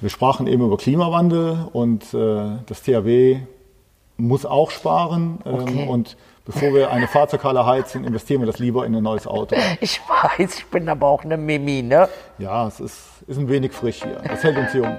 Wir 0.00 0.08
sprachen 0.08 0.46
eben 0.46 0.64
über 0.64 0.78
Klimawandel 0.78 1.68
und 1.72 2.14
äh, 2.14 2.56
das 2.66 2.82
THW 2.82 3.40
muss 4.16 4.46
auch 4.46 4.70
sparen. 4.70 5.40
Ähm, 5.44 5.54
Okay. 5.54 5.86
Und 5.86 6.16
bevor 6.52 6.74
wir 6.74 6.90
eine 6.90 7.06
Fahrzeughalle 7.06 7.64
heizen, 7.64 8.04
investieren 8.04 8.42
wir 8.42 8.46
das 8.46 8.58
lieber 8.58 8.84
in 8.84 8.94
ein 8.94 9.02
neues 9.02 9.26
Auto. 9.26 9.56
Ich 9.80 10.00
weiß, 10.00 10.58
ich 10.58 10.66
bin 10.66 10.88
aber 10.88 11.06
auch 11.06 11.24
eine 11.24 11.36
Mimi, 11.36 11.82
ne? 11.82 12.08
Ja, 12.38 12.66
es 12.66 12.80
ist, 12.80 12.98
ist 13.26 13.38
ein 13.38 13.48
wenig 13.48 13.72
frisch 13.72 14.02
hier. 14.02 14.20
Das 14.26 14.42
hält 14.42 14.56
uns 14.58 14.74
jung. 14.74 14.84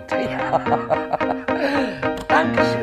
Dankeschön. 2.28 2.81